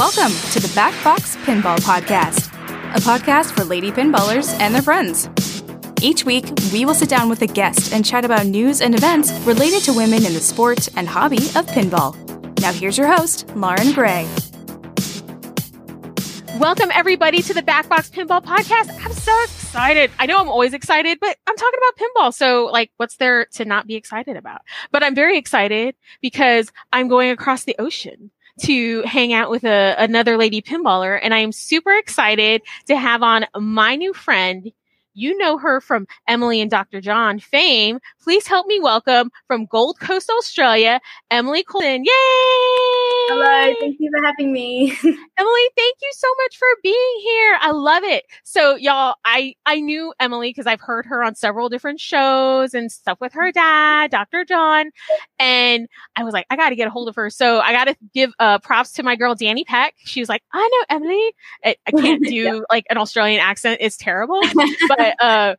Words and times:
Welcome 0.00 0.32
to 0.52 0.60
the 0.60 0.72
Back 0.74 0.94
Box 1.04 1.36
Pinball 1.44 1.76
Podcast, 1.80 2.46
a 2.96 3.00
podcast 3.00 3.54
for 3.54 3.64
lady 3.64 3.92
pinballers 3.92 4.58
and 4.58 4.74
their 4.74 4.80
friends. 4.80 5.28
Each 6.00 6.24
week, 6.24 6.46
we 6.72 6.86
will 6.86 6.94
sit 6.94 7.10
down 7.10 7.28
with 7.28 7.42
a 7.42 7.46
guest 7.46 7.92
and 7.92 8.02
chat 8.02 8.24
about 8.24 8.46
news 8.46 8.80
and 8.80 8.94
events 8.94 9.30
related 9.40 9.82
to 9.82 9.92
women 9.92 10.24
in 10.24 10.32
the 10.32 10.40
sport 10.40 10.88
and 10.96 11.06
hobby 11.06 11.36
of 11.36 11.66
pinball. 11.66 12.16
Now, 12.62 12.72
here's 12.72 12.96
your 12.96 13.08
host, 13.08 13.46
Lauren 13.54 13.92
Gray. 13.92 14.26
Welcome, 16.58 16.90
everybody, 16.94 17.42
to 17.42 17.52
the 17.52 17.62
Backbox 17.62 18.10
Pinball 18.10 18.42
Podcast. 18.42 18.88
I'm 19.04 19.12
so 19.12 19.42
excited. 19.42 20.10
I 20.18 20.24
know 20.24 20.38
I'm 20.38 20.48
always 20.48 20.72
excited, 20.72 21.18
but 21.20 21.36
I'm 21.46 21.56
talking 21.56 21.78
about 21.78 22.06
pinball. 22.06 22.32
So, 22.32 22.70
like, 22.72 22.90
what's 22.96 23.16
there 23.16 23.44
to 23.52 23.66
not 23.66 23.86
be 23.86 23.96
excited 23.96 24.38
about? 24.38 24.62
But 24.92 25.02
I'm 25.02 25.14
very 25.14 25.36
excited 25.36 25.94
because 26.22 26.72
I'm 26.90 27.08
going 27.08 27.30
across 27.30 27.64
the 27.64 27.76
ocean 27.78 28.30
to 28.62 29.02
hang 29.02 29.32
out 29.32 29.50
with 29.50 29.64
a, 29.64 29.94
another 29.98 30.36
lady 30.36 30.62
pinballer. 30.62 31.18
And 31.20 31.34
I 31.34 31.38
am 31.38 31.52
super 31.52 31.92
excited 31.92 32.62
to 32.86 32.96
have 32.96 33.22
on 33.22 33.46
my 33.58 33.96
new 33.96 34.12
friend. 34.12 34.70
You 35.12 35.36
know 35.38 35.58
her 35.58 35.80
from 35.80 36.06
Emily 36.28 36.60
and 36.60 36.70
Dr. 36.70 37.00
John 37.00 37.40
fame. 37.40 37.98
Please 38.22 38.46
help 38.46 38.66
me 38.66 38.78
welcome 38.80 39.30
from 39.46 39.66
Gold 39.66 39.98
Coast, 39.98 40.30
Australia, 40.30 41.00
Emily 41.30 41.62
Colton. 41.64 42.04
Yay! 42.04 42.99
Hello, 43.30 43.74
thank 43.78 43.96
you 44.00 44.10
for 44.10 44.24
having 44.26 44.52
me. 44.52 44.90
Emily, 45.04 45.68
thank 45.76 45.96
you 46.02 46.10
so 46.12 46.26
much 46.42 46.56
for 46.56 46.66
being 46.82 47.20
here. 47.22 47.58
I 47.60 47.70
love 47.70 48.02
it. 48.02 48.24
So 48.42 48.74
y'all, 48.74 49.14
I, 49.24 49.54
I 49.66 49.78
knew 49.78 50.12
Emily 50.18 50.50
because 50.50 50.66
I've 50.66 50.80
heard 50.80 51.06
her 51.06 51.22
on 51.22 51.36
several 51.36 51.68
different 51.68 52.00
shows 52.00 52.74
and 52.74 52.90
stuff 52.90 53.18
with 53.20 53.32
her 53.34 53.52
dad, 53.52 54.10
Dr. 54.10 54.44
John. 54.44 54.90
And 55.38 55.86
I 56.16 56.24
was 56.24 56.34
like, 56.34 56.46
I 56.50 56.56
got 56.56 56.70
to 56.70 56.74
get 56.74 56.88
a 56.88 56.90
hold 56.90 57.08
of 57.08 57.14
her. 57.14 57.30
So 57.30 57.60
I 57.60 57.72
got 57.72 57.84
to 57.84 57.96
give 58.12 58.32
uh, 58.40 58.58
props 58.58 58.90
to 58.94 59.04
my 59.04 59.14
girl, 59.14 59.36
Danny 59.36 59.62
Peck. 59.62 59.94
She 59.98 60.18
was 60.18 60.28
like, 60.28 60.42
I 60.52 60.68
know 60.68 60.96
Emily. 60.96 61.32
I, 61.64 61.76
I 61.86 61.90
can't 61.92 62.24
do 62.26 62.34
yeah. 62.34 62.60
like 62.68 62.86
an 62.90 62.98
Australian 62.98 63.40
accent. 63.40 63.78
It's 63.80 63.96
terrible. 63.96 64.40
but, 64.88 65.22
uh, 65.22 65.54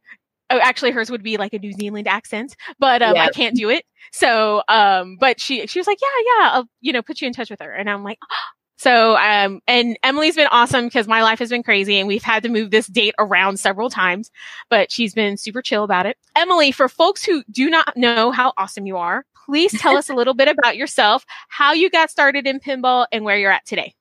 oh, 0.52 0.60
actually 0.60 0.92
hers 0.92 1.10
would 1.10 1.24
be 1.24 1.38
like 1.38 1.54
a 1.54 1.60
New 1.60 1.74
Zealand 1.74 2.08
accent, 2.08 2.56
but 2.80 3.02
um, 3.02 3.16
yeah. 3.16 3.26
I 3.26 3.30
can't 3.30 3.56
do 3.56 3.70
it. 3.70 3.86
So, 4.12 4.64
um, 4.68 5.18
but 5.20 5.40
she, 5.40 5.66
she 5.68 5.80
was 5.80 5.88
like, 5.88 6.00
yeah, 6.02 6.24
yeah, 6.26 6.50
I'll, 6.54 6.70
you 6.82 6.92
know, 6.92 7.02
put 7.02 7.22
you 7.22 7.28
in 7.28 7.34
touch 7.34 7.50
with 7.50 7.60
her. 7.62 7.72
And 7.72 7.90
I'm 7.90 8.04
like, 8.04 8.20
oh. 8.30 8.36
so, 8.78 9.16
um, 9.18 9.62
and 9.68 9.98
Emily's 10.04 10.36
been 10.36 10.48
awesome 10.48 10.86
because 10.86 11.08
my 11.08 11.22
life 11.22 11.40
has 11.40 11.50
been 11.50 11.64
crazy 11.64 12.00
and 12.00 12.08
we've 12.08 12.24
had 12.24 12.44
to 12.44 12.50
move 12.50 12.72
this 12.72 12.88
date 12.88 13.16
around 13.20 13.60
several 13.60 13.90
times, 13.90 14.32
but 14.70 14.92
she's 14.92 15.14
been 15.14 15.38
super 15.38 15.62
chill 15.62 15.84
about 15.84 16.06
it. 16.06 16.18
Emily, 16.36 16.72
for 16.72 16.90
folks 16.90 17.24
who 17.24 17.44
do 17.52 17.70
not 17.70 17.96
know 17.96 18.32
how 18.32 18.54
awesome 18.58 18.86
you 18.86 18.98
are, 18.98 19.24
please 19.46 19.72
tell 19.80 19.98
us 19.98 20.10
a 20.10 20.16
little 20.16 20.34
bit 20.34 20.48
about 20.48 20.78
yourself, 20.78 21.26
how 21.50 21.74
you 21.74 21.90
got 21.90 22.10
started 22.10 22.48
in 22.48 22.60
pinball 22.60 23.06
and 23.12 23.24
where 23.24 23.38
you're 23.38 23.52
at 23.52 23.66
today. 23.66 23.94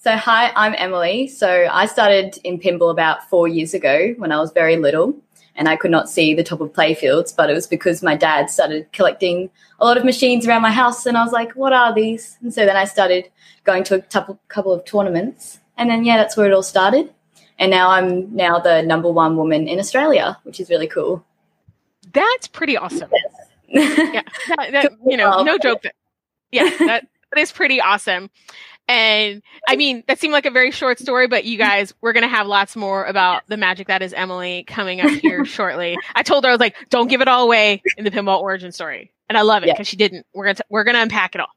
So, 0.00 0.16
hi, 0.16 0.52
I'm 0.54 0.74
Emily. 0.78 1.26
So, 1.26 1.66
I 1.70 1.86
started 1.86 2.38
in 2.44 2.60
pinball 2.60 2.90
about 2.90 3.28
four 3.28 3.48
years 3.48 3.74
ago 3.74 4.14
when 4.16 4.30
I 4.30 4.38
was 4.38 4.52
very 4.52 4.76
little 4.76 5.20
and 5.58 5.68
I 5.68 5.76
could 5.76 5.90
not 5.90 6.08
see 6.08 6.32
the 6.34 6.44
top 6.44 6.60
of 6.60 6.72
playfields, 6.72 7.34
but 7.36 7.50
it 7.50 7.52
was 7.52 7.66
because 7.66 8.02
my 8.02 8.16
dad 8.16 8.48
started 8.48 8.90
collecting 8.92 9.50
a 9.80 9.84
lot 9.84 9.98
of 9.98 10.04
machines 10.04 10.46
around 10.46 10.62
my 10.62 10.70
house, 10.70 11.04
and 11.04 11.18
I 11.18 11.24
was 11.24 11.32
like, 11.32 11.52
"What 11.52 11.72
are 11.72 11.92
these?" 11.92 12.38
And 12.40 12.54
so 12.54 12.64
then 12.64 12.76
I 12.76 12.84
started 12.84 13.28
going 13.64 13.84
to 13.84 13.96
a 13.96 14.38
couple 14.48 14.72
of 14.72 14.84
tournaments, 14.84 15.58
and 15.76 15.90
then 15.90 16.04
yeah, 16.04 16.16
that's 16.16 16.36
where 16.36 16.46
it 16.46 16.54
all 16.54 16.62
started. 16.62 17.12
And 17.58 17.70
now 17.72 17.90
I'm 17.90 18.34
now 18.34 18.60
the 18.60 18.82
number 18.82 19.10
one 19.10 19.36
woman 19.36 19.66
in 19.66 19.80
Australia, 19.80 20.38
which 20.44 20.60
is 20.60 20.70
really 20.70 20.86
cool. 20.86 21.24
That's 22.12 22.46
pretty 22.46 22.76
awesome. 22.76 23.10
Yes. 23.12 23.98
yeah, 24.14 24.22
that, 24.56 24.72
that, 24.72 24.92
you 25.06 25.16
know, 25.16 25.42
no 25.50 25.58
joke. 25.58 25.82
That, 25.82 25.94
yeah, 26.52 26.70
that, 26.78 27.08
that 27.32 27.40
is 27.40 27.52
pretty 27.52 27.80
awesome. 27.80 28.30
And 28.88 29.42
I 29.68 29.76
mean, 29.76 30.02
that 30.08 30.18
seemed 30.18 30.32
like 30.32 30.46
a 30.46 30.50
very 30.50 30.70
short 30.70 30.98
story, 30.98 31.28
but 31.28 31.44
you 31.44 31.58
guys, 31.68 31.94
we're 32.00 32.14
going 32.14 32.22
to 32.22 32.28
have 32.28 32.46
lots 32.46 32.74
more 32.74 33.04
about 33.04 33.42
the 33.46 33.56
magic 33.56 33.86
that 33.88 34.02
is 34.02 34.12
Emily 34.12 34.64
coming 34.64 35.00
up 35.00 35.10
here 35.10 35.44
shortly. 35.44 35.96
I 36.14 36.22
told 36.22 36.44
her, 36.44 36.50
I 36.50 36.52
was 36.52 36.60
like, 36.60 36.74
don't 36.88 37.08
give 37.08 37.20
it 37.20 37.28
all 37.28 37.44
away 37.44 37.82
in 37.96 38.04
the 38.04 38.10
pinball 38.10 38.40
origin 38.40 38.72
story. 38.72 39.12
And 39.28 39.36
I 39.36 39.42
love 39.42 39.62
it 39.62 39.66
because 39.66 39.80
yeah. 39.80 39.90
she 39.90 39.96
didn't. 39.98 40.26
We're 40.32 40.44
going 40.44 40.56
to, 40.56 40.64
we're 40.70 40.84
going 40.84 40.94
to 40.94 41.02
unpack 41.02 41.34
it 41.34 41.40
all. 41.42 41.48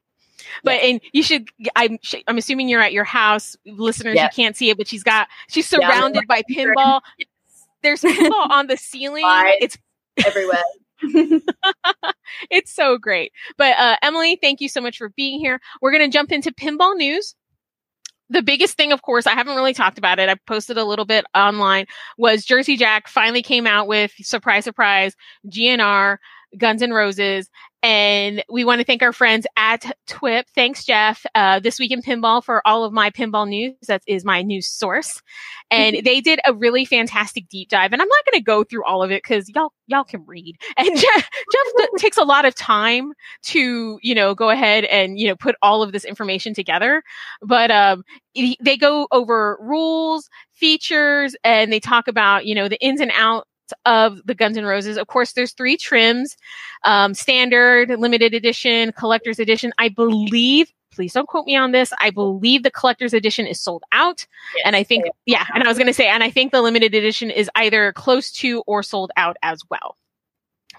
But 0.62 0.82
yeah. 0.82 0.88
and 0.88 1.00
you 1.12 1.22
should. 1.22 1.48
I'm. 1.74 1.98
I'm 2.28 2.36
assuming 2.36 2.68
you're 2.68 2.82
at 2.82 2.92
your 2.92 3.04
house, 3.04 3.56
listeners. 3.64 4.16
Yeah. 4.16 4.24
You 4.24 4.30
can't 4.34 4.54
see 4.54 4.68
it, 4.68 4.76
but 4.76 4.86
she's 4.86 5.02
got. 5.02 5.28
She's 5.48 5.66
surrounded 5.66 6.26
by 6.28 6.42
pinball. 6.50 7.00
There's 7.82 8.02
pinball 8.02 8.50
on 8.50 8.66
the 8.66 8.76
ceiling. 8.76 9.24
It's 9.26 9.78
everywhere. 10.24 10.62
it's 12.50 12.74
so 12.74 12.98
great. 12.98 13.32
But 13.56 13.76
uh, 13.78 13.96
Emily, 14.02 14.38
thank 14.40 14.60
you 14.60 14.68
so 14.68 14.80
much 14.80 14.98
for 14.98 15.10
being 15.10 15.40
here. 15.40 15.60
We're 15.80 15.92
going 15.92 16.08
to 16.08 16.12
jump 16.12 16.32
into 16.32 16.52
pinball 16.52 16.96
news. 16.96 17.34
The 18.30 18.42
biggest 18.42 18.76
thing, 18.76 18.92
of 18.92 19.02
course, 19.02 19.26
I 19.26 19.32
haven't 19.32 19.56
really 19.56 19.74
talked 19.74 19.98
about 19.98 20.18
it. 20.18 20.28
I 20.30 20.36
posted 20.46 20.78
a 20.78 20.84
little 20.84 21.04
bit 21.04 21.24
online 21.34 21.84
was 22.16 22.46
Jersey 22.46 22.76
Jack 22.76 23.08
finally 23.08 23.42
came 23.42 23.66
out 23.66 23.86
with 23.86 24.12
surprise, 24.20 24.64
surprise, 24.64 25.14
GNR, 25.48 26.16
Guns 26.56 26.82
N' 26.82 26.92
Roses, 26.92 27.50
and 27.82 28.44
we 28.48 28.64
want 28.64 28.80
to 28.80 28.84
thank 28.84 29.02
our 29.02 29.12
friends 29.12 29.44
at 29.56 29.84
TWIP. 30.06 30.46
Thanks, 30.54 30.84
Jeff. 30.84 31.26
Uh, 31.34 31.58
this 31.58 31.80
week 31.80 31.90
in 31.90 32.00
pinball 32.00 32.42
for 32.42 32.66
all 32.66 32.84
of 32.84 32.92
my 32.92 33.10
pinball 33.10 33.48
news. 33.48 33.74
That 33.88 34.02
is 34.06 34.24
my 34.24 34.42
news 34.42 34.68
source. 34.68 35.20
And 35.68 35.96
they 36.04 36.20
did 36.20 36.38
a 36.46 36.54
really 36.54 36.84
fantastic 36.84 37.48
deep 37.48 37.68
dive. 37.68 37.92
And 37.92 38.00
I'm 38.00 38.08
not 38.08 38.24
going 38.24 38.40
to 38.40 38.44
go 38.44 38.62
through 38.62 38.84
all 38.84 39.02
of 39.02 39.10
it 39.10 39.22
because 39.24 39.48
y'all, 39.48 39.72
y'all 39.88 40.04
can 40.04 40.24
read. 40.26 40.56
And 40.78 40.96
Jeff, 40.96 41.30
Jeff 41.52 41.88
takes 41.98 42.16
a 42.16 42.24
lot 42.24 42.44
of 42.44 42.54
time 42.54 43.12
to, 43.44 43.98
you 44.02 44.14
know, 44.14 44.34
go 44.34 44.50
ahead 44.50 44.84
and, 44.84 45.18
you 45.18 45.28
know, 45.28 45.36
put 45.36 45.56
all 45.60 45.82
of 45.82 45.92
this 45.92 46.04
information 46.04 46.54
together. 46.54 47.02
But, 47.40 47.70
um, 47.70 48.04
they 48.34 48.76
go 48.78 49.06
over 49.12 49.58
rules, 49.60 50.28
features, 50.52 51.36
and 51.44 51.72
they 51.72 51.80
talk 51.80 52.08
about, 52.08 52.46
you 52.46 52.54
know, 52.54 52.68
the 52.68 52.82
ins 52.82 53.00
and 53.00 53.12
outs 53.14 53.46
of 53.84 54.20
the 54.24 54.34
Guns 54.34 54.56
N' 54.56 54.64
Roses. 54.64 54.96
Of 54.96 55.06
course, 55.06 55.32
there's 55.32 55.52
three 55.52 55.76
trims: 55.76 56.36
um, 56.84 57.14
standard, 57.14 57.90
limited 57.90 58.34
edition, 58.34 58.92
collector's 58.92 59.38
edition. 59.38 59.72
I 59.78 59.88
believe. 59.88 60.72
Please 60.92 61.14
don't 61.14 61.26
quote 61.26 61.46
me 61.46 61.56
on 61.56 61.72
this. 61.72 61.90
I 62.00 62.10
believe 62.10 62.62
the 62.64 62.70
collector's 62.70 63.14
edition 63.14 63.46
is 63.46 63.58
sold 63.58 63.82
out. 63.92 64.26
Yes, 64.56 64.62
and 64.66 64.76
I 64.76 64.82
think, 64.82 65.06
yeah, 65.24 65.46
and 65.54 65.64
I 65.64 65.66
was 65.66 65.78
going 65.78 65.86
to 65.86 65.94
say, 65.94 66.06
and 66.06 66.22
I 66.22 66.28
think 66.28 66.52
the 66.52 66.60
limited 66.60 66.94
edition 66.94 67.30
is 67.30 67.48
either 67.54 67.94
close 67.94 68.30
to 68.32 68.62
or 68.66 68.82
sold 68.82 69.10
out 69.16 69.38
as 69.42 69.62
well 69.70 69.96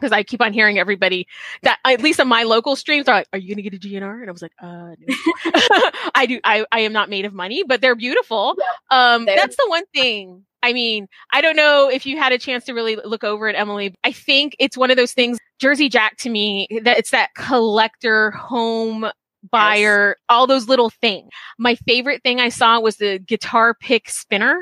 because 0.04 0.12
I 0.12 0.24
keep 0.24 0.42
on 0.42 0.54
hearing 0.54 0.78
everybody 0.78 1.28
that 1.62 1.80
at 1.86 2.02
least 2.02 2.20
on 2.20 2.28
my 2.28 2.44
local 2.44 2.76
streams 2.76 3.08
are 3.08 3.16
like, 3.16 3.28
"Are 3.32 3.40
you 3.40 3.56
going 3.56 3.64
to 3.64 3.70
get 3.70 3.74
a 3.74 3.80
GNR?" 3.80 4.22
And 4.22 4.30
I 4.30 4.32
was 4.32 4.42
like, 4.42 4.52
"Uh, 4.62 4.96
no. 5.00 5.16
I 6.16 6.26
do. 6.28 6.40
I 6.44 6.66
I 6.72 6.82
am 6.82 6.94
not 6.94 7.10
made 7.10 7.26
of 7.26 7.34
money, 7.34 7.64
but 7.66 7.82
they're 7.82 7.96
beautiful. 7.96 8.56
Yeah, 8.58 9.14
um, 9.16 9.26
that's 9.26 9.56
the 9.56 9.66
one 9.68 9.86
thing. 9.94 10.46
I 10.64 10.72
mean, 10.72 11.08
I 11.32 11.42
don't 11.42 11.58
know 11.58 11.90
if 11.90 12.06
you 12.06 12.18
had 12.18 12.32
a 12.32 12.38
chance 12.40 12.64
to 12.66 12.74
really 12.74 12.96
look 12.96 13.26
over 13.26 13.50
it, 13.50 13.56
Emily. 13.56 13.94
I 14.04 14.14
think 14.14 14.56
it's 14.60 14.78
one 14.78 14.90
of 14.90 14.98
those 14.98 15.12
things. 15.12 15.38
Jersey 15.60 15.90
Jack 15.90 16.18
to 16.20 16.30
me 16.30 16.68
that 16.84 16.98
it's 16.98 17.12
that 17.12 17.36
collector 17.36 18.32
home 18.32 19.06
buyer, 19.52 20.10
yes. 20.10 20.26
all 20.30 20.48
those 20.48 20.70
little 20.70 20.90
things. 20.90 21.30
My 21.60 21.76
favorite 21.76 22.24
thing 22.24 22.40
I 22.40 22.48
saw 22.48 22.80
was 22.80 22.96
the 22.96 23.20
guitar 23.20 23.74
pick 23.74 24.10
spinner. 24.10 24.58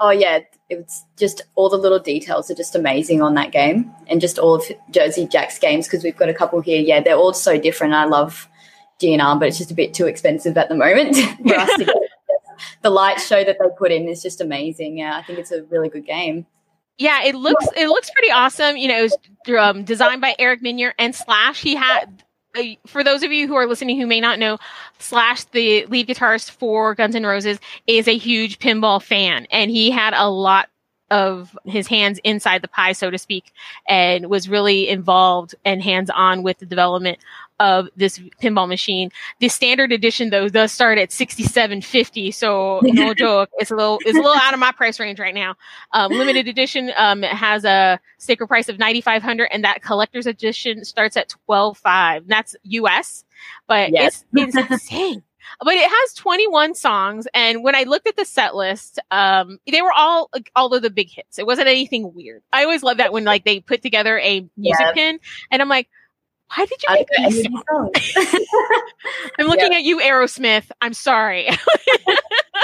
Oh 0.00 0.10
yeah, 0.10 0.40
it's 0.68 1.04
just 1.16 1.42
all 1.54 1.70
the 1.70 1.78
little 1.78 1.98
details 1.98 2.50
are 2.50 2.54
just 2.54 2.76
amazing 2.76 3.20
on 3.20 3.34
that 3.34 3.50
game, 3.50 3.90
and 4.06 4.20
just 4.20 4.38
all 4.38 4.56
of 4.56 4.64
Jersey 4.90 5.26
Jack's 5.26 5.58
games 5.58 5.86
because 5.86 6.04
we've 6.04 6.16
got 6.16 6.28
a 6.28 6.34
couple 6.34 6.60
here. 6.60 6.80
Yeah, 6.80 7.00
they're 7.00 7.16
all 7.16 7.32
so 7.32 7.58
different. 7.58 7.94
I 7.94 8.04
love 8.04 8.48
GNR, 9.00 9.40
but 9.40 9.48
it's 9.48 9.58
just 9.58 9.70
a 9.70 9.74
bit 9.74 9.94
too 9.94 10.06
expensive 10.06 10.56
at 10.56 10.68
the 10.68 10.74
moment 10.74 11.16
for 11.48 11.54
us 11.54 11.78
to 11.78 11.84
get. 11.86 12.07
The 12.82 12.90
light 12.90 13.20
show 13.20 13.44
that 13.44 13.56
they 13.58 13.68
put 13.76 13.92
in 13.92 14.08
is 14.08 14.22
just 14.22 14.40
amazing. 14.40 14.98
Yeah, 14.98 15.16
I 15.16 15.22
think 15.22 15.38
it's 15.38 15.52
a 15.52 15.64
really 15.64 15.88
good 15.88 16.06
game. 16.06 16.46
Yeah, 16.98 17.22
it 17.22 17.36
looks 17.36 17.66
it 17.76 17.88
looks 17.88 18.10
pretty 18.10 18.30
awesome. 18.30 18.76
You 18.76 18.88
know, 18.88 18.98
it 18.98 19.12
was 19.46 19.58
um, 19.58 19.84
designed 19.84 20.20
by 20.20 20.34
Eric 20.38 20.62
Meunier 20.62 20.94
and 20.98 21.14
Slash. 21.14 21.62
He 21.62 21.76
had 21.76 22.24
for 22.86 23.04
those 23.04 23.22
of 23.22 23.32
you 23.32 23.46
who 23.46 23.54
are 23.54 23.66
listening 23.66 24.00
who 24.00 24.06
may 24.06 24.20
not 24.20 24.38
know, 24.38 24.58
Slash, 24.98 25.44
the 25.44 25.86
lead 25.86 26.08
guitarist 26.08 26.50
for 26.50 26.94
Guns 26.94 27.14
N' 27.14 27.24
Roses, 27.24 27.60
is 27.86 28.08
a 28.08 28.16
huge 28.16 28.58
pinball 28.58 29.02
fan, 29.02 29.46
and 29.50 29.70
he 29.70 29.90
had 29.90 30.14
a 30.14 30.28
lot 30.28 30.68
of 31.10 31.56
his 31.64 31.86
hands 31.86 32.20
inside 32.24 32.62
the 32.62 32.68
pie, 32.68 32.92
so 32.92 33.10
to 33.10 33.18
speak, 33.18 33.52
and 33.88 34.28
was 34.28 34.48
really 34.48 34.88
involved 34.88 35.54
and 35.64 35.82
hands 35.82 36.10
on 36.10 36.42
with 36.42 36.58
the 36.58 36.66
development 36.66 37.18
of 37.60 37.88
this 37.96 38.18
pinball 38.42 38.68
machine. 38.68 39.10
The 39.40 39.48
standard 39.48 39.92
edition 39.92 40.30
though 40.30 40.48
does 40.48 40.72
start 40.72 40.98
at 40.98 41.12
sixty 41.12 41.42
seven 41.42 41.82
fifty, 41.82 42.30
so 42.30 42.80
no 42.82 43.14
joke. 43.18 43.50
It's 43.58 43.70
a 43.70 43.76
little 43.76 43.98
it's 44.02 44.16
a 44.16 44.20
little 44.20 44.36
out 44.36 44.54
of 44.54 44.60
my 44.60 44.72
price 44.72 45.00
range 45.00 45.18
right 45.18 45.34
now. 45.34 45.56
Um, 45.92 46.12
limited 46.12 46.48
edition 46.48 46.90
um, 46.96 47.22
has 47.22 47.64
a 47.64 48.00
sticker 48.18 48.46
price 48.46 48.68
of 48.68 48.78
ninety 48.78 49.00
five 49.00 49.22
hundred, 49.22 49.48
and 49.52 49.64
that 49.64 49.82
collector's 49.82 50.26
edition 50.26 50.84
starts 50.84 51.16
at 51.16 51.28
twelve 51.28 51.78
five. 51.78 52.26
That's 52.26 52.56
US, 52.64 53.24
but 53.66 53.90
yes. 53.92 54.24
it's 54.32 54.54
it's 54.56 54.70
insane 54.70 55.22
but 55.64 55.74
it 55.74 55.88
has 55.88 56.14
21 56.14 56.74
songs 56.74 57.26
and 57.34 57.62
when 57.62 57.74
i 57.74 57.84
looked 57.84 58.06
at 58.06 58.16
the 58.16 58.24
set 58.24 58.54
list 58.54 58.98
um 59.10 59.58
they 59.70 59.82
were 59.82 59.92
all 59.92 60.28
like, 60.32 60.50
all 60.54 60.72
of 60.74 60.82
the 60.82 60.90
big 60.90 61.10
hits 61.10 61.38
it 61.38 61.46
wasn't 61.46 61.66
anything 61.66 62.12
weird 62.14 62.42
i 62.52 62.62
always 62.62 62.82
love 62.82 62.98
that 62.98 63.12
when 63.12 63.24
like 63.24 63.44
they 63.44 63.60
put 63.60 63.82
together 63.82 64.18
a 64.18 64.46
music 64.56 64.80
yeah. 64.80 64.92
pin 64.92 65.20
and 65.50 65.62
i'm 65.62 65.68
like 65.68 65.88
Why 66.56 66.66
did 66.66 66.82
you 66.82 66.94
make 66.94 67.08
these 67.16 67.46
songs? 67.70 68.14
I'm 69.38 69.46
looking 69.46 69.72
yeah. 69.72 69.78
at 69.78 69.84
you, 69.84 70.00
Aerosmith. 70.00 70.70
I'm 70.80 70.94
sorry. 70.94 71.46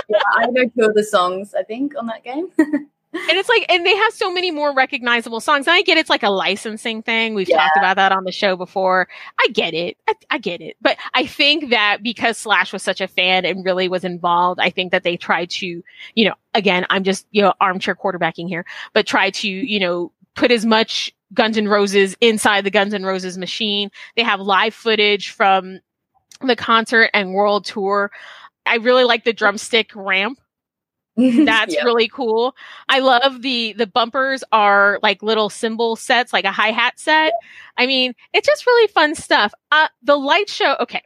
yeah, 0.08 0.18
I 0.36 0.46
know 0.46 0.64
two 0.64 0.86
of 0.86 0.94
the 0.94 1.04
songs, 1.04 1.54
I 1.54 1.62
think, 1.62 1.94
on 1.96 2.06
that 2.06 2.24
game. 2.24 2.48
and 2.58 2.88
it's 3.12 3.48
like, 3.48 3.66
and 3.68 3.84
they 3.84 3.94
have 3.94 4.12
so 4.12 4.32
many 4.32 4.50
more 4.50 4.74
recognizable 4.74 5.40
songs. 5.40 5.66
And 5.66 5.74
I 5.74 5.82
get 5.82 5.98
it's 5.98 6.10
like 6.10 6.22
a 6.22 6.30
licensing 6.30 7.02
thing. 7.02 7.34
We've 7.34 7.48
yeah. 7.48 7.58
talked 7.58 7.76
about 7.76 7.96
that 7.96 8.10
on 8.10 8.24
the 8.24 8.32
show 8.32 8.56
before. 8.56 9.06
I 9.38 9.48
get 9.52 9.74
it. 9.74 9.96
I, 10.08 10.14
I, 10.30 10.38
get 10.38 10.60
it. 10.60 10.76
But 10.80 10.96
I 11.12 11.26
think 11.26 11.70
that 11.70 12.02
because 12.02 12.38
Slash 12.38 12.72
was 12.72 12.82
such 12.82 13.00
a 13.00 13.08
fan 13.08 13.44
and 13.44 13.64
really 13.64 13.88
was 13.88 14.04
involved, 14.04 14.60
I 14.60 14.70
think 14.70 14.92
that 14.92 15.04
they 15.04 15.16
tried 15.16 15.50
to, 15.50 15.82
you 16.14 16.24
know, 16.24 16.34
again, 16.54 16.86
I'm 16.88 17.04
just, 17.04 17.26
you 17.30 17.42
know, 17.42 17.52
armchair 17.60 17.94
quarterbacking 17.94 18.48
here, 18.48 18.64
but 18.94 19.06
try 19.06 19.30
to, 19.30 19.48
you 19.48 19.78
know, 19.78 20.10
put 20.34 20.50
as 20.50 20.64
much 20.64 21.13
Guns 21.34 21.58
N' 21.58 21.68
Roses 21.68 22.16
inside 22.20 22.64
the 22.64 22.70
Guns 22.70 22.94
N' 22.94 23.04
Roses 23.04 23.36
machine. 23.36 23.90
They 24.16 24.22
have 24.22 24.40
live 24.40 24.74
footage 24.74 25.30
from 25.30 25.80
the 26.40 26.56
concert 26.56 27.10
and 27.12 27.34
world 27.34 27.64
tour. 27.64 28.10
I 28.66 28.76
really 28.76 29.04
like 29.04 29.24
the 29.24 29.32
drumstick 29.32 29.90
ramp. 29.94 30.38
That's 31.16 31.74
yep. 31.74 31.84
really 31.84 32.08
cool. 32.08 32.56
I 32.88 32.98
love 32.98 33.42
the 33.42 33.72
the 33.74 33.86
bumpers 33.86 34.42
are 34.50 34.98
like 35.00 35.22
little 35.22 35.48
cymbal 35.48 35.94
sets, 35.94 36.32
like 36.32 36.44
a 36.44 36.50
hi 36.50 36.72
hat 36.72 36.98
set. 36.98 37.32
I 37.76 37.86
mean, 37.86 38.14
it's 38.32 38.48
just 38.48 38.66
really 38.66 38.88
fun 38.88 39.14
stuff. 39.14 39.54
Uh, 39.70 39.86
the 40.02 40.16
light 40.16 40.48
show. 40.48 40.76
Okay, 40.80 41.02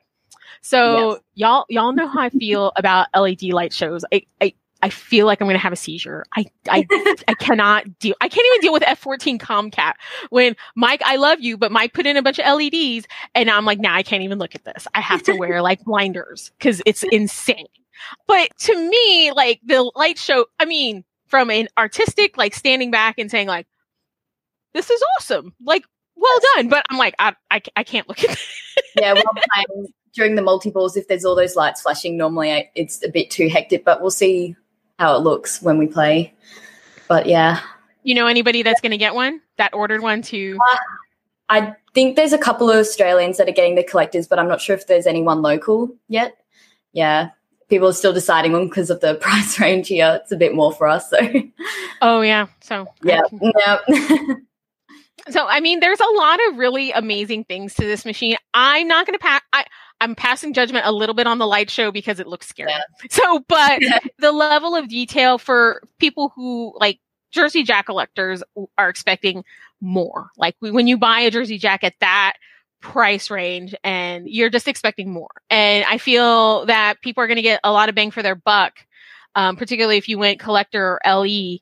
so 0.63 1.11
yes. 1.11 1.21
y'all 1.35 1.65
y'all 1.69 1.93
know 1.93 2.09
how 2.09 2.21
I 2.23 2.31
feel 2.31 2.73
about 2.77 3.09
LED 3.15 3.43
light 3.53 3.75
shows. 3.75 4.03
I, 4.11 4.23
I 4.41 4.55
I 4.83 4.91
feel 4.91 5.27
like 5.27 5.41
I'm 5.41 5.47
going 5.47 5.57
to 5.57 5.63
have 5.63 5.73
a 5.73 5.77
seizure. 5.77 6.25
I, 6.37 6.47
I, 6.69 6.87
I 7.29 7.35
cannot 7.35 7.99
deal. 7.99 8.15
I 8.21 8.29
can't 8.29 8.47
even 8.47 8.61
deal 8.61 8.73
with 8.73 8.83
F14 8.83 9.41
Tomcat 9.41 9.97
when 10.31 10.57
Mike, 10.77 11.03
I 11.05 11.17
love 11.17 11.41
you, 11.41 11.57
but 11.57 11.73
Mike 11.73 11.95
put 11.95 12.07
in 12.07 12.17
a 12.17 12.23
bunch 12.23 12.39
of 12.39 12.47
LEDs 12.47 13.07
and 13.35 13.51
I'm 13.51 13.65
like, 13.65 13.81
nah, 13.81 13.95
I 13.95 14.03
can't 14.03 14.23
even 14.23 14.39
look 14.39 14.55
at 14.55 14.65
this. 14.65 14.87
I 14.95 15.01
have 15.01 15.23
to 15.25 15.35
wear 15.35 15.63
like 15.63 15.83
blinders 15.85 16.53
because 16.59 16.81
it's 16.87 17.03
insane. 17.13 17.67
But 18.27 18.57
to 18.61 18.89
me, 18.89 19.33
like 19.33 19.61
the 19.65 19.91
light 19.97 20.19
show, 20.19 20.47
I 20.61 20.65
mean, 20.65 21.05
from 21.27 21.51
an 21.51 21.69
artistic, 21.77 22.39
like 22.39 22.55
standing 22.55 22.91
back 22.91 23.19
and 23.19 23.31
saying 23.31 23.49
like, 23.49 23.67
this 24.75 24.91
is 24.91 25.03
awesome. 25.17 25.55
Like, 25.65 25.85
well 26.15 26.39
done. 26.55 26.69
But 26.69 26.85
I'm 26.91 26.99
like, 26.99 27.15
I, 27.19 27.35
I, 27.51 27.63
I 27.75 27.83
can't 27.83 28.09
look 28.09 28.23
at 28.23 28.31
this. 28.31 28.63
yeah. 29.01 29.15
Well, 29.15 29.87
during 30.15 30.35
the 30.37 30.43
multi 30.43 30.71
balls, 30.71 30.97
if 30.97 31.09
there's 31.09 31.25
all 31.25 31.35
those 31.35 31.57
lights 31.57 31.83
flashing, 31.83 32.17
normally 32.17 32.71
it's 32.75 33.05
a 33.05 33.09
bit 33.09 33.31
too 33.31 33.49
hectic, 33.49 33.85
but 33.85 34.01
we'll 34.01 34.11
see 34.11 34.57
how 34.99 35.17
it 35.17 35.21
looks 35.21 35.63
when 35.63 35.79
we 35.79 35.87
play. 35.87 36.35
But 37.09 37.27
yeah. 37.27 37.61
You 38.03 38.15
know 38.15 38.27
anybody 38.27 38.63
that's 38.63 38.81
going 38.81 38.93
to 38.93 38.99
get 38.99 39.15
one 39.15 39.41
that 39.57 39.75
ordered 39.75 40.03
one 40.03 40.23
to? 40.23 40.59
Uh, 40.73 40.77
I 41.49 41.75
think 41.95 42.17
there's 42.17 42.33
a 42.33 42.39
couple 42.39 42.71
of 42.71 42.77
Australians 42.77 43.39
that 43.39 43.49
are 43.49 43.53
getting 43.53 43.75
the 43.75 43.85
collectors, 43.85 44.27
but 44.27 44.39
I'm 44.39 44.49
not 44.49 44.61
sure 44.61 44.77
if 44.77 44.87
there's 44.87 45.07
anyone 45.07 45.43
local 45.43 45.95
yet. 46.09 46.37
Yeah. 46.93 47.31
People 47.69 47.89
are 47.89 47.95
still 47.95 48.13
deciding 48.13 48.55
on 48.55 48.69
because 48.69 48.91
of 48.91 49.01
the 49.01 49.15
price 49.21 49.59
range 49.59 49.89
here. 49.89 50.21
It's 50.23 50.33
a 50.33 50.37
bit 50.37 50.55
more 50.55 50.73
for 50.73 50.87
us. 50.87 51.11
So. 51.11 51.19
Oh 52.03 52.21
yeah. 52.21 52.47
So 52.61 52.87
yeah. 53.03 53.21
Yeah. 53.41 53.79
so 55.31 55.47
I 55.47 55.61
mean, 55.61 55.81
there's 55.81 56.01
a 56.01 56.17
lot 56.17 56.39
of 56.49 56.59
really 56.59 56.93
amazing 56.93 57.45
things 57.45 57.75
to 57.75 57.85
this 57.85 58.05
machine. 58.05 58.37
I'm 58.55 58.89
not 58.89 59.07
going 59.07 59.19
to 59.19 59.23
pack. 59.23 59.43
I 59.53 59.65
I'm 60.01 60.15
passing 60.15 60.53
judgment 60.53 60.87
a 60.87 60.93
little 60.93 61.15
bit 61.15 61.27
on 61.27 61.39
the 61.39 61.47
light 61.47 61.71
show 61.71 61.91
because 61.91 62.21
it 62.21 62.27
looks 62.27 62.49
scary. 62.49 62.71
Yeah. 62.71 62.83
So, 63.11 63.45
but 63.49 63.81
the 64.19 64.33
level 64.33 64.75
of 64.75 64.89
detail 64.89 65.39
for 65.39 65.83
people 65.99 66.33
who 66.35 66.75
like 66.79 67.01
Jersey 67.31 67.63
Jack 67.63 67.87
collectors 67.87 68.43
are 68.77 68.89
expecting 68.89 69.45
more. 69.81 70.31
Like 70.37 70.57
when 70.61 70.87
you 70.87 70.99
buy 70.99 71.21
a 71.21 71.31
Jersey 71.31 71.59
Jack 71.59 71.85
at 71.85 71.95
that 72.01 72.35
price 72.81 73.31
range 73.31 73.75
and 73.83 74.29
you're 74.29 74.51
just 74.51 74.69
expecting 74.69 75.11
more. 75.11 75.31
And 75.51 75.85
I 75.85 75.99
feel 75.99 76.67
that 76.67 77.01
people 77.03 77.23
are 77.23 77.27
going 77.27 77.37
to 77.37 77.43
get 77.43 77.61
a 77.65 77.73
lot 77.73 77.89
of 77.89 77.95
bang 77.95 78.11
for 78.11 78.23
their 78.23 78.37
buck. 78.37 78.75
Um, 79.35 79.57
particularly 79.57 79.99
if 79.99 80.09
you 80.09 80.19
went 80.19 80.41
collector 80.41 80.99
or 81.05 81.25
LE, 81.25 81.59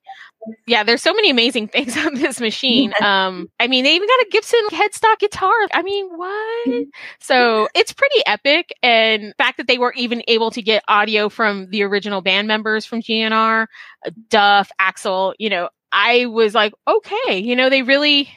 yeah, 0.66 0.82
there's 0.82 1.02
so 1.02 1.14
many 1.14 1.30
amazing 1.30 1.68
things 1.76 1.96
on 1.96 2.14
this 2.14 2.40
machine. 2.40 2.92
Um, 3.00 3.48
I 3.60 3.68
mean, 3.68 3.84
they 3.84 3.94
even 3.94 4.08
got 4.08 4.20
a 4.20 4.28
Gibson 4.30 4.60
headstock 4.70 5.18
guitar. 5.18 5.52
I 5.72 5.82
mean, 5.82 6.08
what? 6.16 6.68
Mm-hmm. 6.68 6.82
So 7.20 7.68
it's 7.74 7.92
pretty 7.92 8.20
epic. 8.26 8.72
And 8.82 9.30
the 9.30 9.34
fact 9.38 9.58
that 9.58 9.66
they 9.66 9.78
were 9.78 9.92
even 9.94 10.22
able 10.28 10.50
to 10.52 10.62
get 10.62 10.82
audio 10.88 11.28
from 11.28 11.68
the 11.70 11.82
original 11.82 12.20
band 12.20 12.48
members 12.48 12.84
from 12.84 13.02
GNR, 13.02 13.66
uh, 14.06 14.10
Duff, 14.28 14.70
Axl, 14.80 15.34
you 15.38 15.50
know, 15.50 15.68
I 15.92 16.26
was 16.26 16.54
like, 16.54 16.74
okay, 16.86 17.38
you 17.38 17.56
know, 17.56 17.70
they 17.70 17.82
really, 17.82 18.28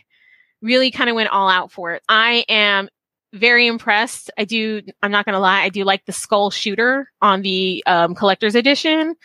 really 0.61 0.91
kind 0.91 1.09
of 1.09 1.15
went 1.15 1.29
all 1.29 1.49
out 1.49 1.71
for 1.71 1.93
it. 1.93 2.03
I 2.07 2.45
am 2.47 2.89
very 3.33 3.67
impressed. 3.67 4.31
I 4.37 4.45
do, 4.45 4.81
I'm 5.03 5.11
not 5.11 5.25
going 5.25 5.33
to 5.33 5.39
lie, 5.39 5.61
I 5.61 5.69
do 5.69 5.83
like 5.83 6.05
the 6.05 6.11
skull 6.11 6.49
shooter 6.49 7.11
on 7.21 7.41
the 7.41 7.83
um, 7.85 8.15
collector's 8.15 8.55
edition 8.55 9.15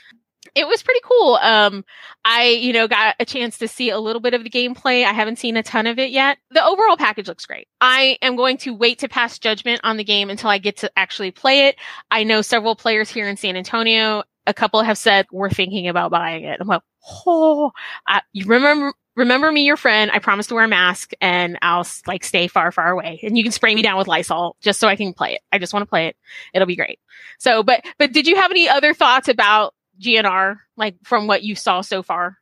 it 0.54 0.68
was 0.68 0.82
pretty 0.82 1.00
cool. 1.02 1.34
Um, 1.34 1.84
I, 2.24 2.48
you 2.48 2.72
know, 2.72 2.86
got 2.86 3.16
a 3.18 3.24
chance 3.24 3.58
to 3.58 3.68
see 3.68 3.90
a 3.90 3.98
little 3.98 4.20
bit 4.20 4.34
of 4.34 4.44
the 4.44 4.50
gameplay. 4.50 5.04
I 5.04 5.12
haven't 5.12 5.38
seen 5.38 5.56
a 5.56 5.62
ton 5.62 5.86
of 5.86 5.98
it 5.98 6.10
yet. 6.10 6.38
The 6.50 6.64
overall 6.64 6.96
package 6.96 7.28
looks 7.28 7.46
great. 7.46 7.68
I 7.80 8.18
am 8.22 8.36
going 8.36 8.58
to 8.58 8.74
wait 8.74 9.00
to 9.00 9.08
pass 9.08 9.38
judgment 9.38 9.80
on 9.84 9.96
the 9.96 10.04
game 10.04 10.30
until 10.30 10.50
I 10.50 10.58
get 10.58 10.78
to 10.78 10.90
actually 10.96 11.32
play 11.32 11.68
it. 11.68 11.76
I 12.10 12.24
know 12.24 12.40
several 12.42 12.76
players 12.76 13.10
here 13.10 13.28
in 13.28 13.36
San 13.36 13.56
Antonio. 13.56 14.22
A 14.46 14.54
couple 14.54 14.82
have 14.82 14.98
said 14.98 15.26
we're 15.32 15.50
thinking 15.50 15.88
about 15.88 16.10
buying 16.10 16.44
it. 16.44 16.58
I'm 16.60 16.68
like, 16.68 16.82
oh, 17.26 17.72
uh, 18.06 18.20
you 18.32 18.46
remember, 18.46 18.92
remember 19.16 19.50
me, 19.50 19.64
your 19.64 19.76
friend. 19.76 20.10
I 20.12 20.18
promise 20.18 20.46
to 20.48 20.54
wear 20.54 20.64
a 20.64 20.68
mask 20.68 21.12
and 21.20 21.58
I'll 21.62 21.86
like 22.06 22.24
stay 22.24 22.46
far, 22.46 22.70
far 22.70 22.90
away. 22.90 23.20
And 23.22 23.36
you 23.36 23.42
can 23.42 23.52
spray 23.52 23.74
me 23.74 23.82
down 23.82 23.96
with 23.96 24.06
Lysol 24.06 24.56
just 24.60 24.78
so 24.78 24.86
I 24.86 24.96
can 24.96 25.14
play 25.14 25.34
it. 25.34 25.40
I 25.50 25.58
just 25.58 25.72
want 25.72 25.82
to 25.82 25.88
play 25.88 26.08
it. 26.08 26.16
It'll 26.52 26.66
be 26.66 26.76
great. 26.76 27.00
So, 27.38 27.62
but, 27.62 27.84
but 27.98 28.12
did 28.12 28.26
you 28.26 28.36
have 28.36 28.50
any 28.50 28.68
other 28.68 28.92
thoughts 28.94 29.28
about 29.28 29.74
GNR, 30.00 30.58
like 30.76 30.96
from 31.04 31.26
what 31.26 31.42
you 31.42 31.54
saw 31.54 31.80
so 31.80 32.02
far? 32.02 32.38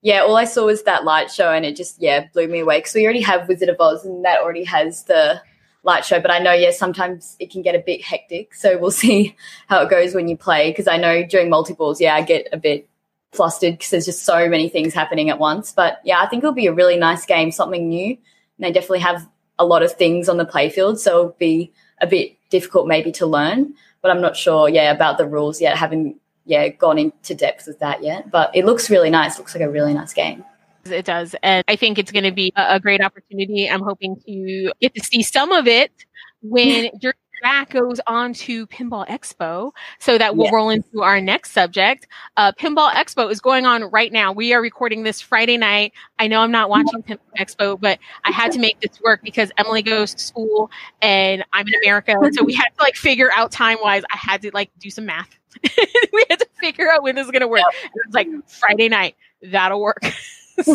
Yeah, 0.00 0.20
all 0.20 0.36
I 0.36 0.44
saw 0.44 0.66
was 0.66 0.84
that 0.84 1.04
light 1.04 1.30
show, 1.30 1.50
and 1.50 1.64
it 1.64 1.76
just 1.76 2.00
yeah 2.00 2.26
blew 2.32 2.46
me 2.46 2.60
away 2.60 2.78
because 2.78 2.94
we 2.94 3.04
already 3.04 3.22
have 3.22 3.48
Wizard 3.48 3.68
of 3.68 3.80
Oz, 3.80 4.04
and 4.04 4.24
that 4.24 4.40
already 4.40 4.64
has 4.64 5.04
the 5.04 5.40
light 5.82 6.04
show. 6.04 6.20
But 6.20 6.30
I 6.30 6.38
know 6.38 6.52
yeah 6.52 6.70
sometimes 6.70 7.36
it 7.40 7.50
can 7.50 7.62
get 7.62 7.74
a 7.74 7.82
bit 7.84 8.04
hectic, 8.04 8.54
so 8.54 8.78
we'll 8.78 8.90
see 9.04 9.36
how 9.68 9.82
it 9.82 9.90
goes 9.90 10.14
when 10.14 10.28
you 10.28 10.36
play. 10.36 10.70
Because 10.70 10.86
I 10.86 10.96
know 10.96 11.24
during 11.24 11.50
multi-balls, 11.50 12.00
yeah, 12.00 12.14
I 12.14 12.22
get 12.22 12.48
a 12.52 12.56
bit 12.56 12.88
flustered 13.32 13.74
because 13.74 13.90
there's 13.90 14.06
just 14.06 14.24
so 14.24 14.48
many 14.48 14.68
things 14.68 14.94
happening 14.94 15.30
at 15.30 15.38
once. 15.38 15.72
But 15.72 16.00
yeah, 16.04 16.20
I 16.20 16.26
think 16.26 16.42
it'll 16.42 16.54
be 16.54 16.66
a 16.66 16.72
really 16.72 16.96
nice 16.96 17.26
game, 17.26 17.50
something 17.50 17.88
new. 17.88 18.10
And 18.10 18.64
they 18.64 18.72
definitely 18.72 19.00
have 19.00 19.28
a 19.58 19.66
lot 19.66 19.82
of 19.82 19.92
things 19.92 20.28
on 20.28 20.36
the 20.36 20.46
playfield, 20.46 20.98
so 20.98 21.10
it'll 21.10 21.36
be 21.38 21.72
a 22.00 22.06
bit 22.06 22.36
difficult 22.50 22.86
maybe 22.86 23.12
to 23.12 23.26
learn. 23.26 23.74
But 24.00 24.12
I'm 24.12 24.20
not 24.20 24.36
sure, 24.36 24.68
yeah, 24.68 24.92
about 24.92 25.18
the 25.18 25.26
rules 25.26 25.60
yet. 25.60 25.76
Having 25.76 26.18
yeah 26.48 26.66
gone 26.68 26.98
into 26.98 27.34
depth 27.34 27.66
with 27.66 27.78
that 27.78 28.02
yet. 28.02 28.30
But 28.30 28.50
it 28.54 28.64
looks 28.64 28.90
really 28.90 29.10
nice. 29.10 29.36
It 29.36 29.38
looks 29.38 29.54
like 29.54 29.62
a 29.62 29.70
really 29.70 29.94
nice 29.94 30.12
game. 30.12 30.44
It 30.84 31.04
does. 31.04 31.36
And 31.42 31.62
I 31.68 31.76
think 31.76 31.98
it's 31.98 32.10
going 32.10 32.24
to 32.24 32.32
be 32.32 32.52
a, 32.56 32.80
great 32.80 33.02
opportunity. 33.02 33.68
I'm 33.68 33.82
hoping 33.82 34.16
to 34.26 34.72
get 34.80 34.94
to 34.94 35.04
see 35.04 35.22
some 35.22 35.52
of 35.52 35.66
it 35.66 35.92
when 36.40 36.90
your 37.00 37.14
back 37.42 37.70
goes 37.70 38.00
on 38.06 38.32
to 38.32 38.66
Pinball 38.66 39.06
Expo 39.06 39.70
so 40.00 40.18
that 40.18 40.34
we'll 40.34 40.50
roll 40.50 40.70
into 40.70 41.02
our 41.02 41.20
next 41.20 41.52
subject. 41.52 42.06
Uh, 42.36 42.52
Pinball 42.52 42.90
Expo 42.90 43.30
is 43.30 43.40
going 43.40 43.66
on 43.66 43.84
right 43.84 44.10
now. 44.10 44.32
We 44.32 44.54
are 44.54 44.62
recording 44.62 45.02
this 45.02 45.20
Friday 45.20 45.56
night. 45.56 45.92
I 46.18 46.26
know 46.26 46.40
I'm 46.40 46.50
not 46.50 46.68
watching 46.70 47.02
Pinball 47.02 47.18
Expo, 47.38 47.80
but 47.80 47.98
I 48.24 48.32
had 48.32 48.50
to 48.52 48.58
make 48.58 48.80
this 48.80 49.00
work 49.04 49.20
because 49.22 49.52
Emily 49.58 49.82
goes 49.82 50.14
to 50.14 50.22
school 50.22 50.70
and 51.02 51.44
I'm 51.52 51.68
in 51.68 51.74
America. 51.84 52.14
So 52.32 52.42
we 52.42 52.54
had 52.54 52.70
to 52.76 52.82
like 52.82 52.96
figure 52.96 53.30
out 53.34 53.52
time 53.52 53.78
wise. 53.82 54.02
I 54.10 54.16
had 54.16 54.42
to 54.42 54.50
like 54.52 54.70
do 54.80 54.90
some 54.90 55.06
math 55.06 55.37
we 56.12 56.24
had 56.28 56.38
to 56.38 56.48
figure 56.60 56.90
out 56.90 57.02
when 57.02 57.14
this 57.14 57.26
is 57.26 57.30
going 57.30 57.40
to 57.40 57.48
work. 57.48 57.60
Yep. 57.60 57.92
It 57.94 58.02
was 58.06 58.14
like 58.14 58.28
Friday 58.48 58.88
night. 58.88 59.16
That'll 59.42 59.80
work. 59.80 60.04
so, 60.62 60.74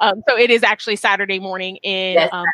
um, 0.00 0.22
so 0.28 0.38
it 0.38 0.50
is 0.50 0.62
actually 0.62 0.96
Saturday 0.96 1.38
morning 1.38 1.76
in 1.76 2.14
yes, 2.14 2.30
um. 2.32 2.46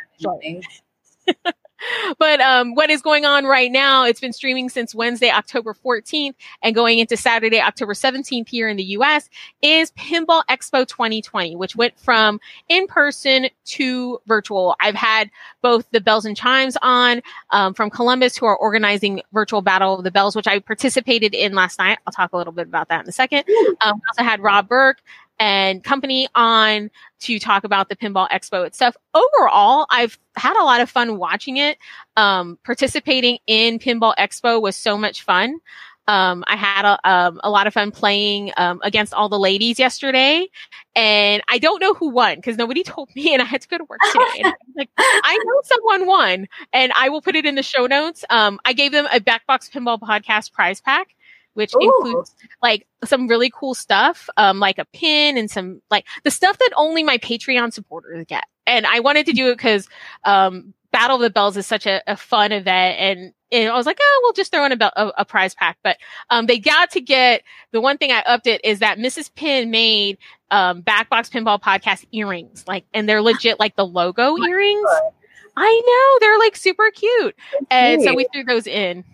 but 2.18 2.40
um, 2.40 2.74
what 2.74 2.90
is 2.90 3.02
going 3.02 3.24
on 3.24 3.44
right 3.44 3.70
now? 3.70 4.04
It's 4.04 4.20
been 4.20 4.32
streaming 4.32 4.68
since 4.68 4.94
Wednesday, 4.94 5.30
October 5.30 5.74
14th, 5.74 6.34
and 6.62 6.74
going 6.74 6.98
into 6.98 7.16
Saturday, 7.16 7.60
October 7.60 7.94
17th 7.94 8.48
here 8.48 8.68
in 8.68 8.76
the 8.76 8.84
US 8.84 9.28
is 9.62 9.90
Pinball 9.92 10.44
Expo 10.48 10.86
2020, 10.86 11.56
which 11.56 11.76
went 11.76 11.98
from 11.98 12.40
in 12.68 12.86
person 12.86 13.48
to 13.66 14.20
virtual. 14.26 14.76
I've 14.80 14.94
had 14.94 15.30
both 15.62 15.86
the 15.90 16.00
Bells 16.00 16.24
and 16.24 16.36
Chimes 16.36 16.76
on 16.82 17.22
um, 17.50 17.74
from 17.74 17.90
Columbus, 17.90 18.36
who 18.36 18.46
are 18.46 18.56
organizing 18.56 19.22
Virtual 19.32 19.62
Battle 19.62 19.98
of 19.98 20.04
the 20.04 20.10
Bells, 20.10 20.36
which 20.36 20.46
I 20.46 20.58
participated 20.58 21.34
in 21.34 21.54
last 21.54 21.78
night. 21.78 21.98
I'll 22.06 22.12
talk 22.12 22.32
a 22.32 22.36
little 22.36 22.52
bit 22.52 22.66
about 22.66 22.88
that 22.88 23.04
in 23.04 23.08
a 23.08 23.12
second. 23.12 23.44
Um, 23.80 23.96
we 23.96 24.02
also 24.10 24.22
had 24.22 24.40
Rob 24.40 24.68
Berk 24.68 24.98
and 25.40 25.82
company 25.82 26.28
on 26.34 26.90
to 27.20 27.38
talk 27.38 27.64
about 27.64 27.88
the 27.88 27.96
Pinball 27.96 28.28
Expo 28.28 28.64
itself. 28.66 28.94
Overall, 29.14 29.86
I've 29.90 30.18
had 30.36 30.56
a 30.56 30.62
lot 30.62 30.80
of 30.80 30.90
fun 30.90 31.16
watching 31.18 31.56
it. 31.56 31.78
Um, 32.16 32.58
participating 32.62 33.38
in 33.46 33.78
Pinball 33.78 34.14
Expo 34.16 34.60
was 34.60 34.76
so 34.76 34.96
much 34.96 35.22
fun. 35.22 35.58
Um, 36.06 36.44
I 36.48 36.56
had 36.56 36.84
a, 36.84 37.08
um, 37.08 37.40
a 37.44 37.50
lot 37.50 37.66
of 37.66 37.74
fun 37.74 37.90
playing 37.92 38.52
um, 38.56 38.80
against 38.82 39.14
all 39.14 39.28
the 39.28 39.38
ladies 39.38 39.78
yesterday, 39.78 40.48
and 40.96 41.40
I 41.48 41.58
don't 41.58 41.80
know 41.80 41.94
who 41.94 42.10
won 42.10 42.36
because 42.36 42.56
nobody 42.56 42.82
told 42.84 43.08
me, 43.14 43.32
and 43.32 43.40
I 43.40 43.44
had 43.44 43.62
to 43.62 43.68
go 43.68 43.78
to 43.78 43.84
work 43.84 44.00
today. 44.12 44.42
And 44.42 44.54
like, 44.76 44.90
I 44.98 45.38
know 45.44 45.60
someone 45.62 46.06
won, 46.06 46.48
and 46.72 46.92
I 46.96 47.08
will 47.08 47.22
put 47.22 47.36
it 47.36 47.46
in 47.46 47.54
the 47.54 47.62
show 47.62 47.86
notes. 47.86 48.24
Um, 48.28 48.58
I 48.64 48.72
gave 48.72 48.92
them 48.92 49.06
a 49.12 49.20
Backbox 49.20 49.70
Pinball 49.70 50.00
Podcast 50.00 50.52
prize 50.52 50.80
pack 50.80 51.14
which 51.60 51.74
Ooh. 51.74 51.80
includes 51.82 52.34
like 52.62 52.86
some 53.04 53.28
really 53.28 53.52
cool 53.54 53.74
stuff, 53.74 54.30
um, 54.38 54.58
like 54.58 54.78
a 54.78 54.86
pin 54.86 55.36
and 55.36 55.50
some 55.50 55.82
like 55.90 56.06
the 56.24 56.30
stuff 56.30 56.58
that 56.58 56.70
only 56.74 57.02
my 57.02 57.18
Patreon 57.18 57.72
supporters 57.72 58.24
get. 58.26 58.44
And 58.66 58.86
I 58.86 59.00
wanted 59.00 59.26
to 59.26 59.32
do 59.32 59.50
it 59.50 59.58
because 59.58 59.88
um, 60.24 60.72
Battle 60.90 61.16
of 61.16 61.22
the 61.22 61.30
Bells 61.30 61.56
is 61.56 61.66
such 61.66 61.86
a, 61.86 62.02
a 62.06 62.16
fun 62.16 62.50
event, 62.50 62.98
and, 62.98 63.32
and, 63.52 63.68
I 63.68 63.76
was 63.76 63.84
like, 63.84 63.98
oh, 64.00 64.20
we'll 64.22 64.32
just 64.32 64.52
throw 64.52 64.64
in 64.64 64.72
a, 64.72 64.92
a, 64.96 65.12
a 65.18 65.24
prize 65.24 65.54
pack. 65.54 65.76
But 65.84 65.98
um, 66.30 66.46
they 66.46 66.58
got 66.58 66.90
to 66.92 67.00
get 67.00 67.42
the 67.72 67.80
one 67.80 67.98
thing 67.98 68.10
I 68.10 68.22
upped 68.26 68.46
it 68.46 68.60
is 68.64 68.78
that 68.78 68.98
Mrs. 68.98 69.32
Pin 69.34 69.70
made 69.70 70.18
um, 70.50 70.82
Backbox 70.82 71.30
Pinball 71.30 71.60
Podcast 71.60 72.06
earrings, 72.12 72.64
like, 72.66 72.84
and 72.94 73.08
they're 73.08 73.22
legit 73.22 73.60
like 73.60 73.76
the 73.76 73.86
logo 73.86 74.36
oh 74.38 74.46
earrings. 74.46 74.82
God. 74.84 75.12
I 75.56 75.82
know 75.84 76.26
they're 76.26 76.38
like 76.38 76.56
super 76.56 76.90
cute, 76.90 77.36
and 77.70 78.02
so 78.02 78.14
we 78.14 78.26
threw 78.32 78.44
those 78.44 78.66
in. 78.66 79.04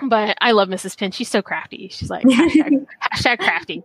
But 0.00 0.38
I 0.40 0.52
love 0.52 0.68
Mrs. 0.68 0.96
Pin. 0.96 1.10
She's 1.10 1.28
so 1.28 1.42
crafty. 1.42 1.88
She's 1.88 2.10
like 2.10 2.24
hashtag, 2.24 2.86
hashtag 3.12 3.38
crafty, 3.38 3.82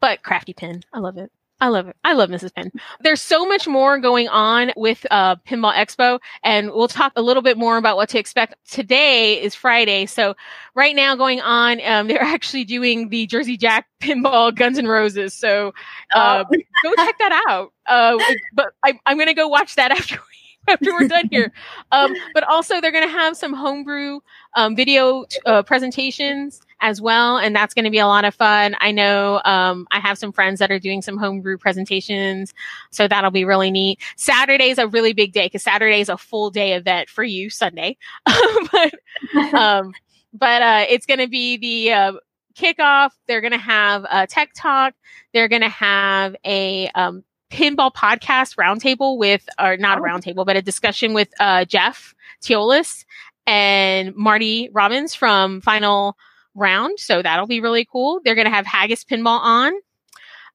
but 0.00 0.22
crafty 0.22 0.52
pin. 0.52 0.82
I 0.92 1.00
love 1.00 1.18
it. 1.18 1.30
I 1.58 1.68
love 1.68 1.88
it. 1.88 1.96
I 2.04 2.12
love 2.12 2.28
Mrs. 2.28 2.54
Pin. 2.54 2.70
There's 3.00 3.22
so 3.22 3.46
much 3.46 3.66
more 3.66 3.98
going 3.98 4.28
on 4.28 4.72
with 4.76 5.06
uh, 5.10 5.36
Pinball 5.36 5.74
Expo, 5.74 6.18
and 6.42 6.70
we'll 6.70 6.86
talk 6.86 7.12
a 7.16 7.22
little 7.22 7.42
bit 7.42 7.56
more 7.56 7.78
about 7.78 7.96
what 7.96 8.10
to 8.10 8.18
expect. 8.18 8.56
Today 8.70 9.42
is 9.42 9.54
Friday, 9.54 10.04
so 10.04 10.34
right 10.74 10.94
now 10.94 11.16
going 11.16 11.40
on, 11.40 11.80
um, 11.82 12.08
they're 12.08 12.20
actually 12.22 12.64
doing 12.64 13.08
the 13.08 13.26
Jersey 13.26 13.56
Jack 13.56 13.86
Pinball 14.02 14.54
Guns 14.54 14.76
and 14.76 14.86
Roses. 14.86 15.32
So 15.32 15.72
uh, 16.14 16.44
oh. 16.46 16.56
go 16.82 16.94
check 16.96 17.18
that 17.18 17.44
out. 17.48 17.72
Uh, 17.86 18.18
but 18.52 18.74
I, 18.84 18.98
I'm 19.06 19.16
going 19.16 19.28
to 19.28 19.34
go 19.34 19.48
watch 19.48 19.76
that 19.76 19.90
after 19.92 20.18
after 20.68 20.92
we're 20.92 21.08
done 21.08 21.28
here. 21.30 21.52
Um, 21.92 22.14
but 22.34 22.44
also, 22.44 22.80
they're 22.80 22.92
going 22.92 23.06
to 23.06 23.12
have 23.12 23.36
some 23.36 23.52
homebrew 23.52 24.20
um, 24.54 24.74
video 24.74 25.24
uh, 25.44 25.62
presentations 25.62 26.60
as 26.80 27.00
well, 27.00 27.38
and 27.38 27.54
that's 27.54 27.74
going 27.74 27.84
to 27.84 27.90
be 27.90 27.98
a 27.98 28.06
lot 28.06 28.24
of 28.24 28.34
fun. 28.34 28.76
I 28.80 28.90
know 28.90 29.40
um, 29.44 29.86
I 29.90 30.00
have 30.00 30.18
some 30.18 30.32
friends 30.32 30.58
that 30.58 30.70
are 30.70 30.78
doing 30.78 31.02
some 31.02 31.16
homebrew 31.16 31.58
presentations, 31.58 32.52
so 32.90 33.08
that'll 33.08 33.30
be 33.30 33.44
really 33.44 33.70
neat. 33.70 34.00
Saturday 34.16 34.70
is 34.70 34.78
a 34.78 34.86
really 34.86 35.12
big 35.12 35.32
day 35.32 35.46
because 35.46 35.62
Saturday 35.62 36.00
is 36.00 36.08
a 36.08 36.18
full 36.18 36.50
day 36.50 36.74
event 36.74 37.08
for 37.08 37.24
you. 37.24 37.48
Sunday, 37.50 37.96
but 38.72 38.94
um, 39.54 39.92
but 40.32 40.62
uh, 40.62 40.84
it's 40.88 41.06
going 41.06 41.20
to 41.20 41.28
be 41.28 41.56
the 41.56 41.92
uh, 41.92 42.12
kickoff. 42.54 43.10
They're 43.26 43.40
going 43.40 43.52
to 43.52 43.58
have 43.58 44.06
a 44.10 44.26
tech 44.26 44.50
talk. 44.54 44.94
They're 45.32 45.48
going 45.48 45.62
to 45.62 45.68
have 45.68 46.36
a 46.44 46.88
um, 46.94 47.24
pinball 47.50 47.92
podcast 47.92 48.56
roundtable 48.56 49.18
with, 49.18 49.48
or 49.58 49.76
not 49.76 49.98
oh. 49.98 50.02
a 50.02 50.04
roundtable, 50.04 50.46
but 50.46 50.56
a 50.56 50.62
discussion 50.62 51.14
with 51.14 51.28
uh, 51.40 51.64
Jeff 51.64 52.14
Teolis 52.42 53.04
and 53.46 54.14
Marty 54.14 54.68
Robbins 54.72 55.14
from 55.14 55.60
Final 55.60 56.16
Round. 56.54 56.98
So 56.98 57.22
that'll 57.22 57.46
be 57.46 57.60
really 57.60 57.86
cool. 57.90 58.20
They're 58.24 58.34
going 58.34 58.46
to 58.46 58.50
have 58.50 58.66
Haggis 58.66 59.04
Pinball 59.04 59.40
on. 59.40 59.72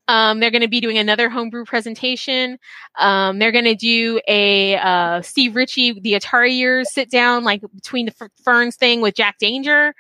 Um, 0.07 0.39
they're 0.39 0.51
going 0.51 0.63
to 0.63 0.67
be 0.67 0.81
doing 0.81 0.97
another 0.97 1.29
homebrew 1.29 1.63
presentation. 1.63 2.57
Um, 2.97 3.39
they're 3.39 3.51
going 3.51 3.65
to 3.65 3.75
do 3.75 4.19
a 4.27 4.75
uh, 4.77 5.21
Steve 5.21 5.55
Ritchie, 5.55 6.01
the 6.01 6.13
Atari 6.13 6.55
years 6.57 6.91
sit 6.91 7.09
down, 7.09 7.43
like 7.43 7.61
between 7.73 8.07
the 8.07 8.13
f- 8.19 8.31
ferns 8.43 8.75
thing 8.75 8.99
with 9.01 9.15
Jack 9.15 9.37
Danger. 9.37 9.93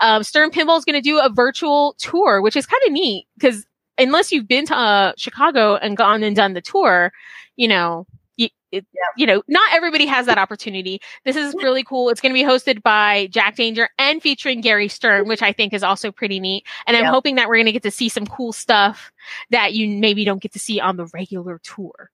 Um, 0.00 0.22
Stern 0.22 0.50
Pinball 0.50 0.78
is 0.78 0.84
going 0.84 0.94
to 0.94 1.02
do 1.02 1.20
a 1.20 1.28
virtual 1.28 1.96
tour, 1.98 2.40
which 2.40 2.56
is 2.56 2.66
kind 2.66 2.82
of 2.86 2.92
neat 2.92 3.26
because 3.36 3.66
unless 3.98 4.32
you've 4.32 4.48
been 4.48 4.66
to 4.66 4.76
uh, 4.76 5.12
Chicago 5.16 5.76
and 5.76 5.96
gone 5.96 6.22
and 6.22 6.36
done 6.36 6.54
the 6.54 6.60
tour, 6.60 7.12
you 7.56 7.68
know, 7.68 8.06
you, 8.36 8.48
it, 8.70 8.86
yeah. 8.94 9.00
you 9.16 9.26
know, 9.26 9.42
not 9.48 9.72
everybody 9.72 10.06
has 10.06 10.26
that 10.26 10.38
opportunity. 10.38 11.00
This 11.24 11.36
is 11.36 11.54
really 11.54 11.82
cool. 11.82 12.08
It's 12.08 12.20
going 12.20 12.32
to 12.32 12.40
be 12.40 12.46
hosted 12.46 12.82
by 12.82 13.26
Jack 13.30 13.56
Danger 13.56 13.88
and 13.98 14.22
featuring 14.22 14.60
Gary 14.60 14.88
Stern, 14.88 15.26
which 15.26 15.42
I 15.42 15.52
think 15.52 15.72
is 15.72 15.82
also 15.82 16.12
pretty 16.12 16.38
neat. 16.38 16.64
And 16.86 16.96
I'm 16.96 17.04
yeah. 17.04 17.10
hoping 17.10 17.34
that 17.34 17.48
we're 17.48 17.56
going 17.56 17.66
to 17.66 17.72
get 17.72 17.82
to 17.82 17.90
see 17.90 18.08
some 18.08 18.26
cool 18.26 18.52
stuff 18.52 19.12
that 19.50 19.74
you 19.74 19.88
maybe 19.88 20.24
don't 20.24 20.40
get 20.40 20.52
to 20.52 20.58
see 20.60 20.80
on 20.80 20.96
the 20.96 21.06
regular 21.06 21.60
tour. 21.64 22.10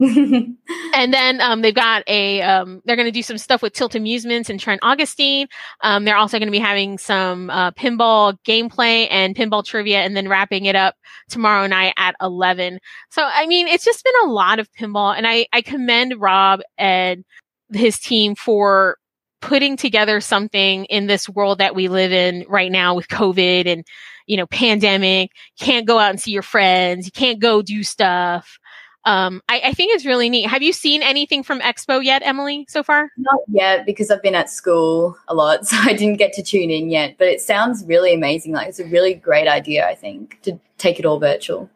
And 0.00 1.12
then 1.12 1.40
um, 1.42 1.60
they've 1.60 1.74
got 1.74 2.02
a 2.06 2.40
um, 2.40 2.80
they're 2.84 2.96
going 2.96 3.08
to 3.08 3.12
do 3.12 3.22
some 3.22 3.36
stuff 3.36 3.60
with 3.60 3.74
Tilt 3.74 3.94
Amusements 3.94 4.48
and 4.48 4.58
Trent 4.58 4.80
Augustine. 4.82 5.46
Um, 5.82 6.06
they're 6.06 6.16
also 6.16 6.38
going 6.38 6.46
to 6.46 6.52
be 6.52 6.58
having 6.58 6.96
some 6.96 7.50
uh, 7.50 7.70
pinball 7.72 8.38
gameplay 8.46 9.06
and 9.10 9.36
pinball 9.36 9.62
trivia, 9.62 9.98
and 9.98 10.16
then 10.16 10.26
wrapping 10.26 10.64
it 10.64 10.74
up 10.74 10.94
tomorrow 11.28 11.66
night 11.66 11.92
at 11.98 12.14
eleven. 12.22 12.78
So 13.10 13.22
I 13.22 13.46
mean, 13.46 13.68
it's 13.68 13.84
just 13.84 14.02
been 14.02 14.28
a 14.28 14.32
lot 14.32 14.58
of 14.58 14.72
pinball, 14.72 15.14
and 15.14 15.26
I 15.26 15.46
I 15.52 15.60
commend 15.60 16.14
Rob 16.18 16.60
and 16.78 17.22
his 17.70 17.98
team 17.98 18.34
for 18.34 18.96
putting 19.42 19.76
together 19.76 20.20
something 20.20 20.86
in 20.86 21.06
this 21.06 21.28
world 21.28 21.58
that 21.58 21.74
we 21.74 21.88
live 21.88 22.12
in 22.12 22.44
right 22.48 22.72
now 22.72 22.94
with 22.94 23.08
COVID 23.08 23.66
and 23.66 23.84
you 24.26 24.38
know 24.38 24.46
pandemic. 24.46 25.30
Can't 25.58 25.86
go 25.86 25.98
out 25.98 26.10
and 26.10 26.20
see 26.20 26.32
your 26.32 26.42
friends. 26.42 27.04
You 27.04 27.12
can't 27.12 27.38
go 27.38 27.60
do 27.60 27.82
stuff 27.82 28.58
um, 29.04 29.42
I, 29.48 29.60
I, 29.66 29.72
think 29.72 29.94
it's 29.94 30.04
really 30.04 30.28
neat. 30.28 30.46
Have 30.46 30.62
you 30.62 30.74
seen 30.74 31.02
anything 31.02 31.42
from 31.42 31.60
Expo 31.60 32.04
yet, 32.04 32.20
Emily, 32.22 32.66
so 32.68 32.82
far? 32.82 33.10
Not 33.16 33.40
yet, 33.48 33.86
because 33.86 34.10
I've 34.10 34.22
been 34.22 34.34
at 34.34 34.50
school 34.50 35.16
a 35.28 35.34
lot, 35.34 35.66
so 35.66 35.76
I 35.80 35.94
didn't 35.94 36.18
get 36.18 36.32
to 36.34 36.42
tune 36.42 36.70
in 36.70 36.90
yet. 36.90 37.16
But 37.18 37.28
it 37.28 37.40
sounds 37.40 37.84
really 37.86 38.12
amazing. 38.12 38.52
Like 38.52 38.68
it's 38.68 38.78
a 38.78 38.84
really 38.84 39.14
great 39.14 39.48
idea, 39.48 39.88
I 39.88 39.94
think, 39.94 40.40
to 40.42 40.60
take 40.76 40.98
it 40.98 41.06
all 41.06 41.18
virtual. 41.18 41.70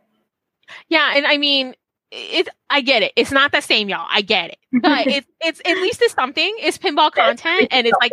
Yeah, 0.88 1.12
and 1.16 1.26
I 1.26 1.38
mean, 1.38 1.74
it. 2.10 2.48
I 2.68 2.82
get 2.82 3.02
it. 3.02 3.12
It's 3.16 3.32
not 3.32 3.52
the 3.52 3.62
same, 3.62 3.88
y'all. 3.88 4.06
I 4.10 4.20
get 4.20 4.50
it, 4.50 4.58
but 4.82 5.06
it's 5.06 5.26
it's 5.40 5.60
at 5.64 5.76
least 5.76 6.02
it's 6.02 6.14
something. 6.14 6.54
It's 6.58 6.76
pinball 6.76 7.10
content, 7.10 7.68
and 7.70 7.86
it's 7.86 7.96
like 8.00 8.12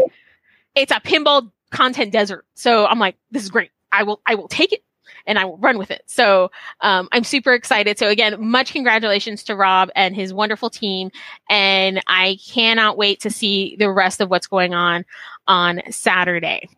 it's 0.74 0.92
a 0.92 1.02
pinball 1.02 1.52
content 1.72 2.14
desert. 2.14 2.46
So 2.54 2.86
I'm 2.86 3.00
like, 3.00 3.18
this 3.30 3.44
is 3.44 3.50
great. 3.50 3.72
I 3.92 4.04
will 4.04 4.22
I 4.26 4.36
will 4.36 4.48
take 4.48 4.72
it 4.72 4.84
and 5.26 5.40
I 5.40 5.46
will 5.46 5.58
run 5.58 5.78
with 5.78 5.92
it. 5.92 6.04
So 6.06 6.52
um, 6.82 7.10
I'm 7.12 7.24
super 7.24 7.54
excited. 7.54 7.98
So 7.98 8.08
again, 8.08 8.36
much 8.40 8.72
congratulations 8.72 9.44
to 9.46 9.56
Rob 9.56 9.90
and 9.96 10.16
his 10.16 10.34
wonderful 10.34 10.70
team, 10.70 11.12
and 11.50 12.02
I 12.08 12.38
cannot 12.46 12.98
wait 12.98 13.20
to 13.22 13.30
see 13.30 13.76
the 13.78 13.92
rest 13.92 14.22
of 14.22 14.30
what's 14.30 14.48
going 14.48 14.74
on 14.74 15.06
on 15.48 15.82
Saturday. 15.90 16.70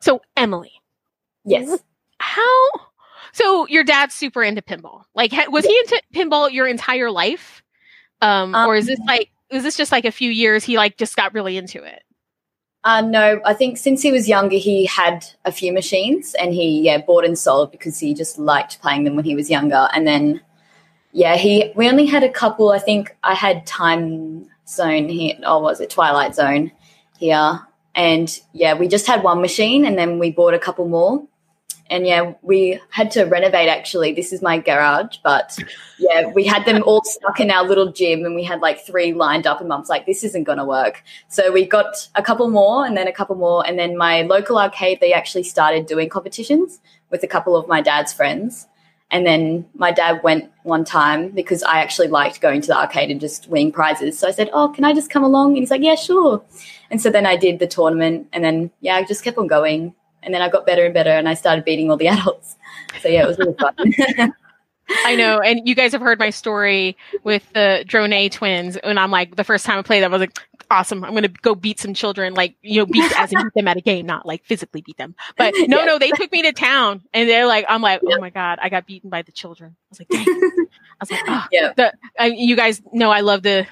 So 0.00 0.20
Emily, 0.36 0.72
yes, 1.44 1.78
how? 2.18 2.68
So 3.32 3.66
your 3.66 3.84
dad's 3.84 4.14
super 4.14 4.42
into 4.42 4.62
pinball. 4.62 5.02
Like, 5.14 5.32
was 5.48 5.64
he 5.64 5.76
into 5.76 6.02
pinball 6.14 6.52
your 6.52 6.68
entire 6.68 7.10
life, 7.10 7.62
um, 8.20 8.54
um, 8.54 8.68
or 8.68 8.76
is 8.76 8.86
this 8.86 9.00
um, 9.00 9.06
like? 9.06 9.30
is 9.50 9.62
this 9.62 9.76
just 9.76 9.92
like 9.92 10.04
a 10.04 10.10
few 10.10 10.30
years 10.30 10.64
he 10.64 10.76
like 10.76 10.96
just 10.96 11.16
got 11.16 11.34
really 11.34 11.56
into 11.56 11.82
it? 11.82 12.02
Uh, 12.84 13.00
no, 13.00 13.40
I 13.46 13.54
think 13.54 13.78
since 13.78 14.02
he 14.02 14.12
was 14.12 14.28
younger, 14.28 14.56
he 14.56 14.84
had 14.84 15.24
a 15.46 15.50
few 15.50 15.72
machines 15.72 16.34
and 16.34 16.52
he, 16.52 16.82
yeah, 16.82 16.98
bought 16.98 17.24
and 17.24 17.38
sold 17.38 17.72
because 17.72 17.98
he 17.98 18.12
just 18.12 18.38
liked 18.38 18.80
playing 18.82 19.04
them 19.04 19.16
when 19.16 19.24
he 19.24 19.34
was 19.34 19.48
younger. 19.48 19.88
And 19.94 20.06
then, 20.06 20.42
yeah, 21.12 21.36
he, 21.36 21.72
we 21.74 21.88
only 21.88 22.04
had 22.04 22.22
a 22.22 22.28
couple. 22.28 22.70
I 22.70 22.78
think 22.78 23.16
I 23.24 23.32
had 23.32 23.66
Time 23.66 24.48
Zone 24.68 25.08
here, 25.08 25.36
or 25.46 25.62
was 25.62 25.80
it 25.80 25.88
Twilight 25.88 26.34
Zone 26.34 26.72
here? 27.18 27.60
And 27.94 28.38
yeah, 28.52 28.74
we 28.74 28.86
just 28.86 29.06
had 29.06 29.22
one 29.22 29.40
machine 29.40 29.86
and 29.86 29.96
then 29.96 30.18
we 30.18 30.30
bought 30.30 30.52
a 30.52 30.58
couple 30.58 30.86
more 30.86 31.26
and 31.94 32.08
yeah, 32.08 32.34
we 32.42 32.80
had 32.90 33.12
to 33.12 33.22
renovate 33.22 33.68
actually. 33.68 34.12
This 34.12 34.32
is 34.32 34.42
my 34.42 34.58
garage, 34.58 35.18
but 35.22 35.56
yeah, 36.00 36.26
we 36.26 36.44
had 36.44 36.64
them 36.64 36.82
all 36.82 37.04
stuck 37.04 37.38
in 37.38 37.52
our 37.52 37.62
little 37.62 37.92
gym 37.92 38.24
and 38.24 38.34
we 38.34 38.42
had 38.42 38.60
like 38.60 38.84
three 38.84 39.14
lined 39.14 39.46
up 39.46 39.60
and 39.60 39.68
mum's 39.68 39.88
like, 39.88 40.04
this 40.04 40.24
isn't 40.24 40.42
going 40.42 40.58
to 40.58 40.64
work. 40.64 41.04
So 41.28 41.52
we 41.52 41.64
got 41.64 42.08
a 42.16 42.22
couple 42.22 42.50
more 42.50 42.84
and 42.84 42.96
then 42.96 43.06
a 43.06 43.12
couple 43.12 43.36
more. 43.36 43.64
And 43.64 43.78
then 43.78 43.96
my 43.96 44.22
local 44.22 44.58
arcade, 44.58 44.98
they 44.98 45.12
actually 45.12 45.44
started 45.44 45.86
doing 45.86 46.08
competitions 46.08 46.80
with 47.10 47.22
a 47.22 47.28
couple 47.28 47.54
of 47.54 47.68
my 47.68 47.80
dad's 47.80 48.12
friends. 48.12 48.66
And 49.12 49.24
then 49.24 49.64
my 49.76 49.92
dad 49.92 50.20
went 50.24 50.50
one 50.64 50.84
time 50.84 51.28
because 51.28 51.62
I 51.62 51.78
actually 51.78 52.08
liked 52.08 52.40
going 52.40 52.60
to 52.62 52.66
the 52.66 52.76
arcade 52.76 53.12
and 53.12 53.20
just 53.20 53.46
winning 53.46 53.70
prizes. 53.70 54.18
So 54.18 54.26
I 54.26 54.32
said, 54.32 54.50
Oh, 54.52 54.70
can 54.70 54.84
I 54.84 54.94
just 54.94 55.10
come 55.10 55.22
along? 55.22 55.50
And 55.50 55.58
he's 55.58 55.70
like, 55.70 55.82
Yeah, 55.82 55.94
sure. 55.94 56.42
And 56.90 57.00
so 57.00 57.08
then 57.08 57.24
I 57.24 57.36
did 57.36 57.60
the 57.60 57.68
tournament 57.68 58.26
and 58.32 58.42
then, 58.42 58.72
yeah, 58.80 58.96
I 58.96 59.04
just 59.04 59.22
kept 59.22 59.38
on 59.38 59.46
going 59.46 59.94
and 60.24 60.34
then 60.34 60.42
I 60.42 60.48
got 60.48 60.66
better 60.66 60.84
and 60.84 60.94
better, 60.94 61.10
and 61.10 61.28
I 61.28 61.34
started 61.34 61.64
beating 61.64 61.90
all 61.90 61.96
the 61.96 62.08
adults. 62.08 62.56
So 63.00 63.08
yeah, 63.08 63.24
it 63.24 63.26
was 63.26 63.38
really 63.38 63.54
fun. 63.54 64.32
I 65.06 65.16
know, 65.16 65.40
and 65.40 65.66
you 65.66 65.74
guys 65.74 65.92
have 65.92 66.02
heard 66.02 66.18
my 66.18 66.30
story 66.30 66.96
with 67.22 67.50
the 67.54 67.84
Drone 67.86 68.28
twins, 68.28 68.76
and 68.76 68.98
I'm 68.98 69.10
like, 69.10 69.36
the 69.36 69.44
first 69.44 69.64
time 69.64 69.78
I 69.78 69.82
played 69.82 70.02
them, 70.02 70.12
I 70.12 70.18
was 70.18 70.20
like, 70.20 70.38
awesome, 70.70 71.04
I'm 71.04 71.12
going 71.12 71.22
to 71.22 71.28
go 71.28 71.54
beat 71.54 71.80
some 71.80 71.94
children, 71.94 72.34
like 72.34 72.54
you 72.62 72.80
know, 72.80 72.86
beat 72.86 73.10
as 73.18 73.32
in 73.32 73.38
beat 73.38 73.54
them 73.54 73.68
at 73.68 73.76
a 73.76 73.80
game, 73.80 74.06
not 74.06 74.26
like 74.26 74.44
physically 74.44 74.82
beat 74.82 74.98
them. 74.98 75.14
But 75.36 75.54
no, 75.68 75.78
yeah. 75.78 75.84
no, 75.84 75.98
they 75.98 76.10
took 76.10 76.30
me 76.32 76.42
to 76.42 76.52
town, 76.52 77.02
and 77.14 77.28
they're 77.28 77.46
like, 77.46 77.64
I'm 77.68 77.80
like, 77.82 78.02
oh 78.04 78.18
my 78.20 78.30
god, 78.30 78.58
I 78.60 78.68
got 78.68 78.86
beaten 78.86 79.10
by 79.10 79.22
the 79.22 79.32
children. 79.32 79.74
I 79.74 79.86
was 79.90 80.00
like, 80.00 80.08
Dang. 80.08 80.26
I 80.26 80.66
was 81.00 81.10
like, 81.10 81.22
oh. 81.28 81.46
yeah, 81.50 81.72
the, 81.74 81.92
I, 82.18 82.26
you 82.26 82.56
guys 82.56 82.82
know 82.92 83.10
I 83.10 83.20
love 83.20 83.42
the 83.42 83.66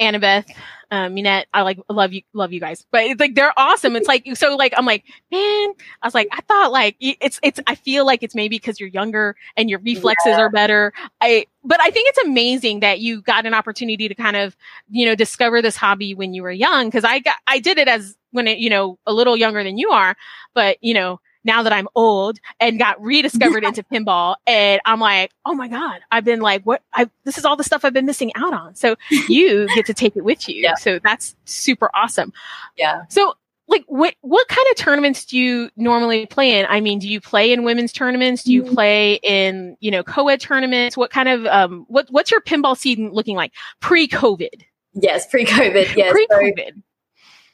Annabeth, 0.00 0.50
um, 0.90 1.14
Minette, 1.14 1.46
I 1.52 1.62
like 1.62 1.78
love 1.88 2.12
you, 2.12 2.22
love 2.32 2.52
you 2.52 2.60
guys, 2.60 2.84
but 2.90 3.04
it's 3.04 3.20
like, 3.20 3.34
they're 3.34 3.52
awesome. 3.56 3.96
It's 3.96 4.08
like, 4.08 4.26
so 4.36 4.56
like, 4.56 4.74
I'm 4.76 4.86
like, 4.86 5.04
man, 5.30 5.72
I 6.02 6.06
was 6.06 6.14
like, 6.14 6.28
I 6.32 6.40
thought 6.42 6.72
like, 6.72 6.96
it's, 7.00 7.40
it's, 7.42 7.60
I 7.66 7.74
feel 7.74 8.06
like 8.06 8.22
it's 8.22 8.34
maybe 8.34 8.56
because 8.56 8.78
you're 8.78 8.88
younger 8.88 9.36
and 9.56 9.70
your 9.70 9.78
reflexes 9.80 10.26
yeah. 10.26 10.40
are 10.40 10.50
better. 10.50 10.92
I, 11.20 11.46
but 11.64 11.80
I 11.80 11.90
think 11.90 12.08
it's 12.08 12.26
amazing 12.26 12.80
that 12.80 13.00
you 13.00 13.22
got 13.22 13.46
an 13.46 13.54
opportunity 13.54 14.08
to 14.08 14.14
kind 14.14 14.36
of, 14.36 14.56
you 14.90 15.06
know, 15.06 15.14
discover 15.14 15.62
this 15.62 15.76
hobby 15.76 16.14
when 16.14 16.34
you 16.34 16.42
were 16.42 16.52
young. 16.52 16.90
Cause 16.90 17.04
I 17.04 17.18
got, 17.20 17.36
I 17.46 17.58
did 17.58 17.78
it 17.78 17.88
as 17.88 18.16
when 18.30 18.46
it, 18.46 18.58
you 18.58 18.70
know, 18.70 18.98
a 19.06 19.12
little 19.12 19.36
younger 19.36 19.64
than 19.64 19.78
you 19.78 19.90
are, 19.90 20.16
but 20.54 20.76
you 20.80 20.94
know, 20.94 21.20
now 21.44 21.62
that 21.62 21.72
I'm 21.72 21.88
old 21.94 22.38
and 22.60 22.78
got 22.78 23.00
rediscovered 23.00 23.64
into 23.64 23.82
pinball. 23.82 24.36
And 24.46 24.80
I'm 24.84 25.00
like, 25.00 25.30
oh 25.44 25.54
my 25.54 25.68
God, 25.68 26.00
I've 26.10 26.24
been 26.24 26.40
like, 26.40 26.64
what? 26.64 26.82
I, 26.94 27.08
this 27.24 27.38
is 27.38 27.44
all 27.44 27.56
the 27.56 27.64
stuff 27.64 27.84
I've 27.84 27.92
been 27.92 28.06
missing 28.06 28.32
out 28.34 28.54
on. 28.54 28.74
So 28.74 28.96
you 29.28 29.68
get 29.74 29.86
to 29.86 29.94
take 29.94 30.16
it 30.16 30.24
with 30.24 30.48
you. 30.48 30.62
Yeah. 30.62 30.74
So 30.74 30.98
that's 30.98 31.36
super 31.44 31.90
awesome. 31.94 32.32
Yeah. 32.76 33.02
So 33.08 33.34
like 33.66 33.84
what 33.86 34.14
what 34.20 34.46
kind 34.48 34.66
of 34.70 34.76
tournaments 34.76 35.24
do 35.24 35.38
you 35.38 35.70
normally 35.76 36.26
play 36.26 36.58
in? 36.58 36.66
I 36.68 36.80
mean, 36.80 36.98
do 36.98 37.08
you 37.08 37.20
play 37.20 37.52
in 37.52 37.64
women's 37.64 37.92
tournaments? 37.92 38.44
Do 38.44 38.52
you 38.52 38.62
mm-hmm. 38.62 38.74
play 38.74 39.14
in, 39.22 39.76
you 39.80 39.90
know, 39.90 40.02
co-ed 40.02 40.40
tournaments? 40.40 40.96
What 40.96 41.10
kind 41.10 41.28
of 41.28 41.46
um 41.46 41.86
what 41.88 42.06
what's 42.10 42.30
your 42.30 42.40
pinball 42.40 42.76
season 42.76 43.10
looking 43.12 43.36
like 43.36 43.52
pre-COVID? 43.80 44.62
Yes, 44.94 45.26
pre-COVID. 45.26 45.96
Yes. 45.96 46.12
Pre-COVID. 46.12 46.74
So 46.74 46.82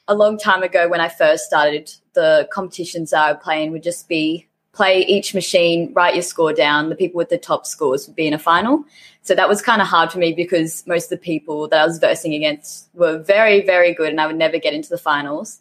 a 0.07 0.15
long 0.15 0.37
time 0.37 0.63
ago 0.63 0.89
when 0.89 0.99
I 0.99 1.07
first 1.07 1.45
started, 1.45 1.89
the 2.13 2.47
competitions 2.51 3.13
I 3.13 3.31
would 3.31 3.41
play 3.41 3.63
in 3.63 3.71
would 3.71 3.83
just 3.83 4.07
be 4.07 4.47
play 4.73 5.01
each 5.05 5.33
machine, 5.33 5.91
write 5.93 6.15
your 6.15 6.23
score 6.23 6.53
down. 6.53 6.89
The 6.89 6.95
people 6.95 7.17
with 7.17 7.29
the 7.29 7.37
top 7.37 7.65
scores 7.65 8.07
would 8.07 8.15
be 8.15 8.27
in 8.27 8.33
a 8.33 8.39
final. 8.39 8.85
So 9.21 9.35
that 9.35 9.49
was 9.49 9.61
kind 9.61 9.81
of 9.81 9.87
hard 9.87 10.11
for 10.11 10.17
me 10.17 10.33
because 10.33 10.85
most 10.87 11.05
of 11.05 11.09
the 11.11 11.17
people 11.17 11.67
that 11.67 11.81
I 11.81 11.85
was 11.85 11.99
versing 11.99 12.33
against 12.33 12.89
were 12.93 13.19
very, 13.19 13.61
very 13.65 13.93
good 13.93 14.09
and 14.09 14.21
I 14.21 14.27
would 14.27 14.37
never 14.37 14.57
get 14.57 14.73
into 14.73 14.89
the 14.89 14.97
finals. 14.97 15.59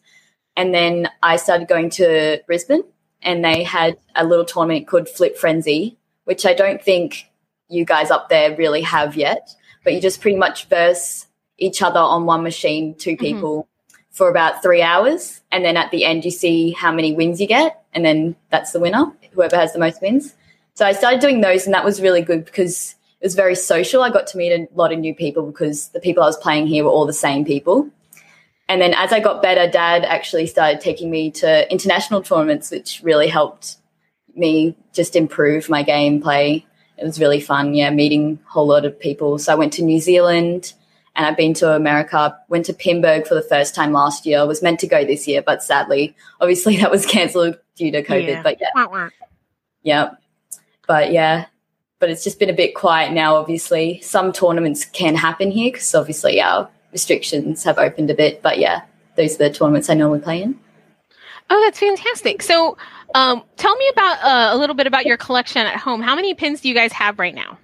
And 0.57 0.75
then 0.75 1.09
I 1.23 1.37
started 1.37 1.69
going 1.69 1.91
to 1.91 2.41
Brisbane 2.47 2.85
and 3.23 3.45
they 3.45 3.63
had 3.63 3.97
a 4.15 4.25
little 4.25 4.45
tournament 4.45 4.87
called 4.87 5.09
Flip 5.09 5.37
Frenzy, 5.37 5.99
which 6.25 6.47
I 6.47 6.55
don't 6.55 6.83
think 6.83 7.31
you 7.69 7.85
guys 7.85 8.11
up 8.11 8.29
there 8.29 8.57
really 8.57 8.83
have 8.83 9.17
yet. 9.17 9.55
But 9.85 9.95
you 9.95 10.01
just 10.01 10.21
pretty 10.21 10.37
much 10.37 10.67
verse 10.67 11.27
each 11.59 11.83
other 11.83 12.01
on 12.01 12.27
one 12.27 12.43
machine, 12.43 12.95
two 12.95 13.17
mm-hmm. 13.17 13.70
For 14.11 14.29
about 14.29 14.63
three 14.63 14.83
hours. 14.83 15.41
And 15.53 15.65
then 15.65 15.77
at 15.77 15.91
the 15.91 16.05
end, 16.05 16.25
you 16.25 16.31
see 16.31 16.73
how 16.73 16.93
many 16.93 17.13
wins 17.13 17.41
you 17.41 17.47
get. 17.47 17.83
And 17.93 18.05
then 18.05 18.37
that's 18.51 18.73
the 18.73 18.81
winner, 18.81 19.13
whoever 19.33 19.57
has 19.57 19.73
the 19.73 19.79
most 19.79 20.01
wins. 20.03 20.35
So 20.75 20.87
I 20.87 20.93
started 20.93 21.21
doing 21.21 21.41
those, 21.41 21.67
and 21.67 21.75
that 21.75 21.85
was 21.85 22.01
really 22.01 22.23
good 22.23 22.45
because 22.45 22.95
it 23.21 23.27
was 23.27 23.35
very 23.35 23.55
social. 23.55 24.03
I 24.03 24.11
got 24.11 24.27
to 24.29 24.39
meet 24.39 24.53
a 24.53 24.69
lot 24.75 24.93
of 24.93 24.99
new 24.99 25.15
people 25.15 25.45
because 25.47 25.89
the 25.89 26.01
people 26.01 26.23
I 26.23 26.27
was 26.27 26.37
playing 26.37 26.69
here 26.69 26.85
were 26.85 26.91
all 26.91 27.07
the 27.07 27.13
same 27.13 27.45
people. 27.45 27.91
And 28.69 28.81
then 28.81 28.95
as 28.95 29.13
I 29.13 29.19
got 29.19 29.43
better, 29.43 29.69
dad 29.69 30.05
actually 30.05 30.47
started 30.47 30.81
taking 30.81 31.11
me 31.11 31.33
to 31.33 31.71
international 31.73 32.23
tournaments, 32.23 32.71
which 32.71 33.01
really 33.03 33.27
helped 33.27 33.77
me 34.35 34.77
just 34.93 35.17
improve 35.17 35.69
my 35.69 35.83
gameplay. 35.83 36.65
It 36.97 37.05
was 37.05 37.19
really 37.19 37.41
fun, 37.41 37.75
yeah, 37.75 37.91
meeting 37.91 38.39
a 38.47 38.51
whole 38.51 38.69
lot 38.69 38.85
of 38.85 38.99
people. 38.99 39.39
So 39.39 39.53
I 39.53 39.57
went 39.57 39.73
to 39.75 39.83
New 39.83 39.99
Zealand, 39.99 40.73
and 41.21 41.27
I've 41.27 41.37
been 41.37 41.53
to 41.53 41.75
America. 41.75 42.35
Went 42.49 42.65
to 42.65 42.73
Pinburgh 42.73 43.27
for 43.27 43.35
the 43.35 43.43
first 43.43 43.75
time 43.75 43.93
last 43.93 44.25
year. 44.25 44.47
Was 44.47 44.63
meant 44.63 44.81
to 44.81 44.87
go 44.87 45.05
this 45.05 45.29
year, 45.29 45.43
but 45.43 45.63
sadly, 45.63 46.17
obviously 46.41 46.77
that 46.79 46.91
was 46.91 47.05
cancelled 47.05 47.59
due 47.77 47.93
to 47.93 48.03
COVID. 48.03 48.27
Yeah. 48.27 48.43
But 48.43 48.59
yeah, 48.59 49.09
yeah, 49.83 50.11
but 50.89 51.13
yeah, 51.13 51.45
but 51.99 52.09
it's 52.09 52.25
just 52.25 52.39
been 52.39 52.49
a 52.49 52.55
bit 52.55 52.75
quiet 52.75 53.13
now. 53.13 53.37
Obviously, 53.37 54.01
some 54.01 54.33
tournaments 54.33 54.87
can 54.87 55.15
happen 55.15 55.51
here 55.51 55.71
because 55.71 55.95
obviously 55.95 56.41
our 56.41 56.71
restrictions 56.91 57.65
have 57.65 57.77
opened 57.77 58.09
a 58.09 58.15
bit. 58.15 58.41
But 58.41 58.59
yeah, 58.59 58.81
those 59.17 59.35
are 59.35 59.49
the 59.49 59.51
tournaments 59.51 59.91
I 59.91 59.95
normally 59.95 60.21
play 60.21 60.43
in. 60.43 60.59
Oh, 61.51 61.61
that's 61.67 61.81
fantastic. 61.81 62.43
So, 62.43 62.79
um, 63.15 63.43
tell 63.59 63.77
me 63.77 63.87
about 63.93 64.23
uh, 64.23 64.57
a 64.57 64.57
little 64.57 64.75
bit 64.75 64.87
about 64.87 65.05
your 65.05 65.19
collection 65.19 65.67
at 65.67 65.77
home. 65.77 66.01
How 66.01 66.15
many 66.15 66.33
pins 66.33 66.63
do 66.63 66.69
you 66.71 66.75
guys 66.75 66.93
have 66.93 67.19
right 67.19 67.35
now? 67.35 67.59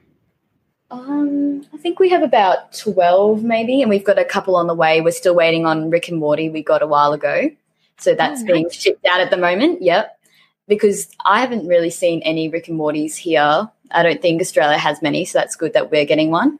Um, 0.90 1.66
I 1.74 1.78
think 1.78 1.98
we 1.98 2.08
have 2.10 2.22
about 2.22 2.72
12 2.74 3.42
maybe, 3.42 3.82
and 3.82 3.90
we've 3.90 4.04
got 4.04 4.18
a 4.18 4.24
couple 4.24 4.56
on 4.56 4.66
the 4.66 4.74
way. 4.74 5.00
We're 5.00 5.10
still 5.10 5.34
waiting 5.34 5.66
on 5.66 5.90
Rick 5.90 6.08
and 6.08 6.18
Morty 6.18 6.48
we 6.48 6.62
got 6.62 6.82
a 6.82 6.86
while 6.86 7.12
ago. 7.12 7.50
So 7.98 8.14
that's 8.14 8.42
oh, 8.42 8.46
being 8.46 8.70
shipped 8.70 9.04
out 9.06 9.20
at 9.20 9.30
the 9.30 9.36
moment. 9.36 9.82
Yep. 9.82 10.12
Because 10.68 11.08
I 11.24 11.40
haven't 11.40 11.66
really 11.66 11.90
seen 11.90 12.22
any 12.22 12.48
Rick 12.48 12.68
and 12.68 12.78
Mortys 12.78 13.16
here. 13.16 13.68
I 13.90 14.02
don't 14.02 14.20
think 14.20 14.40
Australia 14.40 14.78
has 14.78 15.00
many, 15.00 15.24
so 15.24 15.38
that's 15.38 15.56
good 15.56 15.72
that 15.74 15.90
we're 15.90 16.04
getting 16.04 16.30
one. 16.30 16.58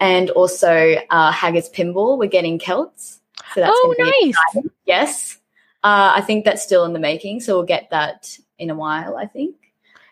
And 0.00 0.30
also 0.30 0.96
uh, 1.10 1.30
Haggis 1.30 1.68
Pinball, 1.68 2.18
we're 2.18 2.28
getting 2.28 2.58
Celts. 2.58 3.20
So 3.54 3.60
that's 3.60 3.72
oh, 3.72 3.94
nice. 3.98 4.34
Exciting. 4.34 4.70
Yes. 4.86 5.38
Uh, 5.82 6.14
I 6.16 6.22
think 6.22 6.44
that's 6.44 6.62
still 6.62 6.84
in 6.84 6.94
the 6.94 6.98
making, 6.98 7.40
so 7.40 7.56
we'll 7.56 7.66
get 7.66 7.90
that 7.90 8.38
in 8.58 8.70
a 8.70 8.74
while, 8.74 9.16
I 9.16 9.26
think. 9.26 9.56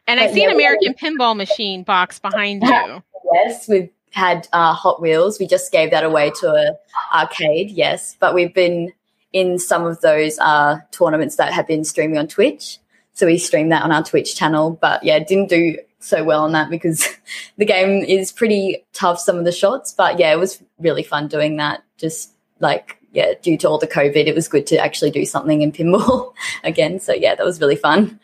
And 0.06 0.18
but 0.18 0.28
I 0.28 0.32
see 0.32 0.42
yeah, 0.42 0.48
an 0.48 0.54
American 0.54 0.94
Pinball 0.94 1.36
Machine 1.36 1.82
box 1.82 2.18
behind 2.18 2.62
you. 2.62 3.02
Yes, 3.34 3.68
we've 3.68 3.90
had 4.12 4.48
uh, 4.52 4.74
Hot 4.74 5.00
Wheels. 5.00 5.38
We 5.38 5.46
just 5.46 5.72
gave 5.72 5.90
that 5.90 6.04
away 6.04 6.30
to 6.40 6.52
an 6.52 6.76
arcade, 7.12 7.70
yes. 7.70 8.16
But 8.18 8.34
we've 8.34 8.54
been 8.54 8.92
in 9.32 9.58
some 9.58 9.86
of 9.86 10.00
those 10.00 10.38
uh, 10.38 10.78
tournaments 10.90 11.36
that 11.36 11.52
have 11.52 11.66
been 11.66 11.84
streaming 11.84 12.18
on 12.18 12.28
Twitch. 12.28 12.78
So 13.14 13.26
we 13.26 13.38
streamed 13.38 13.72
that 13.72 13.82
on 13.82 13.92
our 13.92 14.02
Twitch 14.02 14.36
channel. 14.36 14.78
But 14.80 15.02
yeah, 15.02 15.18
didn't 15.18 15.48
do 15.48 15.78
so 16.00 16.24
well 16.24 16.42
on 16.42 16.52
that 16.52 16.70
because 16.70 17.08
the 17.56 17.64
game 17.64 18.02
is 18.04 18.32
pretty 18.32 18.84
tough, 18.92 19.18
some 19.18 19.38
of 19.38 19.44
the 19.44 19.52
shots. 19.52 19.92
But 19.92 20.18
yeah, 20.18 20.32
it 20.32 20.38
was 20.38 20.62
really 20.78 21.02
fun 21.02 21.28
doing 21.28 21.56
that. 21.56 21.82
Just 21.96 22.32
like, 22.60 22.98
yeah, 23.12 23.32
due 23.40 23.56
to 23.58 23.68
all 23.68 23.78
the 23.78 23.86
COVID, 23.86 24.26
it 24.26 24.34
was 24.34 24.48
good 24.48 24.66
to 24.68 24.76
actually 24.76 25.10
do 25.10 25.24
something 25.24 25.62
in 25.62 25.72
pinball 25.72 26.34
again. 26.64 27.00
So 27.00 27.12
yeah, 27.12 27.34
that 27.34 27.44
was 27.44 27.60
really 27.60 27.76
fun. 27.76 28.20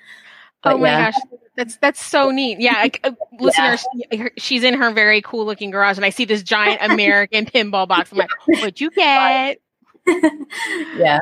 But, 0.62 0.75
oh 0.75 0.79
my 0.79 0.88
yeah. 0.88 1.11
gosh. 1.11 1.21
That's 1.57 1.77
that's 1.79 2.05
so 2.05 2.31
neat. 2.31 2.61
Yeah, 2.61 2.75
like, 2.75 3.01
uh, 3.03 3.12
listeners, 3.40 3.85
yeah. 3.94 4.29
she's 4.38 4.62
in 4.62 4.75
her 4.75 4.92
very 4.92 5.21
cool 5.23 5.44
looking 5.44 5.71
garage, 5.73 5.97
and 5.97 6.05
I 6.05 6.11
see 6.11 6.25
this 6.25 6.42
giant 6.42 6.81
American 6.83 7.47
pinball 7.55 7.88
box. 7.88 8.12
I'm 8.12 8.18
like, 8.18 8.31
what'd 8.47 8.81
you 8.81 8.90
get? 8.90 9.59
yeah. 10.97 11.21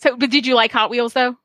So, 0.00 0.16
but 0.16 0.30
did 0.30 0.46
you 0.46 0.54
like 0.54 0.70
Hot 0.72 0.90
Wheels 0.90 1.14
though? 1.14 1.36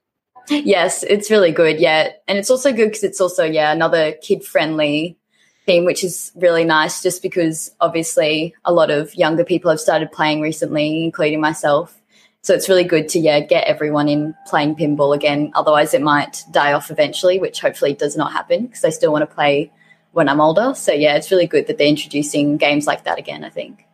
Yes, 0.50 1.04
it's 1.04 1.32
really 1.32 1.52
good. 1.52 1.80
Yeah, 1.80 2.10
and 2.28 2.38
it's 2.38 2.50
also 2.50 2.74
good 2.74 2.88
because 2.88 3.04
it's 3.04 3.22
also 3.22 3.46
yeah 3.46 3.72
another 3.72 4.14
kid 4.22 4.44
friendly 4.44 5.18
theme, 5.66 5.86
which 5.86 6.04
is 6.04 6.34
really 6.36 6.66
nice. 6.66 7.02
Just 7.02 7.22
because 7.22 7.72
obviously 7.80 8.54
a 8.66 8.74
lot 8.74 8.92
of 8.92 9.16
younger 9.16 9.46
people 9.46 9.72
have 9.72 9.80
started 9.80 10.12
playing 10.12 10.42
recently, 10.42 11.06
including 11.06 11.40
myself. 11.40 11.99
So 12.42 12.54
it's 12.54 12.70
really 12.70 12.86
good 12.86 13.10
to 13.10 13.20
yeah 13.20 13.42
get 13.42 13.66
everyone 13.68 14.08
in 14.08 14.34
playing 14.48 14.76
pinball 14.76 15.16
again. 15.16 15.52
Otherwise, 15.56 15.94
it 15.94 16.02
might 16.02 16.44
die 16.52 16.74
off 16.74 16.90
eventually, 16.92 17.40
which 17.40 17.60
hopefully 17.60 17.94
does 17.94 18.16
not 18.16 18.32
happen 18.32 18.68
because 18.68 18.86
I 18.86 18.90
still 18.90 19.12
want 19.12 19.30
to 19.30 19.36
play 19.36 19.72
when 20.12 20.30
I'm 20.30 20.42
older. 20.42 20.74
So 20.76 20.94
yeah, 20.94 21.16
it's 21.16 21.32
really 21.32 21.48
good 21.48 21.68
that 21.68 21.78
they're 21.78 21.88
introducing 21.88 22.58
games 22.58 22.88
like 22.88 23.04
that 23.04 23.20
again. 23.20 23.44
I 23.44 23.50
think. 23.50 23.86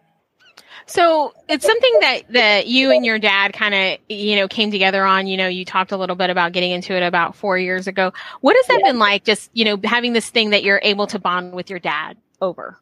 So 0.88 1.34
it's 1.50 1.66
something 1.66 1.98
that 2.02 2.22
that 2.30 2.68
you 2.68 2.92
and 2.92 3.04
your 3.04 3.18
dad 3.18 3.54
kind 3.54 3.74
of 3.74 4.00
you 4.08 4.36
know 4.36 4.48
came 4.48 4.70
together 4.70 5.04
on. 5.04 5.26
You 5.26 5.38
know, 5.38 5.48
you 5.48 5.66
talked 5.66 5.92
a 5.92 5.98
little 5.98 6.16
bit 6.16 6.30
about 6.30 6.52
getting 6.52 6.72
into 6.72 6.96
it 6.96 7.02
about 7.02 7.36
four 7.36 7.58
years 7.58 7.88
ago. 7.88 8.14
What 8.42 8.56
has 8.56 8.68
that 8.68 8.82
yeah. 8.84 8.92
been 8.92 9.00
like? 9.00 9.24
Just 9.24 9.50
you 9.54 9.66
know, 9.66 9.80
having 9.84 10.14
this 10.14 10.30
thing 10.30 10.52
that 10.52 10.64
you're 10.64 10.80
able 10.84 11.08
to 11.08 11.20
bond 11.20 11.54
with 11.54 11.70
your 11.70 11.80
dad 11.80 12.18
over. 12.40 12.80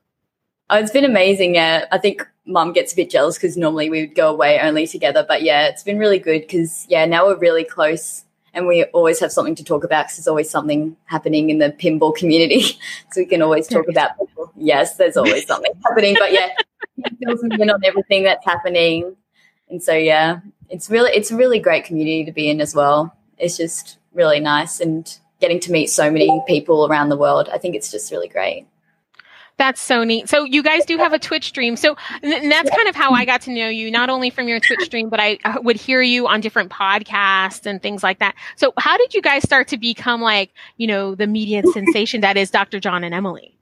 Oh, 0.74 0.78
it's 0.78 0.90
been 0.90 1.06
amazing. 1.06 1.54
Yeah, 1.54 1.86
I 1.92 2.00
think 2.00 2.28
mum 2.48 2.74
gets 2.74 2.94
a 2.94 2.96
bit 2.96 3.12
jealous 3.12 3.38
because 3.38 3.56
normally 3.56 3.92
we 3.92 4.02
would 4.02 4.16
go 4.16 4.32
away 4.32 4.60
only 4.60 4.88
together. 4.88 5.24
But 5.28 5.44
yeah, 5.44 5.68
it's 5.68 5.84
been 5.84 6.00
really 6.00 6.18
good 6.18 6.42
because 6.42 6.88
yeah, 6.90 7.06
now 7.06 7.28
we're 7.28 7.38
really 7.38 7.64
close 7.64 8.26
and 8.56 8.66
we 8.66 8.84
always 8.86 9.20
have 9.20 9.32
something 9.32 9.54
to 9.54 9.64
talk 9.64 9.84
about 9.84 10.06
because 10.06 10.18
there's 10.18 10.28
always 10.28 10.50
something 10.50 10.98
happening 11.06 11.52
in 11.52 11.60
the 11.60 11.70
pinball 11.70 12.16
community. 12.16 12.62
so 13.12 13.22
we 13.22 13.26
can 13.28 13.44
always 13.44 13.68
talk 13.68 13.88
about 13.88 14.18
people. 14.18 14.52
Yes, 14.58 14.96
there's 14.98 15.16
always 15.16 15.46
something 15.46 15.74
happening. 15.86 16.16
But 16.18 16.32
yeah, 16.32 16.50
he 16.96 17.04
fills 17.24 17.44
me 17.44 17.56
in 17.60 17.70
on 17.70 17.84
everything 17.86 18.24
that's 18.24 18.44
happening. 18.44 19.16
And 19.70 19.84
so 19.84 19.94
yeah, 19.94 20.40
it's 20.70 20.90
really 20.90 21.12
it's 21.12 21.30
a 21.30 21.36
really 21.36 21.60
great 21.60 21.86
community 21.86 22.26
to 22.26 22.32
be 22.32 22.50
in 22.50 22.62
as 22.62 22.74
well. 22.74 23.16
It's 23.38 23.58
just 23.58 24.00
really 24.12 24.40
nice 24.40 24.80
and 24.80 25.20
getting 25.40 25.60
to 25.60 25.72
meet 25.72 25.92
so 25.92 26.10
many 26.10 26.42
people 26.48 26.88
around 26.88 27.10
the 27.10 27.18
world. 27.18 27.48
I 27.54 27.60
think 27.60 27.76
it's 27.76 27.92
just 27.92 28.12
really 28.12 28.28
great. 28.28 28.66
That's 29.64 29.80
so 29.80 30.04
neat. 30.04 30.28
So 30.28 30.44
you 30.44 30.62
guys 30.62 30.84
do 30.84 30.98
have 30.98 31.14
a 31.14 31.20
Twitch 31.20 31.46
stream. 31.46 31.78
So 31.78 31.96
and 32.22 32.52
that's 32.52 32.70
kind 32.70 32.90
of 32.90 32.98
how 32.98 33.14
I 33.14 33.24
got 33.24 33.40
to 33.44 33.50
know 33.50 33.70
you, 33.70 33.90
not 33.90 34.10
only 34.10 34.30
from 34.30 34.50
your 34.50 34.60
Twitch 34.60 34.82
stream, 34.82 35.08
but 35.08 35.22
I 35.22 35.40
would 35.62 35.78
hear 35.78 36.02
you 36.02 36.28
on 36.28 36.42
different 36.42 36.70
podcasts 36.70 37.66
and 37.66 37.82
things 37.82 38.04
like 38.04 38.20
that. 38.20 38.36
So 38.58 38.74
how 38.78 38.98
did 38.98 39.14
you 39.14 39.22
guys 39.22 39.42
start 39.44 39.70
to 39.70 39.78
become 39.78 40.20
like, 40.20 40.52
you 40.76 40.86
know, 40.86 41.16
the 41.16 41.28
media 41.28 41.64
sensation 41.72 42.20
that 42.20 42.36
is 42.36 42.52
Dr. 42.52 42.82
John 42.82 43.06
and 43.06 43.16
Emily? 43.16 43.58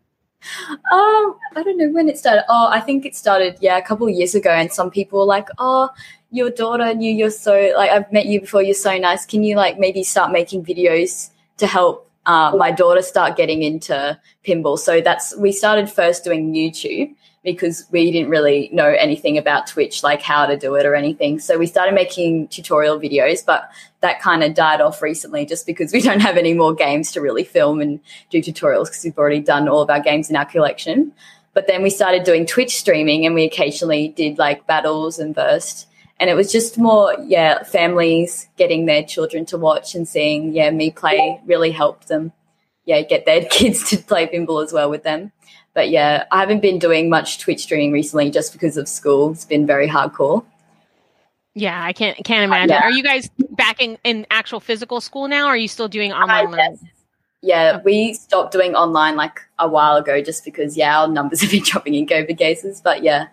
Um, 0.92 1.36
I 1.56 1.62
don't 1.64 1.78
know 1.78 1.92
when 1.92 2.10
it 2.10 2.18
started. 2.18 2.46
Oh, 2.50 2.68
I 2.72 2.80
think 2.80 3.06
it 3.06 3.16
started, 3.16 3.60
yeah, 3.62 3.78
a 3.78 3.84
couple 3.84 4.08
of 4.08 4.16
years 4.16 4.34
ago. 4.34 4.50
And 4.50 4.74
some 4.74 4.90
people 4.90 5.20
were 5.20 5.26
like, 5.26 5.50
oh, 5.60 5.92
your 6.32 6.50
daughter 6.50 6.96
knew 6.96 7.14
you're 7.14 7.30
so, 7.30 7.74
like, 7.78 7.92
I've 7.92 8.12
met 8.12 8.26
you 8.26 8.42
before. 8.42 8.64
You're 8.64 8.74
so 8.74 8.98
nice. 8.98 9.24
Can 9.28 9.44
you, 9.44 9.56
like, 9.56 9.78
maybe 9.78 10.02
start 10.02 10.32
making 10.32 10.66
videos 10.66 11.30
to 11.58 11.68
help 11.68 12.11
uh, 12.26 12.54
my 12.56 12.72
daughter 12.72 13.02
start 13.02 13.36
getting 13.36 13.64
into 13.64 14.20
pinball. 14.46 14.78
So 14.78 15.02
that's 15.02 15.36
we 15.38 15.52
started 15.52 15.90
first 15.90 16.24
doing 16.24 16.54
YouTube 16.54 17.16
because 17.44 17.86
we 17.92 18.12
didn't 18.12 18.30
really 18.30 18.70
know 18.72 18.88
anything 18.88 19.38
about 19.38 19.66
Twitch, 19.66 20.04
like 20.04 20.22
how 20.22 20.46
to 20.46 20.56
do 20.56 20.76
it 20.76 20.86
or 20.86 20.94
anything. 20.94 21.40
So 21.40 21.58
we 21.58 21.66
started 21.66 21.96
making 21.96 22.50
tutorial 22.50 23.00
videos, 23.00 23.44
but 23.44 23.70
that 24.02 24.22
kind 24.22 24.44
of 24.44 24.54
died 24.54 24.80
off 24.80 25.02
recently 25.02 25.46
just 25.46 25.66
because 25.66 25.92
we 25.92 26.02
don't 26.08 26.20
have 26.20 26.38
any 26.38 26.54
more 26.54 26.76
games 26.76 27.12
to 27.14 27.22
really 27.22 27.44
film 27.44 27.82
and 27.82 28.00
do 28.30 28.40
tutorials 28.40 28.86
because 28.86 29.04
we've 29.04 29.18
already 29.18 29.40
done 29.40 29.68
all 29.68 29.82
of 29.82 29.90
our 29.90 30.00
games 30.00 30.30
in 30.30 30.36
our 30.36 30.46
collection. 30.46 31.12
But 31.54 31.68
then 31.68 31.82
we 31.82 31.90
started 31.90 32.24
doing 32.24 32.46
Twitch 32.46 32.78
streaming 32.78 33.26
and 33.26 33.36
we 33.36 33.44
occasionally 33.44 34.10
did 34.10 34.38
like 34.38 34.68
battles 34.68 35.20
and 35.20 35.36
burst. 35.36 35.88
And 36.22 36.30
it 36.30 36.36
was 36.36 36.52
just 36.52 36.78
more, 36.78 37.16
yeah, 37.26 37.64
families 37.64 38.48
getting 38.56 38.86
their 38.86 39.04
children 39.04 39.44
to 39.48 39.58
watch 39.58 39.96
and 39.96 40.08
seeing, 40.08 40.54
yeah, 40.54 40.70
me 40.70 40.92
play 40.92 41.42
really 41.48 41.72
helped 41.72 42.10
them, 42.10 42.32
yeah, 42.86 43.02
get 43.02 43.26
their 43.26 43.44
kids 43.50 43.90
to 43.90 43.98
play 43.98 44.28
pinball 44.28 44.64
as 44.64 44.72
well 44.72 44.88
with 44.88 45.02
them. 45.02 45.32
But 45.74 45.90
yeah, 45.90 46.26
I 46.32 46.42
haven't 46.42 46.62
been 46.62 46.78
doing 46.78 47.10
much 47.10 47.40
Twitch 47.40 47.62
streaming 47.64 47.92
recently 47.92 48.30
just 48.30 48.54
because 48.54 48.78
of 48.78 48.88
school. 48.88 49.32
It's 49.32 49.46
been 49.46 49.66
very 49.66 49.88
hardcore. 49.88 50.46
Yeah, 51.56 51.84
I 51.84 51.92
can't 51.92 52.24
can't 52.24 52.44
imagine. 52.44 52.70
Yeah. 52.70 52.84
Are 52.84 52.92
you 52.92 53.02
guys 53.02 53.28
back 53.50 53.82
in, 53.82 53.98
in 54.04 54.28
actual 54.30 54.60
physical 54.60 55.02
school 55.02 55.28
now? 55.28 55.48
Or 55.48 55.54
are 55.54 55.58
you 55.58 55.68
still 55.68 55.88
doing 55.88 56.14
online 56.14 56.48
uh, 56.48 56.50
learning? 56.52 56.80
Yes. 56.82 56.92
Yeah, 57.42 57.82
we 57.84 58.14
stopped 58.14 58.52
doing 58.52 58.76
online 58.76 59.16
like 59.16 59.42
a 59.58 59.68
while 59.68 59.98
ago 59.98 60.22
just 60.22 60.46
because 60.46 60.78
yeah, 60.78 61.00
our 61.02 61.08
numbers 61.08 61.42
have 61.42 61.50
been 61.50 61.64
dropping 61.64 61.96
in 61.96 62.06
COVID 62.06 62.38
cases. 62.38 62.80
But 62.80 63.02
yeah. 63.02 63.28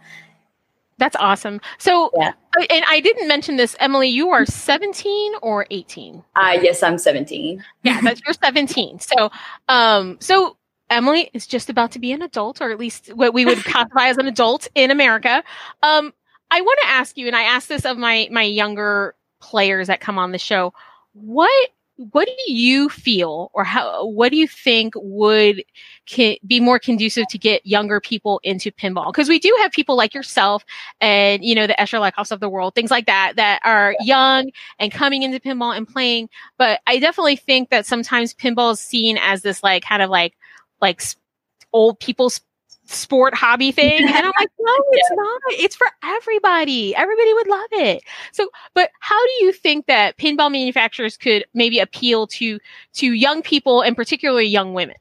That's 0.98 1.16
awesome. 1.16 1.61
So 1.78 2.11
yeah. 2.16 2.32
Uh, 2.58 2.64
and 2.70 2.84
I 2.88 3.00
didn't 3.00 3.28
mention 3.28 3.56
this, 3.56 3.76
Emily, 3.78 4.08
you 4.08 4.30
are 4.30 4.44
17 4.44 5.32
or 5.42 5.66
18? 5.70 6.22
Uh 6.37 6.58
yes, 6.61 6.82
I'm 6.82 6.98
17. 6.98 7.64
yeah, 7.84 8.00
that's 8.00 8.20
you're 8.26 8.34
17. 8.34 9.00
So 9.00 9.30
um 9.68 10.18
so 10.20 10.56
Emily 10.90 11.30
is 11.34 11.46
just 11.46 11.68
about 11.70 11.92
to 11.92 11.98
be 11.98 12.12
an 12.12 12.22
adult, 12.22 12.61
or 12.61 12.70
at 12.70 12.78
least 12.78 13.08
what 13.14 13.34
we 13.34 13.44
would 13.44 13.62
classify 13.64 14.08
as 14.08 14.16
an 14.16 14.26
adult 14.26 14.68
in 14.74 14.90
America. 14.90 15.44
Um, 15.82 16.14
I 16.50 16.61
want 16.62 16.78
to 16.82 16.88
ask 16.88 17.16
you, 17.18 17.26
and 17.26 17.37
I 17.37 17.42
ask 17.42 17.68
this 17.68 17.84
of 17.84 17.98
my 17.98 18.28
my 18.30 18.42
younger 18.42 19.14
players 19.40 19.88
that 19.88 20.00
come 20.00 20.18
on 20.18 20.32
the 20.32 20.38
show, 20.38 20.72
what 21.12 21.70
what 21.98 22.28
do 22.28 22.52
you 22.52 22.88
feel 22.88 23.50
or 23.54 23.64
how 23.64 24.06
what 24.06 24.30
do 24.30 24.37
you 24.37 24.46
think 24.46 24.94
would 24.96 25.64
be 26.46 26.61
more 26.61 26.78
conducive 26.78 27.26
to 27.28 27.38
get 27.38 27.66
younger 27.66 28.00
people 28.00 28.40
into 28.44 28.70
pinball? 28.70 29.12
Because 29.12 29.28
we 29.28 29.40
do 29.40 29.54
have 29.61 29.72
people 29.72 29.96
like 29.96 30.14
yourself 30.14 30.64
and 31.00 31.44
you 31.44 31.56
know 31.56 31.66
the 31.66 31.74
Escher 31.74 32.00
Lefkoffs 32.00 32.30
of 32.30 32.38
the 32.38 32.48
world 32.48 32.76
things 32.76 32.92
like 32.92 33.06
that 33.06 33.34
that 33.34 33.61
are 33.64 33.96
young 34.00 34.50
and 34.78 34.92
coming 34.92 35.24
into 35.24 35.40
pinball 35.40 35.76
and 35.76 35.88
playing. 35.88 36.28
But 36.56 36.80
I 36.87 37.00
definitely 37.00 37.37
think 37.37 37.70
that 37.70 37.84
sometimes 37.84 38.32
pinball 38.32 38.72
is 38.72 38.80
seen 38.80 39.18
as 39.20 39.42
this 39.42 39.64
like 39.64 39.82
kind 39.82 40.00
of 40.00 40.08
like 40.08 40.34
like 40.80 41.02
old 41.72 41.98
people's 41.98 42.40
sport 42.88 43.35
hobby 43.35 43.70
thing. 43.70 44.07
And 44.07 44.16
I'm 44.16 44.33
like, 44.38 44.51
no, 44.59 44.74
it's 44.92 45.11
not. 45.12 45.40
It's 45.51 45.77
for 45.77 45.88
everybody. 46.03 46.94
Everybody 46.96 47.35
would 47.35 47.46
love 47.46 47.68
it. 47.72 48.03
So, 48.33 48.48
but 48.74 48.90
how 49.01 49.22
do 49.22 49.44
you 49.44 49.53
think 49.53 49.87
that 49.87 50.16
pinball 50.16 50.51
manufacturers 50.51 51.16
could 51.16 51.44
maybe 51.55 51.79
appeal 51.79 52.27
to 52.29 52.59
to 52.94 53.12
young 53.12 53.42
people 53.42 53.83
and 53.83 53.94
particularly 53.96 54.46
young 54.46 54.74
women? 54.74 54.96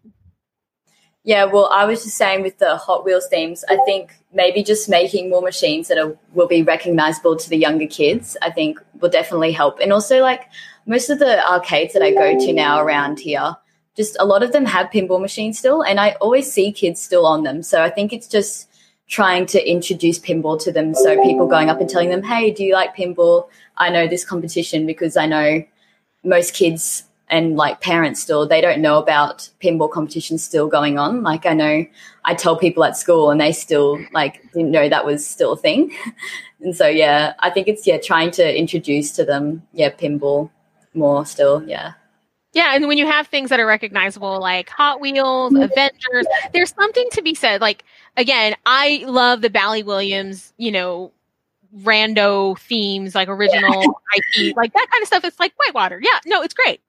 Yeah, 1.24 1.44
well, 1.44 1.70
I 1.74 1.84
was 1.84 2.06
just 2.06 2.16
saying 2.16 2.42
with 2.42 2.58
the 2.58 2.78
Hot 2.78 3.04
Wheels 3.04 3.28
themes, 3.28 3.66
I 3.70 3.78
think 3.86 4.16
maybe 4.32 4.64
just 4.64 4.88
making 4.88 5.30
more 5.30 5.42
machines 5.42 5.90
that 5.90 5.98
are, 5.98 6.18
will 6.34 6.48
be 6.48 6.64
recognizable 6.64 7.36
to 7.36 7.50
the 7.50 7.58
younger 7.58 7.86
kids, 7.86 8.38
I 8.42 8.50
think 8.50 8.80
will 9.02 9.10
definitely 9.10 9.52
help. 9.52 9.80
And 9.82 9.92
also, 9.92 10.22
like 10.22 10.44
most 10.86 11.10
of 11.10 11.20
the 11.20 11.46
arcades 11.46 11.94
that 11.94 12.02
I 12.02 12.12
go 12.12 12.40
to 12.40 12.54
now 12.54 12.80
around 12.80 13.20
here, 13.20 13.58
just 13.98 14.16
a 14.20 14.26
lot 14.26 14.44
of 14.44 14.52
them 14.54 14.66
have 14.66 14.88
pinball 14.92 15.20
machines 15.20 15.60
still, 15.60 15.82
and 15.82 16.00
I 16.00 16.12
always 16.22 16.50
see 16.52 16.72
kids 16.72 17.02
still 17.02 17.26
on 17.26 17.44
them. 17.44 17.64
So 17.64 17.84
I 17.84 17.90
think 17.90 18.14
it's 18.14 18.28
just 18.28 18.70
trying 19.08 19.46
to 19.48 19.70
introduce 19.70 20.20
pinball 20.20 20.62
to 20.62 20.72
them. 20.72 20.94
So 20.94 21.22
people 21.24 21.48
going 21.48 21.70
up 21.70 21.82
and 21.82 21.90
telling 21.90 22.10
them, 22.10 22.24
"Hey, 22.24 22.52
do 22.52 22.64
you 22.64 22.74
like 22.74 22.96
pinball? 22.96 23.48
I 23.78 23.90
know 23.90 24.08
this 24.08 24.24
competition 24.24 24.86
because 24.86 25.18
I 25.18 25.26
know 25.26 25.64
most 26.24 26.54
kids 26.54 27.04
and 27.30 27.58
like 27.58 27.82
parents 27.82 28.22
still 28.22 28.48
they 28.48 28.62
don't 28.62 28.82
know 28.82 28.98
about 28.98 29.50
pinball 29.62 29.92
competitions 29.92 30.44
still 30.44 30.68
going 30.68 30.98
on. 30.98 31.24
Like 31.24 31.46
I 31.46 31.54
know 31.54 31.86
I 32.26 32.36
tell 32.36 32.58
people 32.58 32.84
at 32.84 32.98
school 32.98 33.32
and 33.32 33.42
they 33.42 33.52
still 33.52 34.00
like 34.14 34.42
didn't 34.54 34.72
know 34.72 34.88
that 34.88 35.06
was 35.06 35.26
still 35.26 35.54
a 35.54 35.58
thing. 35.58 35.92
and 36.62 36.76
so 36.76 36.88
yeah, 36.88 37.34
I 37.40 37.50
think 37.50 37.68
it's 37.68 37.86
yeah 37.86 37.98
trying 37.98 38.32
to 38.32 38.58
introduce 38.58 39.12
to 39.14 39.26
them 39.26 39.64
yeah 39.74 39.90
pinball 39.90 40.50
more 40.94 41.26
still 41.26 41.64
yeah. 41.68 41.94
Yeah, 42.58 42.74
and 42.74 42.88
when 42.88 42.98
you 42.98 43.06
have 43.06 43.28
things 43.28 43.52
that 43.52 43.60
are 43.60 43.68
recognizable 43.68 44.40
like 44.40 44.68
Hot 44.72 45.00
Wheels, 45.00 45.54
Avengers, 45.54 46.26
there's 46.54 46.74
something 46.74 47.08
to 47.12 47.22
be 47.22 47.36
said. 47.36 47.62
Like 47.62 47.84
again, 48.16 48.56
I 48.66 49.04
love 49.06 49.42
the 49.42 49.52
Bally 49.52 49.84
Williams, 49.84 50.54
you 50.58 50.72
know, 50.72 51.12
rando 51.84 52.58
themes, 52.58 53.14
like 53.14 53.28
original 53.30 53.80
IP, 54.18 54.58
like 54.58 54.74
that 54.74 54.88
kind 54.92 55.04
of 55.04 55.08
stuff. 55.08 55.24
It's 55.24 55.40
like 55.40 55.54
Whitewater. 55.60 56.02
Yeah, 56.02 56.18
no, 56.26 56.42
it's 56.42 56.56
great. 56.56 56.82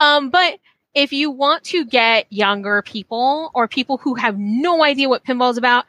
Um, 0.00 0.28
but 0.28 0.58
if 0.94 1.14
you 1.14 1.30
want 1.30 1.64
to 1.64 1.86
get 1.86 2.30
younger 2.30 2.82
people 2.82 3.50
or 3.54 3.66
people 3.66 3.96
who 3.96 4.16
have 4.16 4.38
no 4.38 4.84
idea 4.84 5.08
what 5.08 5.24
pinball 5.24 5.50
is 5.50 5.56
about, 5.56 5.86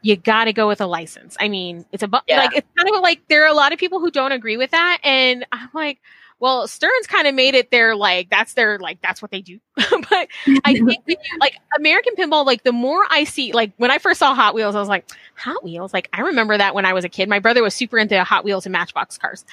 you 0.00 0.16
got 0.16 0.44
to 0.44 0.54
go 0.54 0.66
with 0.66 0.80
a 0.80 0.86
license. 0.86 1.36
I 1.38 1.50
mean, 1.50 1.84
it's 1.92 2.02
a 2.02 2.08
yeah. 2.26 2.38
like 2.38 2.56
it's 2.56 2.68
kind 2.78 2.88
of 2.88 3.02
like 3.02 3.20
there 3.28 3.44
are 3.44 3.50
a 3.50 3.54
lot 3.54 3.74
of 3.74 3.78
people 3.78 4.00
who 4.00 4.10
don't 4.10 4.32
agree 4.32 4.56
with 4.56 4.70
that, 4.70 5.00
and 5.04 5.44
I'm 5.52 5.68
like, 5.74 5.98
well, 6.40 6.66
Stearns 6.66 7.06
kind 7.06 7.28
of 7.28 7.34
made 7.34 7.54
it 7.54 7.70
their 7.70 7.94
like 7.94 8.30
that's 8.30 8.54
their 8.54 8.78
like 8.78 9.00
that's 9.02 9.20
what 9.20 9.30
they 9.30 9.42
do. 9.42 9.60
but 9.76 10.28
I 10.64 10.72
think 11.06 11.18
like 11.38 11.54
American 11.78 12.14
pinball, 12.16 12.46
like 12.46 12.64
the 12.64 12.72
more 12.72 13.04
I 13.10 13.24
see, 13.24 13.52
like 13.52 13.72
when 13.76 13.90
I 13.90 13.98
first 13.98 14.18
saw 14.18 14.34
Hot 14.34 14.54
Wheels, 14.54 14.74
I 14.74 14.80
was 14.80 14.88
like, 14.88 15.06
Hot 15.36 15.62
Wheels. 15.62 15.92
Like 15.92 16.08
I 16.14 16.22
remember 16.22 16.56
that 16.56 16.74
when 16.74 16.86
I 16.86 16.94
was 16.94 17.04
a 17.04 17.10
kid. 17.10 17.28
My 17.28 17.40
brother 17.40 17.62
was 17.62 17.74
super 17.74 17.98
into 17.98 18.24
Hot 18.24 18.42
Wheels 18.42 18.64
and 18.64 18.72
Matchbox 18.72 19.18
cars, 19.18 19.44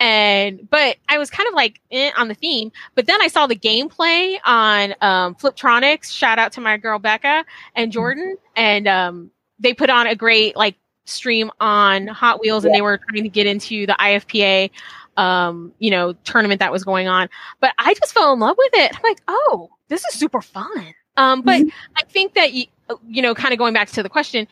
and 0.00 0.68
but 0.68 0.96
I 1.08 1.18
was 1.18 1.30
kind 1.30 1.48
of 1.48 1.54
like 1.54 1.80
eh, 1.92 2.10
on 2.18 2.26
the 2.26 2.34
theme. 2.34 2.72
But 2.96 3.06
then 3.06 3.22
I 3.22 3.28
saw 3.28 3.46
the 3.46 3.56
gameplay 3.56 4.36
on 4.44 4.94
um, 5.00 5.36
Fliptronics. 5.36 6.12
Shout 6.12 6.40
out 6.40 6.52
to 6.52 6.60
my 6.60 6.76
girl 6.76 6.98
Becca 6.98 7.44
and 7.76 7.86
mm-hmm. 7.86 7.90
Jordan, 7.92 8.36
and 8.56 8.88
um, 8.88 9.30
they 9.60 9.74
put 9.74 9.90
on 9.90 10.08
a 10.08 10.16
great 10.16 10.56
like 10.56 10.74
stream 11.04 11.52
on 11.60 12.08
Hot 12.08 12.40
Wheels, 12.40 12.64
and 12.64 12.74
they 12.74 12.82
were 12.82 12.98
trying 12.98 13.22
to 13.22 13.28
get 13.28 13.46
into 13.46 13.86
the 13.86 13.94
IFPA 13.94 14.70
um, 15.16 15.72
you 15.78 15.90
know, 15.90 16.12
tournament 16.24 16.60
that 16.60 16.72
was 16.72 16.84
going 16.84 17.08
on. 17.08 17.28
But 17.60 17.72
I 17.78 17.94
just 17.94 18.12
fell 18.12 18.32
in 18.32 18.40
love 18.40 18.56
with 18.58 18.72
it. 18.74 18.92
I'm 18.94 19.02
like, 19.02 19.20
oh, 19.28 19.70
this 19.88 20.04
is 20.06 20.18
super 20.18 20.40
fun. 20.40 20.94
Um, 21.16 21.42
but 21.42 21.60
mm-hmm. 21.60 21.68
I 21.96 22.04
think 22.04 22.34
that 22.34 22.52
you, 22.52 22.66
you 23.06 23.22
know, 23.22 23.34
kind 23.34 23.52
of 23.52 23.58
going 23.58 23.74
back 23.74 23.88
to 23.90 24.02
the 24.02 24.08
question 24.08 24.48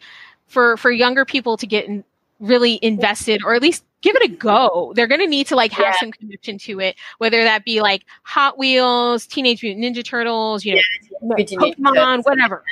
for 0.46 0.77
for 0.77 0.90
younger 0.90 1.25
people 1.25 1.57
to 1.57 1.66
get 1.66 1.87
in, 1.87 2.05
really 2.40 2.79
invested 2.83 3.42
or 3.44 3.55
at 3.55 3.62
least 3.62 3.85
give 4.03 4.16
it 4.16 4.23
a 4.23 4.29
go. 4.29 4.92
They're 4.96 5.07
going 5.07 5.20
to 5.20 5.27
need 5.27 5.46
to 5.49 5.57
like 5.57 5.73
have 5.73 5.94
yeah. 5.94 6.01
some 6.01 6.11
connection 6.12 6.59
to 6.59 6.81
it, 6.81 6.96
whether 7.18 7.42
that 7.44 7.64
be 7.64 7.81
like 7.81 8.05
Hot 8.23 8.59
Wheels, 8.59 9.27
Teenage 9.27 9.62
Mutant 9.62 9.85
Ninja 9.85 10.05
Turtles, 10.05 10.64
you 10.64 10.75
know, 10.75 10.83
yeah, 11.37 11.44
Pokemon, 11.44 12.25
whatever. 12.25 12.64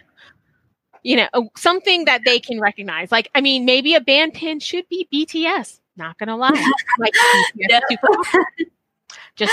You 1.03 1.17
know, 1.17 1.51
something 1.57 2.07
that 2.07 2.23
they 2.25 2.41
can 2.41 2.61
recognize. 2.61 3.13
Like, 3.13 3.31
I 3.35 3.41
mean, 3.41 3.65
maybe 3.65 3.95
a 3.95 4.01
band 4.01 4.35
pin 4.35 4.59
should 4.59 4.89
be 4.89 5.07
BTS. 5.13 5.81
Not 5.99 6.17
gonna 6.19 6.37
lie, 6.37 6.73
like 6.99 7.13
yeah. 7.55 7.81
just. 9.37 9.53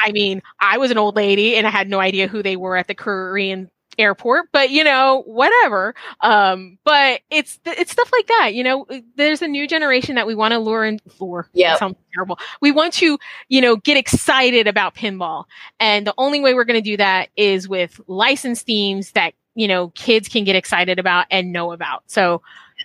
I 0.00 0.12
mean, 0.12 0.42
I 0.60 0.78
was 0.78 0.92
an 0.92 0.96
old 0.96 1.16
lady 1.16 1.56
and 1.56 1.66
I 1.66 1.70
had 1.70 1.88
no 1.88 1.98
idea 1.98 2.28
who 2.28 2.40
they 2.40 2.54
were 2.54 2.76
at 2.76 2.86
the 2.86 2.94
Korean 2.94 3.68
airport, 3.98 4.48
but 4.52 4.70
you 4.70 4.84
know, 4.84 5.22
whatever. 5.26 5.94
Um, 6.20 6.78
but 6.84 7.20
it's 7.30 7.58
it's 7.64 7.92
stuff 7.92 8.10
like 8.12 8.26
that. 8.28 8.54
You 8.54 8.62
know, 8.62 8.86
there's 9.16 9.42
a 9.42 9.48
new 9.48 9.66
generation 9.66 10.14
that 10.14 10.26
we 10.26 10.34
want 10.34 10.52
to 10.52 10.58
lure 10.58 10.84
and 10.84 11.02
lure. 11.20 11.48
Yeah, 11.52 11.76
sounds 11.76 11.96
terrible. 12.14 12.38
We 12.60 12.70
want 12.70 12.94
to, 12.94 13.18
you 13.48 13.60
know, 13.60 13.76
get 13.76 13.96
excited 13.96 14.66
about 14.66 14.94
pinball, 14.94 15.44
and 15.80 16.06
the 16.06 16.14
only 16.16 16.40
way 16.40 16.54
we're 16.54 16.64
going 16.64 16.82
to 16.82 16.90
do 16.90 16.96
that 16.96 17.28
is 17.36 17.68
with 17.68 18.00
licensed 18.06 18.64
themes 18.64 19.12
that 19.12 19.34
you 19.54 19.68
know 19.68 19.88
kids 19.90 20.28
can 20.28 20.44
get 20.44 20.56
excited 20.56 20.98
about 20.98 21.26
and 21.30 21.52
know 21.52 21.72
about. 21.72 22.04
So 22.06 22.42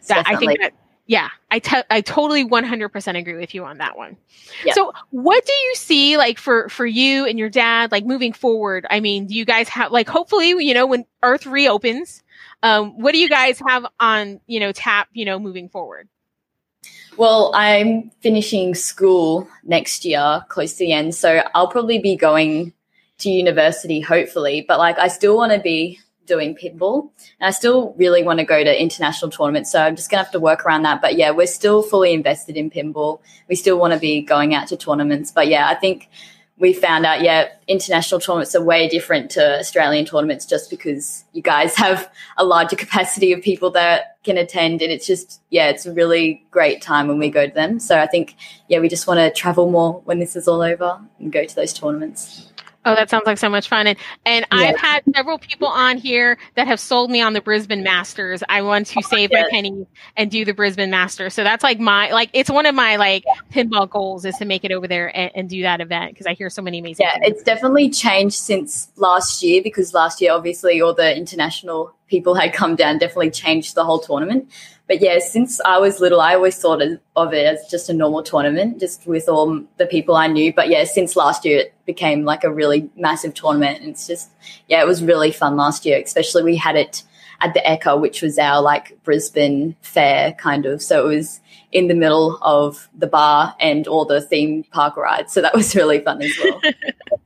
that, 0.08 0.28
I 0.28 0.36
think 0.36 0.60
that 0.60 0.74
yeah, 1.06 1.30
I, 1.52 1.60
te- 1.60 1.84
I 1.90 2.02
totally 2.02 2.46
100% 2.46 3.18
agree 3.18 3.36
with 3.36 3.54
you 3.54 3.66
on 3.66 3.80
that 3.80 3.98
one. 3.98 4.16
Yeah. 4.64 4.74
So 4.74 4.94
what 5.10 5.46
do 5.46 5.52
you 5.52 5.76
see 5.76 6.18
like 6.18 6.38
for, 6.38 6.70
for 6.70 6.86
you 6.86 7.26
and 7.26 7.38
your 7.38 7.50
dad, 7.50 7.92
like 7.92 8.06
moving 8.06 8.32
forward? 8.32 8.86
I 8.90 9.02
mean, 9.02 9.28
do 9.28 9.36
you 9.36 9.44
guys 9.44 9.68
have 9.70 9.92
like, 9.92 10.08
hopefully, 10.08 10.50
you 10.50 10.74
know, 10.74 10.86
when 10.86 11.06
earth 11.22 11.46
reopens, 11.46 12.24
um, 12.62 13.02
what 13.02 13.12
do 13.12 13.18
you 13.18 13.28
guys 13.28 13.62
have 13.68 13.86
on, 14.00 14.40
you 14.48 14.62
know, 14.62 14.72
tap, 14.72 15.10
you 15.12 15.26
know, 15.26 15.40
moving 15.40 15.68
forward? 15.68 16.08
Well, 17.18 17.52
I'm 17.54 18.10
finishing 18.22 18.74
school 18.74 19.48
next 19.64 20.06
year, 20.06 20.44
close 20.48 20.74
to 20.74 20.86
the 20.86 20.94
end. 20.94 21.14
So 21.14 21.44
I'll 21.54 21.68
probably 21.68 22.00
be 22.00 22.16
going 22.16 22.74
to 23.20 23.30
university, 23.30 24.00
hopefully. 24.00 24.66
But 24.68 24.80
like, 24.80 24.98
I 24.98 25.10
still 25.10 25.36
want 25.36 25.52
to 25.52 25.60
be 25.60 26.00
doing 26.26 26.56
pinball. 26.56 27.10
And 27.40 27.48
I 27.48 27.52
still 27.52 27.94
really 27.98 28.24
want 28.24 28.40
to 28.40 28.46
go 28.46 28.64
to 28.64 28.82
international 28.82 29.32
tournaments. 29.32 29.72
So 29.72 29.82
I'm 29.82 29.96
just 29.96 30.10
going 30.10 30.20
to 30.20 30.24
have 30.24 30.32
to 30.34 30.40
work 30.40 30.66
around 30.66 30.84
that. 30.84 31.02
But 31.02 31.16
yeah, 31.16 31.32
we're 31.32 31.48
still 31.48 31.82
fully 31.84 32.14
invested 32.14 32.58
in 32.58 32.70
pinball. 32.70 33.20
We 33.50 33.56
still 33.56 33.78
want 33.78 33.94
to 33.94 34.00
be 34.00 34.22
going 34.22 34.54
out 34.54 34.68
to 34.70 34.78
tournaments. 34.78 35.32
But 35.32 35.48
yeah, 35.48 35.68
I 35.68 35.76
think 35.76 36.10
we 36.58 36.72
found 36.72 37.06
out, 37.06 37.22
yeah, 37.22 37.50
international 37.68 38.20
tournaments 38.20 38.56
are 38.56 38.64
way 38.64 38.88
different 38.88 39.32
to 39.32 39.60
Australian 39.60 40.06
tournaments 40.06 40.46
just 40.46 40.70
because 40.70 41.26
you 41.34 41.42
guys 41.42 41.76
have 41.78 42.10
a 42.38 42.46
larger 42.46 42.76
capacity 42.76 43.34
of 43.34 43.42
people 43.42 43.72
that 43.72 44.18
can 44.24 44.38
attend. 44.38 44.82
And 44.82 44.92
it's 44.92 45.08
just, 45.08 45.42
yeah, 45.50 45.68
it's 45.68 45.86
a 45.86 45.94
really 45.94 46.46
great 46.52 46.82
time 46.82 47.08
when 47.08 47.20
we 47.20 47.30
go 47.30 47.48
to 47.48 47.54
them. 47.54 47.80
So 47.80 48.00
I 48.00 48.08
think, 48.08 48.36
yeah, 48.70 48.80
we 48.80 48.88
just 48.88 49.08
want 49.08 49.20
to 49.20 49.32
travel 49.32 49.70
more 49.70 50.02
when 50.06 50.20
this 50.20 50.36
is 50.36 50.48
all 50.48 50.62
over 50.62 51.02
and 51.20 51.32
go 51.32 51.44
to 51.44 51.56
those 51.56 51.74
tournaments. 51.74 52.53
Oh, 52.86 52.96
that 52.96 53.10
sounds 53.10 53.26
like 53.26 53.38
so 53.38 53.50
much 53.50 53.68
fun. 53.68 53.88
And 53.88 53.98
and 54.26 54.46
yeah. 54.52 54.58
I've 54.58 54.78
had 54.78 55.04
several 55.16 55.38
people 55.38 55.68
on 55.68 55.98
here 55.98 56.38
that 56.56 56.68
have 56.68 56.80
sold 56.80 57.10
me 57.10 57.22
on 57.22 57.34
the 57.34 57.42
Brisbane 57.42 57.84
Masters. 57.84 58.44
I 58.50 58.62
want 58.62 58.88
to 58.88 59.00
oh, 59.00 59.08
save 59.10 59.32
yes. 59.32 59.44
my 59.44 59.50
pennies 59.50 59.86
and 60.18 60.30
do 60.30 60.44
the 60.44 60.54
Brisbane 60.54 60.90
Masters. 60.90 61.34
So 61.34 61.44
that's 61.44 61.64
like 61.64 61.80
my 61.80 62.12
like 62.12 62.30
it's 62.34 62.50
one 62.50 62.66
of 62.66 62.76
my 62.76 62.98
like 62.98 63.24
pinball 63.52 63.90
goals 63.90 64.26
is 64.26 64.36
to 64.38 64.46
make 64.46 64.66
it 64.66 64.72
over 64.72 64.88
there 64.88 65.16
and, 65.16 65.32
and 65.36 65.50
do 65.50 65.62
that 65.62 65.82
event 65.82 66.12
because 66.12 66.28
I 66.28 66.34
hear 66.34 66.50
so 66.50 66.62
many 66.62 66.80
amazing. 66.80 67.06
Yeah, 67.06 67.20
things. 67.20 67.36
it's 67.36 67.44
definitely 67.44 67.90
changed 67.90 68.36
since 68.36 68.92
last 68.98 69.42
year 69.44 69.62
because 69.64 69.94
last 69.94 70.22
year 70.22 70.34
obviously 70.34 70.82
all 70.82 70.94
the 70.94 71.16
international 71.16 71.94
people 72.08 72.36
had 72.36 72.54
come 72.54 72.76
down 72.76 72.98
definitely 72.98 73.32
changed 73.32 73.76
the 73.76 73.84
whole 73.84 74.00
tournament. 74.00 74.50
But 74.88 75.02
yeah, 75.02 75.20
since 75.20 75.62
I 75.62 75.78
was 75.78 76.00
little, 76.02 76.20
I 76.20 76.36
always 76.36 76.58
thought 76.58 76.82
of 77.16 77.34
it 77.34 77.46
as 77.46 77.66
just 77.72 77.90
a 77.90 77.94
normal 77.94 78.22
tournament, 78.22 78.80
just 78.80 79.08
with 79.08 79.30
all 79.30 79.64
the 79.78 79.86
people 79.86 80.16
I 80.16 80.28
knew. 80.28 80.54
But 80.54 80.70
yeah, 80.70 80.84
since 80.84 81.16
last 81.16 81.46
year, 81.46 81.66
became 81.86 82.24
like 82.24 82.44
a 82.44 82.54
really 82.54 82.90
massive 82.96 83.34
tournament. 83.34 83.82
And 83.82 83.90
it's 83.90 84.08
just, 84.08 84.32
yeah, 84.68 84.82
it 84.82 84.88
was 84.88 85.04
really 85.04 85.32
fun 85.32 85.56
last 85.58 85.86
year, 85.86 86.02
especially 86.04 86.44
we 86.44 86.56
had 86.56 86.76
it 86.76 87.04
at 87.42 87.54
the 87.54 87.60
Ekka, 87.60 88.00
which 88.00 88.22
was 88.22 88.38
our 88.40 88.62
like 88.62 88.98
Brisbane 89.04 89.76
fair 89.82 90.34
kind 90.34 90.66
of. 90.66 90.82
So 90.82 91.06
it 91.06 91.16
was 91.16 91.42
in 91.72 91.88
the 91.88 91.96
middle 91.96 92.38
of 92.42 92.88
the 92.98 93.08
bar 93.08 93.56
and 93.60 93.88
all 93.88 94.06
the 94.06 94.22
theme 94.22 94.64
park 94.72 94.96
rides. 94.96 95.34
So 95.34 95.42
that 95.42 95.54
was 95.54 95.76
really 95.76 96.00
fun 96.00 96.22
as 96.22 96.32
well. 96.42 96.62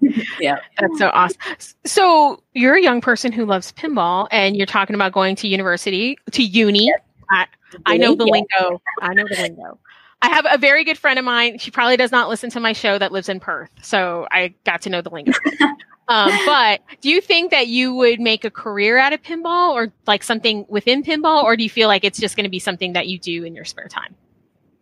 yeah. 0.39 0.57
That's 0.79 0.97
so 0.97 1.09
awesome. 1.13 1.37
So 1.85 2.41
you're 2.53 2.75
a 2.75 2.81
young 2.81 3.01
person 3.01 3.31
who 3.31 3.45
loves 3.45 3.71
pinball 3.73 4.27
and 4.31 4.55
you're 4.55 4.65
talking 4.65 4.95
about 4.95 5.11
going 5.11 5.35
to 5.37 5.47
university, 5.47 6.17
to 6.31 6.43
uni. 6.43 6.91
I, 7.29 7.45
I 7.85 7.97
know 7.97 8.15
the 8.15 8.25
lingo. 8.25 8.81
I 9.01 9.13
know 9.13 9.25
the 9.29 9.35
lingo. 9.41 9.79
I 10.21 10.29
have 10.29 10.45
a 10.49 10.57
very 10.57 10.83
good 10.83 10.97
friend 10.97 11.19
of 11.19 11.25
mine. 11.25 11.59
She 11.59 11.71
probably 11.71 11.97
does 11.97 12.11
not 12.11 12.27
listen 12.29 12.49
to 12.51 12.59
my 12.59 12.73
show 12.73 12.97
that 12.97 13.11
lives 13.11 13.29
in 13.29 13.39
Perth. 13.39 13.69
So 13.81 14.27
I 14.31 14.53
got 14.65 14.81
to 14.83 14.89
know 14.89 15.01
the 15.01 15.09
lingo. 15.09 15.33
um, 16.07 16.31
but 16.45 16.81
do 17.01 17.09
you 17.09 17.21
think 17.21 17.51
that 17.51 17.67
you 17.67 17.93
would 17.93 18.19
make 18.19 18.43
a 18.43 18.49
career 18.49 18.97
out 18.97 19.13
of 19.13 19.21
pinball 19.21 19.73
or 19.73 19.93
like 20.07 20.23
something 20.23 20.65
within 20.69 21.03
pinball? 21.03 21.43
Or 21.43 21.55
do 21.55 21.63
you 21.63 21.69
feel 21.69 21.87
like 21.87 22.03
it's 22.03 22.19
just 22.19 22.35
going 22.35 22.45
to 22.45 22.49
be 22.49 22.59
something 22.59 22.93
that 22.93 23.07
you 23.07 23.19
do 23.19 23.43
in 23.43 23.53
your 23.53 23.65
spare 23.65 23.87
time? 23.87 24.15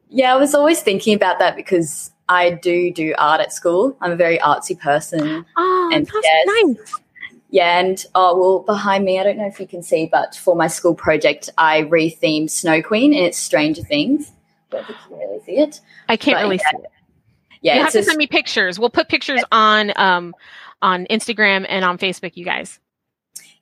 Yeah, 0.09 0.33
I 0.33 0.37
was 0.37 0.55
always 0.55 0.81
thinking 0.81 1.15
about 1.15 1.39
that 1.39 1.57
because 1.57 2.11
I 2.29 2.51
do 2.51 2.91
do 2.91 3.13
art 3.17 3.41
at 3.41 3.51
school. 3.51 3.97
I'm 3.99 4.11
a 4.11 4.15
very 4.15 4.37
artsy 4.37 4.79
person. 4.79 5.45
Oh, 5.57 5.89
and 5.93 6.09
yes, 6.23 6.47
nice. 6.47 6.93
Yeah, 7.49 7.79
and 7.79 8.05
oh 8.15 8.39
well, 8.39 8.59
behind 8.59 9.03
me, 9.05 9.19
I 9.19 9.23
don't 9.23 9.37
know 9.37 9.47
if 9.47 9.59
you 9.59 9.67
can 9.67 9.83
see, 9.83 10.05
but 10.05 10.35
for 10.35 10.55
my 10.55 10.67
school 10.67 10.95
project, 10.95 11.49
I 11.57 11.83
rethemed 11.83 12.49
Snow 12.49 12.81
Queen 12.81 13.13
and 13.13 13.25
it's 13.25 13.37
Stranger 13.37 13.83
Things. 13.83 14.31
But 14.75 14.89
you 14.89 14.95
can 15.07 15.17
really 15.17 15.39
see 15.45 15.57
it. 15.57 15.81
I 16.09 16.17
can't 16.17 16.37
but, 16.37 16.43
really 16.43 16.57
yeah. 16.57 16.69
see 16.71 16.83
it. 16.83 16.91
Yeah, 17.61 17.75
you 17.75 17.81
have 17.83 17.93
to 17.93 18.03
send 18.03 18.17
me 18.17 18.27
pictures. 18.27 18.77
We'll 18.77 18.89
put 18.89 19.09
pictures 19.09 19.43
on 19.51 19.91
um, 19.95 20.35
on 20.81 21.05
Instagram 21.09 21.65
and 21.67 21.83
on 21.83 21.97
Facebook, 21.97 22.33
you 22.35 22.45
guys. 22.45 22.79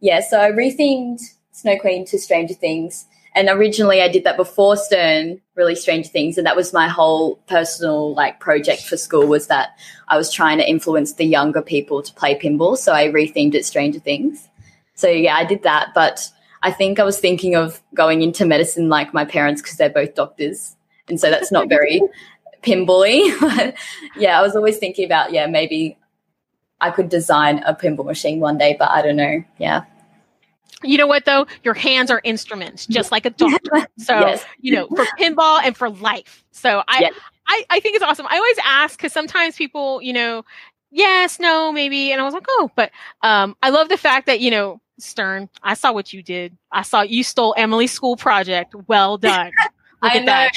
Yeah, 0.01 0.19
so 0.19 0.41
I 0.41 0.51
rethemed 0.51 1.21
Snow 1.51 1.77
Queen 1.79 2.05
to 2.07 2.19
Stranger 2.19 2.53
Things, 2.53 3.05
and 3.35 3.47
originally 3.49 4.01
I 4.01 4.09
did 4.09 4.25
that 4.25 4.35
before 4.35 4.75
Stern, 4.75 5.39
really 5.55 5.75
strange 5.75 6.09
things. 6.09 6.37
And 6.37 6.45
that 6.45 6.55
was 6.55 6.73
my 6.73 6.87
whole 6.87 7.37
personal 7.47 8.13
like 8.13 8.39
project 8.39 8.81
for 8.83 8.97
school 8.97 9.27
was 9.27 9.47
that 9.47 9.77
I 10.07 10.17
was 10.17 10.31
trying 10.31 10.57
to 10.57 10.69
influence 10.69 11.13
the 11.13 11.25
younger 11.25 11.61
people 11.61 12.01
to 12.01 12.13
play 12.13 12.37
pinball. 12.37 12.77
So 12.77 12.93
I 12.93 13.07
rethemed 13.07 13.55
it 13.55 13.65
Stranger 13.65 13.99
Things. 13.99 14.49
So 14.95 15.07
yeah, 15.07 15.35
I 15.35 15.45
did 15.45 15.63
that. 15.63 15.89
But 15.95 16.29
I 16.61 16.71
think 16.71 16.99
I 16.99 17.03
was 17.03 17.19
thinking 17.19 17.55
of 17.55 17.81
going 17.93 18.21
into 18.21 18.45
medicine 18.45 18.89
like 18.89 19.13
my 19.13 19.25
parents 19.25 19.61
because 19.61 19.77
they're 19.77 19.89
both 19.89 20.15
doctors. 20.15 20.72
And 21.09 21.19
so 21.19 21.29
that's 21.29 21.51
not 21.51 21.69
very 21.69 22.01
pinbally. 22.63 23.75
yeah, 24.17 24.39
I 24.39 24.41
was 24.41 24.55
always 24.55 24.77
thinking 24.77 25.05
about, 25.05 25.31
yeah, 25.31 25.47
maybe 25.47 25.97
I 26.81 26.91
could 26.91 27.09
design 27.09 27.63
a 27.65 27.75
pinball 27.75 28.05
machine 28.05 28.39
one 28.39 28.57
day, 28.57 28.75
but 28.77 28.89
I 28.89 29.01
don't 29.01 29.15
know. 29.15 29.43
Yeah. 29.57 29.83
You 30.83 30.97
know 30.97 31.07
what 31.07 31.25
though? 31.25 31.47
Your 31.63 31.73
hands 31.73 32.11
are 32.11 32.21
instruments, 32.23 32.85
just 32.85 33.11
like 33.11 33.25
a 33.25 33.29
doctor. 33.31 33.87
So, 33.97 34.19
yes. 34.19 34.45
you 34.59 34.73
know, 34.73 34.87
for 34.87 35.05
pinball 35.19 35.61
and 35.63 35.77
for 35.77 35.89
life. 35.89 36.43
So 36.51 36.83
I, 36.87 37.01
yes. 37.01 37.13
I, 37.47 37.65
I 37.69 37.79
think 37.79 37.95
it's 37.95 38.03
awesome. 38.03 38.27
I 38.29 38.35
always 38.37 38.57
ask 38.63 38.97
because 38.97 39.13
sometimes 39.13 39.55
people, 39.55 40.01
you 40.01 40.13
know, 40.13 40.43
yes, 40.91 41.39
no, 41.39 41.71
maybe. 41.71 42.11
And 42.11 42.19
I 42.19 42.23
was 42.23 42.33
like, 42.33 42.45
oh, 42.49 42.69
but 42.75 42.91
um, 43.21 43.55
I 43.63 43.69
love 43.69 43.89
the 43.89 43.97
fact 43.97 44.25
that, 44.27 44.39
you 44.39 44.51
know, 44.51 44.81
Stern, 44.99 45.49
I 45.63 45.73
saw 45.73 45.91
what 45.91 46.13
you 46.13 46.21
did. 46.21 46.55
I 46.71 46.83
saw 46.83 47.01
you 47.01 47.23
stole 47.23 47.53
Emily's 47.57 47.91
school 47.91 48.15
project. 48.15 48.75
Well 48.87 49.17
done. 49.17 49.51
I 50.03 50.19
know. 50.19 50.47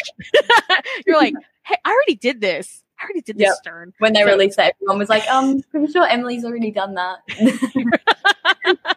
You're 1.07 1.17
like, 1.17 1.35
hey, 1.65 1.77
I 1.85 1.91
already 1.91 2.17
did 2.17 2.41
this. 2.41 2.83
I 2.99 3.05
already 3.05 3.21
did 3.21 3.37
this, 3.37 3.47
yep. 3.47 3.57
Stern. 3.57 3.93
When 3.99 4.13
they 4.15 4.23
so, 4.23 4.27
released 4.27 4.57
that, 4.57 4.75
everyone 4.81 4.99
was 4.99 5.09
like, 5.09 5.29
um, 5.29 5.61
pretty 5.71 5.93
sure 5.93 6.07
Emily's 6.07 6.45
already 6.45 6.71
done 6.71 6.95
that. 6.95 7.19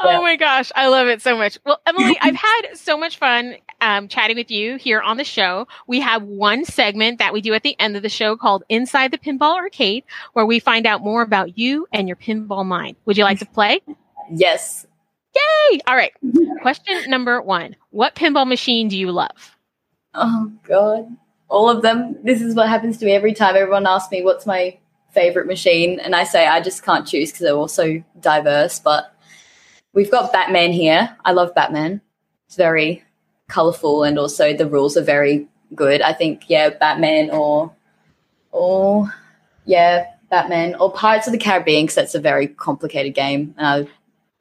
Oh 0.00 0.22
my 0.22 0.36
gosh, 0.36 0.70
I 0.74 0.88
love 0.88 1.08
it 1.08 1.22
so 1.22 1.36
much. 1.36 1.58
Well, 1.64 1.80
Emily, 1.86 2.16
I've 2.20 2.36
had 2.36 2.62
so 2.74 2.96
much 2.96 3.18
fun 3.18 3.56
um, 3.80 4.08
chatting 4.08 4.36
with 4.36 4.50
you 4.50 4.76
here 4.76 5.00
on 5.00 5.16
the 5.16 5.24
show. 5.24 5.66
We 5.86 6.00
have 6.00 6.22
one 6.22 6.64
segment 6.64 7.18
that 7.18 7.32
we 7.32 7.40
do 7.40 7.52
at 7.54 7.62
the 7.62 7.78
end 7.80 7.96
of 7.96 8.02
the 8.02 8.08
show 8.08 8.36
called 8.36 8.62
Inside 8.68 9.10
the 9.10 9.18
Pinball 9.18 9.56
Arcade, 9.56 10.04
where 10.32 10.46
we 10.46 10.60
find 10.60 10.86
out 10.86 11.02
more 11.02 11.22
about 11.22 11.58
you 11.58 11.86
and 11.92 12.08
your 12.08 12.16
pinball 12.16 12.64
mind. 12.64 12.96
Would 13.06 13.18
you 13.18 13.24
like 13.24 13.40
to 13.40 13.46
play? 13.46 13.80
Yes. 14.30 14.86
Yay! 15.38 15.80
All 15.86 15.96
right. 15.96 16.12
Question 16.62 17.08
number 17.08 17.40
one 17.40 17.76
What 17.90 18.14
pinball 18.14 18.48
machine 18.48 18.88
do 18.88 18.98
you 18.98 19.12
love? 19.12 19.56
Oh, 20.14 20.52
God. 20.64 21.06
All 21.48 21.70
of 21.70 21.82
them. 21.82 22.16
This 22.22 22.42
is 22.42 22.54
what 22.54 22.68
happens 22.68 22.98
to 22.98 23.06
me 23.06 23.12
every 23.12 23.34
time 23.34 23.56
everyone 23.56 23.86
asks 23.86 24.10
me 24.10 24.22
what's 24.22 24.46
my 24.46 24.78
favorite 25.12 25.46
machine. 25.46 25.98
And 26.00 26.14
I 26.14 26.24
say 26.24 26.46
I 26.46 26.60
just 26.60 26.82
can't 26.82 27.06
choose 27.06 27.30
because 27.30 27.44
they're 27.44 27.54
all 27.54 27.68
so 27.68 28.02
diverse. 28.20 28.78
But 28.80 29.14
We've 29.98 30.10
got 30.10 30.32
Batman 30.32 30.72
here. 30.72 31.16
I 31.24 31.32
love 31.32 31.54
Batman. 31.54 32.00
It's 32.46 32.56
very 32.56 33.02
colorful 33.48 34.04
and 34.04 34.18
also 34.18 34.54
the 34.54 34.68
rules 34.68 34.96
are 34.96 35.02
very 35.02 35.48
good. 35.74 36.02
I 36.02 36.12
think 36.12 36.44
yeah, 36.48 36.70
Batman 36.70 37.30
or 37.30 37.74
or 38.52 39.12
yeah, 39.64 40.06
Batman 40.30 40.76
or 40.76 40.92
Pirates 40.92 41.26
of 41.26 41.32
the 41.32 41.38
Caribbean 41.38 41.84
because 41.84 41.96
that's 41.96 42.14
a 42.14 42.20
very 42.20 42.46
complicated 42.46 43.14
game. 43.14 43.54
Uh, 43.58 43.84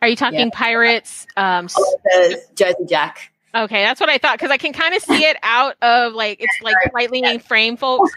are 0.02 0.08
you 0.08 0.16
talking 0.16 0.40
yeah. 0.40 0.50
pirates? 0.54 1.26
Um, 1.36 1.68
oh, 1.78 2.36
Jersey 2.56 2.86
Jack. 2.88 3.32
Okay, 3.56 3.82
that's 3.82 4.00
what 4.00 4.10
I 4.10 4.18
thought 4.18 4.38
because 4.38 4.52
I 4.52 4.58
can 4.58 4.74
kind 4.74 4.94
of 4.94 5.02
see 5.02 5.24
it 5.24 5.38
out 5.42 5.76
of 5.82 6.14
like 6.14 6.40
it's 6.42 6.62
like 6.62 6.76
slightly 6.92 7.22
yeah. 7.22 7.38
frame, 7.40 7.78
folks. 7.78 8.12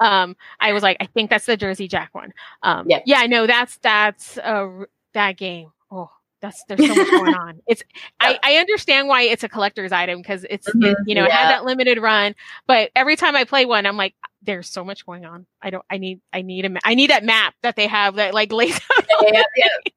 Um, 0.00 0.36
I 0.58 0.72
was 0.72 0.82
like, 0.82 0.96
I 1.00 1.06
think 1.06 1.30
that's 1.30 1.46
the 1.46 1.56
Jersey 1.56 1.86
Jack 1.86 2.10
one. 2.12 2.32
Um, 2.62 2.86
yeah, 2.88 3.00
yeah, 3.04 3.26
no, 3.26 3.46
that's 3.46 3.76
that's 3.78 4.38
uh, 4.38 4.84
that 5.12 5.36
game. 5.36 5.70
Oh, 5.92 6.10
that's 6.40 6.64
there's 6.64 6.84
so 6.84 6.94
much 6.94 7.10
going 7.10 7.34
on. 7.34 7.60
It's 7.68 7.82
I, 8.20 8.38
I 8.42 8.54
understand 8.56 9.06
why 9.06 9.22
it's 9.22 9.44
a 9.44 9.48
collector's 9.48 9.92
item 9.92 10.18
because 10.18 10.44
it's 10.48 10.68
mm-hmm. 10.68 10.84
it, 10.84 10.96
you 11.06 11.14
know 11.14 11.26
yeah. 11.26 11.36
had 11.36 11.50
that 11.50 11.64
limited 11.64 11.98
run, 11.98 12.34
but 12.66 12.90
every 12.96 13.14
time 13.16 13.36
I 13.36 13.44
play 13.44 13.66
one, 13.66 13.86
I'm 13.86 13.96
like, 13.96 14.14
there's 14.42 14.68
so 14.68 14.84
much 14.84 15.06
going 15.06 15.24
on. 15.24 15.46
I 15.62 15.70
don't. 15.70 15.84
I 15.90 15.98
need. 15.98 16.20
I 16.32 16.42
need 16.42 16.64
a. 16.64 16.76
I 16.84 16.94
need 16.94 17.10
that 17.10 17.24
map 17.24 17.54
that 17.62 17.76
they 17.76 17.86
have 17.86 18.16
that 18.16 18.34
like 18.34 18.50
lays 18.50 18.74
out. 18.98 19.04
Yeah, 19.22 19.42
yeah, 19.56 19.92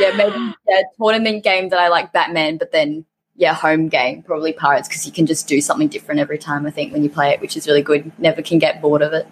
yeah. 0.00 0.16
maybe 0.16 0.54
yeah, 0.68 0.82
tournament 0.98 1.44
game 1.44 1.68
that 1.70 1.78
I 1.78 1.88
like 1.88 2.12
Batman, 2.12 2.58
but 2.58 2.72
then 2.72 3.04
yeah, 3.36 3.52
home 3.52 3.88
game 3.88 4.22
probably 4.22 4.52
Pirates 4.52 4.88
because 4.88 5.04
you 5.06 5.12
can 5.12 5.26
just 5.26 5.48
do 5.48 5.60
something 5.60 5.88
different 5.88 6.20
every 6.20 6.38
time. 6.38 6.66
I 6.66 6.70
think 6.70 6.92
when 6.92 7.02
you 7.02 7.10
play 7.10 7.30
it, 7.30 7.40
which 7.40 7.56
is 7.56 7.66
really 7.66 7.82
good. 7.82 8.12
Never 8.18 8.42
can 8.42 8.58
get 8.58 8.80
bored 8.80 9.02
of 9.02 9.12
it. 9.12 9.26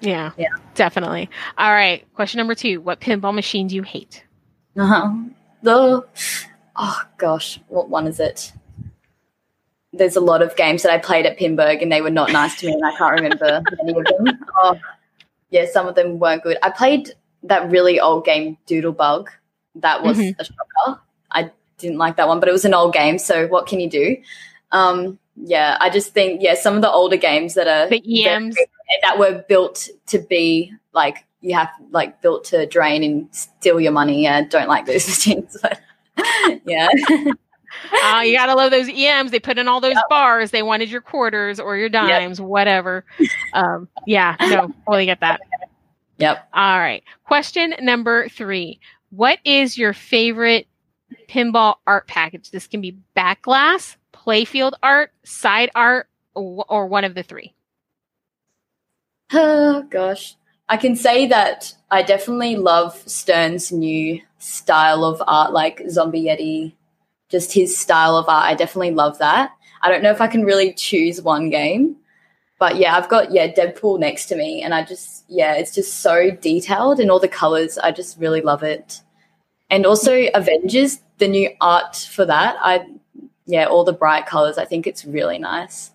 Yeah, 0.00 0.32
yeah, 0.36 0.48
definitely. 0.74 1.28
All 1.56 1.72
right, 1.72 2.06
question 2.14 2.38
number 2.38 2.54
two: 2.54 2.80
What 2.80 3.00
pinball 3.00 3.34
machine 3.34 3.66
do 3.66 3.74
you 3.74 3.82
hate? 3.82 4.24
Uh-huh 4.76 5.12
the 5.62 6.04
oh 6.76 7.02
gosh, 7.16 7.60
what 7.68 7.88
one 7.88 8.06
is 8.06 8.20
it? 8.20 8.52
There's 9.92 10.16
a 10.16 10.20
lot 10.20 10.42
of 10.42 10.54
games 10.56 10.82
that 10.82 10.92
I 10.92 10.98
played 10.98 11.26
at 11.26 11.38
Pinburgh 11.38 11.82
and 11.82 11.90
they 11.90 12.02
were 12.02 12.10
not 12.10 12.30
nice 12.30 12.60
to 12.60 12.66
me 12.66 12.74
and 12.74 12.84
I 12.84 12.96
can't 12.96 13.20
remember 13.20 13.62
any 13.80 13.98
of 13.98 14.04
them. 14.04 14.38
Oh, 14.62 14.78
yeah, 15.50 15.64
some 15.70 15.88
of 15.88 15.94
them 15.94 16.18
weren't 16.18 16.42
good. 16.42 16.58
I 16.62 16.70
played 16.70 17.12
that 17.44 17.70
really 17.70 17.98
old 17.98 18.24
game 18.24 18.58
Doodlebug. 18.66 19.28
That 19.80 20.02
was 20.02 20.18
mm-hmm. 20.18 20.40
a 20.40 20.44
shocker. 20.44 21.00
I 21.30 21.50
didn't 21.78 21.98
like 21.98 22.16
that 22.16 22.28
one, 22.28 22.40
but 22.40 22.48
it 22.48 22.52
was 22.52 22.64
an 22.64 22.74
old 22.74 22.92
game, 22.92 23.18
so 23.18 23.46
what 23.48 23.66
can 23.66 23.80
you 23.80 23.88
do? 23.88 24.16
Um, 24.72 25.18
yeah, 25.36 25.76
I 25.80 25.90
just 25.90 26.12
think 26.12 26.42
yeah, 26.42 26.54
some 26.54 26.76
of 26.76 26.82
the 26.82 26.90
older 26.90 27.16
games 27.16 27.54
that 27.54 27.68
are 27.68 27.88
the 27.88 28.26
EMs 28.26 28.56
that 29.02 29.18
were 29.18 29.44
built 29.48 29.88
to 30.06 30.18
be 30.18 30.72
like 30.92 31.24
you 31.40 31.54
have 31.54 31.68
like 31.90 32.20
built 32.20 32.44
to 32.44 32.66
drain 32.66 33.04
and 33.04 33.28
steal 33.34 33.80
your 33.80 33.92
money. 33.92 34.24
Yeah, 34.24 34.42
don't 34.42 34.68
like 34.68 34.86
those 34.86 35.06
machines. 35.08 35.56
But 35.62 35.80
yeah. 36.66 36.88
uh, 38.04 38.20
you 38.24 38.36
gotta 38.36 38.54
love 38.54 38.70
those 38.70 38.88
EMs. 38.88 39.30
They 39.30 39.40
put 39.40 39.58
in 39.58 39.68
all 39.68 39.80
those 39.80 39.94
yep. 39.94 40.08
bars. 40.08 40.50
They 40.50 40.62
wanted 40.62 40.90
your 40.90 41.00
quarters 41.00 41.60
or 41.60 41.76
your 41.76 41.88
dimes, 41.88 42.38
yep. 42.38 42.48
whatever. 42.48 43.04
Um, 43.52 43.88
yeah, 44.06 44.36
no, 44.40 44.72
totally 44.86 45.06
get 45.06 45.20
that. 45.20 45.40
Yep. 46.18 46.48
All 46.52 46.78
right. 46.78 47.04
Question 47.26 47.74
number 47.80 48.28
three. 48.28 48.80
What 49.10 49.38
is 49.44 49.78
your 49.78 49.92
favorite 49.92 50.66
pinball 51.28 51.76
art 51.86 52.06
package? 52.06 52.50
This 52.50 52.66
can 52.66 52.80
be 52.80 52.98
backglass, 53.16 53.96
playfield 54.12 54.72
art, 54.82 55.12
side 55.24 55.70
art, 55.74 56.08
or, 56.34 56.64
or 56.68 56.86
one 56.86 57.04
of 57.04 57.14
the 57.14 57.22
three. 57.22 57.54
Oh 59.32 59.82
gosh. 59.90 60.36
I 60.68 60.76
can 60.76 60.96
say 60.96 61.26
that 61.28 61.74
I 61.90 62.02
definitely 62.02 62.56
love 62.56 62.94
Stern's 63.06 63.72
new 63.72 64.20
style 64.38 65.02
of 65.04 65.22
art, 65.26 65.52
like 65.52 65.82
Zombie 65.88 66.24
Yeti, 66.24 66.74
just 67.30 67.54
his 67.54 67.76
style 67.76 68.16
of 68.16 68.28
art. 68.28 68.44
I 68.44 68.54
definitely 68.54 68.90
love 68.90 69.18
that. 69.18 69.52
I 69.80 69.90
don't 69.90 70.02
know 70.02 70.10
if 70.10 70.20
I 70.20 70.26
can 70.26 70.44
really 70.44 70.74
choose 70.74 71.22
one 71.22 71.48
game, 71.48 71.96
but 72.58 72.76
yeah, 72.76 72.96
I've 72.96 73.08
got 73.08 73.32
yeah 73.32 73.48
Deadpool 73.48 74.00
next 74.00 74.26
to 74.26 74.36
me, 74.36 74.62
and 74.62 74.74
I 74.74 74.84
just 74.84 75.24
yeah, 75.28 75.54
it's 75.54 75.74
just 75.74 76.00
so 76.00 76.30
detailed 76.30 77.00
and 77.00 77.10
all 77.10 77.20
the 77.20 77.28
colors. 77.28 77.78
I 77.78 77.92
just 77.92 78.18
really 78.18 78.40
love 78.40 78.62
it, 78.62 79.00
and 79.70 79.86
also 79.86 80.26
Avengers, 80.34 81.00
the 81.18 81.28
new 81.28 81.50
art 81.60 81.96
for 81.96 82.24
that. 82.24 82.56
I 82.60 82.86
yeah, 83.46 83.64
all 83.64 83.84
the 83.84 83.92
bright 83.92 84.26
colors. 84.26 84.58
I 84.58 84.64
think 84.64 84.86
it's 84.86 85.04
really 85.04 85.38
nice. 85.38 85.92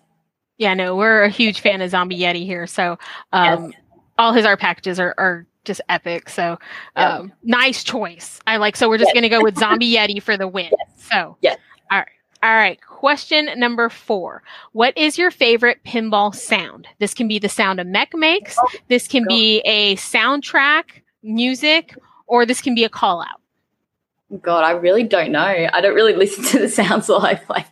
Yeah, 0.58 0.74
no, 0.74 0.96
we're 0.96 1.22
a 1.22 1.28
huge 1.28 1.60
fan 1.60 1.80
of 1.80 1.90
Zombie 1.90 2.18
Yeti 2.18 2.44
here, 2.44 2.66
so 2.66 2.98
um, 3.32 3.70
yes. 3.70 3.80
all 4.18 4.32
his 4.32 4.46
art 4.46 4.60
packages 4.60 5.00
are, 5.00 5.14
are 5.18 5.46
just 5.64 5.80
epic. 5.88 6.28
So 6.28 6.58
um, 6.96 7.32
nice 7.42 7.82
choice. 7.82 8.40
I 8.46 8.58
like. 8.58 8.76
So 8.76 8.88
we're 8.88 8.98
just 8.98 9.08
yes. 9.08 9.14
going 9.14 9.22
to 9.22 9.28
go 9.28 9.42
with 9.42 9.56
Zombie 9.58 9.92
Yeti 9.94 10.22
for 10.22 10.36
the 10.36 10.48
win. 10.48 10.70
Yes. 10.70 11.08
So 11.10 11.36
yeah. 11.40 11.56
All 11.90 11.98
right. 11.98 12.08
All 12.42 12.54
right. 12.54 12.78
Question 13.04 13.50
number 13.58 13.90
four. 13.90 14.42
What 14.72 14.96
is 14.96 15.18
your 15.18 15.30
favorite 15.30 15.84
pinball 15.84 16.34
sound? 16.34 16.88
This 17.00 17.12
can 17.12 17.28
be 17.28 17.38
the 17.38 17.50
sound 17.50 17.78
a 17.78 17.84
mech 17.84 18.14
makes. 18.14 18.56
This 18.88 19.06
can 19.06 19.26
be 19.28 19.58
a 19.66 19.94
soundtrack, 19.96 20.84
music, 21.22 21.98
or 22.26 22.46
this 22.46 22.62
can 22.62 22.74
be 22.74 22.82
a 22.82 22.88
call 22.88 23.20
out. 23.20 24.40
God, 24.40 24.64
I 24.64 24.70
really 24.70 25.02
don't 25.02 25.32
know. 25.32 25.42
I 25.42 25.82
don't 25.82 25.94
really 25.94 26.14
listen 26.16 26.44
to 26.44 26.58
the 26.60 26.68
sounds 26.70 27.10
while 27.10 27.20
I 27.20 27.34
play, 27.34 27.66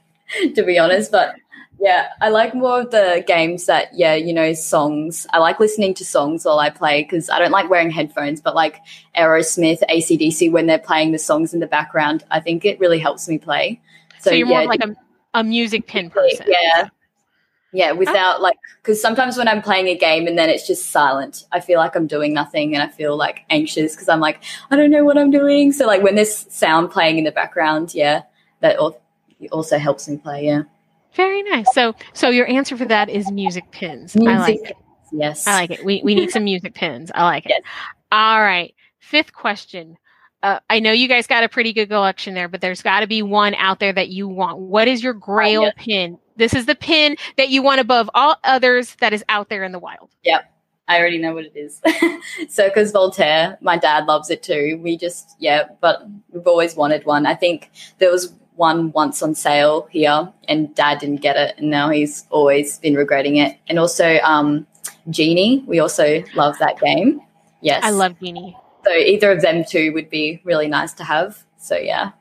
to 0.54 0.62
be 0.62 0.78
honest. 0.78 1.10
But 1.10 1.36
yeah, 1.80 2.08
I 2.20 2.28
like 2.28 2.54
more 2.54 2.82
of 2.82 2.90
the 2.90 3.24
games 3.26 3.64
that, 3.64 3.88
yeah, 3.94 4.14
you 4.14 4.34
know, 4.34 4.52
songs. 4.52 5.26
I 5.32 5.38
like 5.38 5.58
listening 5.58 5.94
to 5.94 6.04
songs 6.04 6.44
while 6.44 6.58
I 6.58 6.68
play 6.68 7.04
because 7.04 7.30
I 7.30 7.38
don't 7.38 7.52
like 7.52 7.70
wearing 7.70 7.90
headphones, 7.90 8.42
but 8.42 8.54
like 8.54 8.80
Aerosmith, 9.16 9.80
ACDC, 9.88 10.52
when 10.52 10.66
they're 10.66 10.78
playing 10.78 11.12
the 11.12 11.18
songs 11.18 11.54
in 11.54 11.60
the 11.60 11.66
background, 11.66 12.22
I 12.30 12.40
think 12.40 12.66
it 12.66 12.78
really 12.78 12.98
helps 12.98 13.30
me 13.30 13.38
play. 13.38 13.80
So, 14.20 14.28
so 14.28 14.36
you're 14.36 14.46
yeah, 14.46 14.58
more 14.58 14.66
like 14.66 14.84
a, 14.84 14.94
a 15.34 15.44
music 15.44 15.86
pin 15.86 16.10
person. 16.10 16.46
Yeah. 16.48 16.88
Yeah, 17.74 17.92
ah. 17.92 17.94
without 17.94 18.38
oh. 18.38 18.42
like, 18.42 18.58
because 18.82 19.00
sometimes 19.00 19.36
when 19.36 19.48
I'm 19.48 19.62
playing 19.62 19.88
a 19.88 19.96
game 19.96 20.26
and 20.26 20.38
then 20.38 20.50
it's 20.50 20.66
just 20.66 20.90
silent, 20.90 21.44
I 21.52 21.60
feel 21.60 21.78
like 21.78 21.96
I'm 21.96 22.06
doing 22.06 22.34
nothing 22.34 22.74
and 22.74 22.82
I 22.82 22.88
feel 22.88 23.16
like 23.16 23.40
anxious 23.50 23.94
because 23.94 24.08
I'm 24.08 24.20
like, 24.20 24.42
I 24.70 24.76
don't 24.76 24.90
know 24.90 25.04
what 25.04 25.16
I'm 25.16 25.30
doing. 25.30 25.72
So, 25.72 25.86
like, 25.86 26.02
when 26.02 26.14
there's 26.14 26.52
sound 26.54 26.90
playing 26.90 27.18
in 27.18 27.24
the 27.24 27.32
background, 27.32 27.94
yeah, 27.94 28.22
that 28.60 28.76
also 29.50 29.78
helps 29.78 30.08
me 30.08 30.18
play. 30.18 30.44
Yeah. 30.44 30.64
Very 31.14 31.42
nice. 31.42 31.72
So, 31.74 31.94
so 32.12 32.30
your 32.30 32.46
answer 32.46 32.76
for 32.76 32.86
that 32.86 33.08
is 33.08 33.30
music 33.30 33.70
pins. 33.70 34.14
Music 34.16 34.34
I 34.34 34.38
like 34.38 34.70
it. 34.70 34.76
Yes. 35.12 35.46
I 35.46 35.52
like 35.54 35.70
it. 35.70 35.84
We, 35.84 36.00
we 36.02 36.14
need 36.14 36.30
some 36.30 36.44
music 36.44 36.74
pins. 36.74 37.10
I 37.14 37.24
like 37.24 37.46
it. 37.46 37.52
Yes. 37.62 37.62
All 38.12 38.42
right. 38.42 38.74
Fifth 38.98 39.32
question 39.32 39.96
uh, 40.42 40.60
I 40.68 40.80
know 40.80 40.92
you 40.92 41.08
guys 41.08 41.26
got 41.26 41.44
a 41.44 41.48
pretty 41.48 41.72
good 41.72 41.88
collection 41.88 42.34
there, 42.34 42.48
but 42.48 42.60
there's 42.60 42.82
got 42.82 43.00
to 43.00 43.06
be 43.06 43.22
one 43.22 43.54
out 43.54 43.80
there 43.80 43.92
that 43.92 44.08
you 44.08 44.28
want. 44.28 44.58
What 44.58 44.88
is 44.88 45.02
your 45.02 45.14
grail 45.14 45.64
uh, 45.64 45.72
pin? 45.76 46.18
This 46.36 46.54
is 46.54 46.66
the 46.66 46.74
pin 46.74 47.16
that 47.36 47.50
you 47.50 47.62
want 47.62 47.80
above 47.80 48.10
all 48.14 48.36
others 48.42 48.96
that 48.96 49.12
is 49.12 49.24
out 49.28 49.48
there 49.48 49.64
in 49.64 49.72
the 49.72 49.78
wild. 49.78 50.10
Yep. 50.24 50.50
I 50.88 50.98
already 50.98 51.18
know 51.18 51.34
what 51.34 51.44
it 51.44 51.56
is. 51.56 51.80
Circus 52.52 52.90
Voltaire. 52.90 53.56
My 53.60 53.78
dad 53.78 54.06
loves 54.06 54.30
it 54.30 54.42
too. 54.42 54.80
We 54.82 54.96
just, 54.96 55.36
yeah, 55.38 55.68
but 55.80 56.02
we've 56.30 56.46
always 56.46 56.74
wanted 56.74 57.06
one. 57.06 57.24
I 57.24 57.34
think 57.34 57.70
there 57.98 58.10
was 58.10 58.34
one 58.56 58.92
once 58.92 59.22
on 59.22 59.34
sale 59.34 59.88
here 59.90 60.30
and 60.48 60.74
dad 60.74 60.98
didn't 60.98 61.22
get 61.22 61.36
it. 61.36 61.54
And 61.58 61.70
now 61.70 61.88
he's 61.90 62.26
always 62.30 62.78
been 62.78 62.94
regretting 62.94 63.36
it. 63.36 63.56
And 63.68 63.78
also, 63.78 64.18
um, 64.18 64.66
Genie. 65.10 65.64
We 65.66 65.80
also 65.80 66.22
love 66.34 66.58
that 66.58 66.78
game. 66.80 67.20
Yes. 67.60 67.84
I 67.84 67.90
love 67.90 68.18
Genie. 68.20 68.56
So 68.84 68.92
either 68.92 69.30
of 69.30 69.42
them 69.42 69.64
two 69.64 69.92
would 69.92 70.10
be 70.10 70.40
really 70.44 70.68
nice 70.68 70.92
to 70.94 71.04
have. 71.04 71.44
So 71.58 71.76
yeah. 71.76 72.12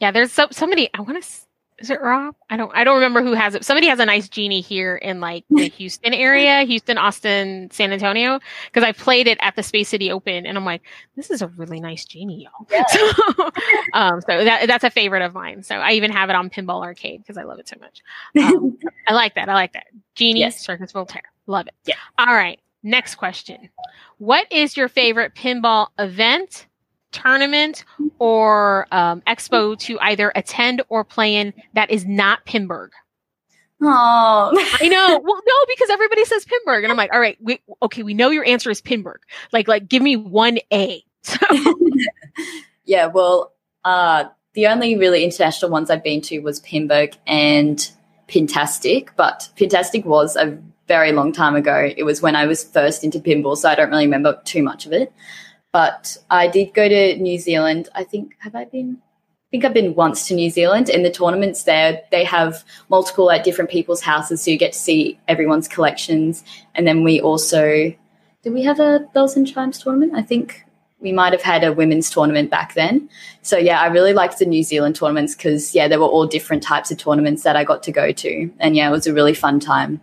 Yeah, 0.00 0.10
there's 0.10 0.32
so, 0.32 0.48
somebody 0.50 0.90
I 0.92 1.00
want 1.00 1.22
to 1.22 1.46
is 1.78 1.90
it 1.90 2.00
Rob? 2.00 2.34
I 2.48 2.56
don't 2.56 2.70
I 2.74 2.84
don't 2.84 2.94
remember 2.94 3.22
who 3.22 3.34
has 3.34 3.54
it. 3.54 3.64
Somebody 3.64 3.88
has 3.88 4.00
a 4.00 4.06
nice 4.06 4.28
genie 4.28 4.62
here 4.62 4.96
in 4.96 5.20
like 5.20 5.44
the 5.50 5.68
Houston 5.68 6.14
area, 6.14 6.62
Houston, 6.66 6.96
Austin, 6.96 7.70
San 7.70 7.92
Antonio, 7.92 8.40
because 8.66 8.82
I 8.82 8.92
played 8.92 9.26
it 9.26 9.36
at 9.42 9.56
the 9.56 9.62
Space 9.62 9.90
City 9.90 10.10
Open, 10.10 10.46
and 10.46 10.56
I'm 10.56 10.64
like, 10.64 10.82
this 11.16 11.30
is 11.30 11.42
a 11.42 11.48
really 11.48 11.80
nice 11.80 12.04
genie, 12.06 12.44
y'all. 12.44 12.66
Yeah. 12.70 12.84
So, 13.36 13.50
um, 13.92 14.20
so 14.22 14.44
that 14.44 14.66
that's 14.66 14.84
a 14.84 14.90
favorite 14.90 15.22
of 15.22 15.34
mine. 15.34 15.62
So 15.62 15.76
I 15.76 15.92
even 15.92 16.10
have 16.10 16.30
it 16.30 16.36
on 16.36 16.48
Pinball 16.48 16.82
Arcade 16.82 17.20
because 17.20 17.36
I 17.36 17.42
love 17.42 17.58
it 17.58 17.68
so 17.68 17.76
much. 17.80 18.02
Um, 18.38 18.78
I 19.08 19.12
like 19.12 19.34
that. 19.34 19.48
I 19.48 19.54
like 19.54 19.74
that. 19.74 19.86
Genie 20.14 20.40
yes. 20.40 20.60
Circus 20.60 20.92
Voltaire, 20.92 21.22
love 21.46 21.66
it. 21.66 21.74
Yeah. 21.84 21.96
All 22.18 22.34
right. 22.34 22.58
Next 22.86 23.16
question. 23.16 23.68
What 24.18 24.46
is 24.52 24.76
your 24.76 24.86
favorite 24.86 25.34
pinball 25.34 25.88
event, 25.98 26.68
tournament, 27.10 27.84
or 28.20 28.86
um, 28.92 29.22
expo 29.26 29.76
to 29.80 29.98
either 29.98 30.30
attend 30.36 30.82
or 30.88 31.02
play 31.02 31.34
in 31.34 31.52
that 31.74 31.90
is 31.90 32.06
not 32.06 32.46
Pinburgh? 32.46 32.90
Oh, 33.82 34.52
I 34.80 34.86
know. 34.86 35.20
Well, 35.24 35.42
no, 35.44 35.54
because 35.68 35.90
everybody 35.90 36.24
says 36.26 36.44
Pinburgh, 36.44 36.84
and 36.84 36.92
I'm 36.92 36.96
like, 36.96 37.12
all 37.12 37.18
right, 37.18 37.36
we, 37.40 37.60
okay, 37.82 38.04
we 38.04 38.14
know 38.14 38.30
your 38.30 38.46
answer 38.46 38.70
is 38.70 38.80
Pinburgh. 38.80 39.18
Like, 39.52 39.66
like, 39.66 39.88
give 39.88 40.00
me 40.00 40.14
one 40.14 40.58
A. 40.72 41.02
So. 41.26 41.38
yeah, 42.84 43.06
well, 43.06 43.52
uh, 43.84 44.26
the 44.52 44.68
only 44.68 44.96
really 44.96 45.24
international 45.24 45.72
ones 45.72 45.90
I've 45.90 46.04
been 46.04 46.20
to 46.20 46.38
was 46.38 46.60
Pinburgh 46.60 47.16
and 47.26 47.78
Pintastic, 48.28 49.08
but 49.16 49.48
Pintastic 49.56 50.04
was 50.04 50.36
a 50.36 50.56
very 50.88 51.12
long 51.12 51.32
time 51.32 51.56
ago. 51.56 51.90
It 51.96 52.04
was 52.04 52.22
when 52.22 52.36
I 52.36 52.46
was 52.46 52.64
first 52.64 53.04
into 53.04 53.18
pinball, 53.18 53.56
so 53.56 53.68
I 53.68 53.74
don't 53.74 53.90
really 53.90 54.06
remember 54.06 54.40
too 54.44 54.62
much 54.62 54.86
of 54.86 54.92
it. 54.92 55.12
But 55.72 56.16
I 56.30 56.48
did 56.48 56.74
go 56.74 56.88
to 56.88 57.16
New 57.16 57.38
Zealand. 57.38 57.88
I 57.94 58.04
think 58.04 58.34
have 58.40 58.54
I 58.54 58.64
been? 58.64 58.98
I 59.00 59.48
think 59.50 59.64
I've 59.64 59.74
been 59.74 59.94
once 59.94 60.26
to 60.28 60.34
New 60.34 60.50
Zealand. 60.50 60.88
In 60.88 61.02
the 61.02 61.10
tournaments 61.10 61.64
there, 61.64 62.02
they 62.10 62.24
have 62.24 62.64
multiple 62.88 63.30
at 63.30 63.44
different 63.44 63.70
people's 63.70 64.00
houses, 64.00 64.42
so 64.42 64.50
you 64.50 64.58
get 64.58 64.72
to 64.72 64.78
see 64.78 65.18
everyone's 65.28 65.68
collections. 65.68 66.42
And 66.74 66.86
then 66.86 67.04
we 67.04 67.20
also 67.20 67.94
did 68.46 68.52
we 68.52 68.62
have 68.62 68.78
a 68.78 69.00
bells 69.12 69.36
and 69.36 69.44
chimes 69.44 69.76
tournament? 69.76 70.12
I 70.14 70.22
think 70.22 70.64
we 71.00 71.10
might 71.10 71.32
have 71.32 71.42
had 71.42 71.64
a 71.64 71.72
women's 71.72 72.08
tournament 72.08 72.48
back 72.48 72.74
then. 72.74 73.08
So 73.42 73.58
yeah, 73.58 73.80
I 73.80 73.88
really 73.88 74.12
liked 74.12 74.38
the 74.38 74.46
New 74.46 74.62
Zealand 74.62 74.94
tournaments 74.94 75.34
because 75.34 75.74
yeah, 75.74 75.88
there 75.88 75.98
were 75.98 76.06
all 76.06 76.28
different 76.28 76.62
types 76.62 76.92
of 76.92 76.98
tournaments 76.98 77.42
that 77.42 77.56
I 77.56 77.64
got 77.64 77.82
to 77.82 77.90
go 77.90 78.12
to, 78.12 78.50
and 78.60 78.76
yeah, 78.76 78.88
it 78.88 78.92
was 78.92 79.08
a 79.08 79.12
really 79.12 79.34
fun 79.34 79.58
time. 79.58 80.00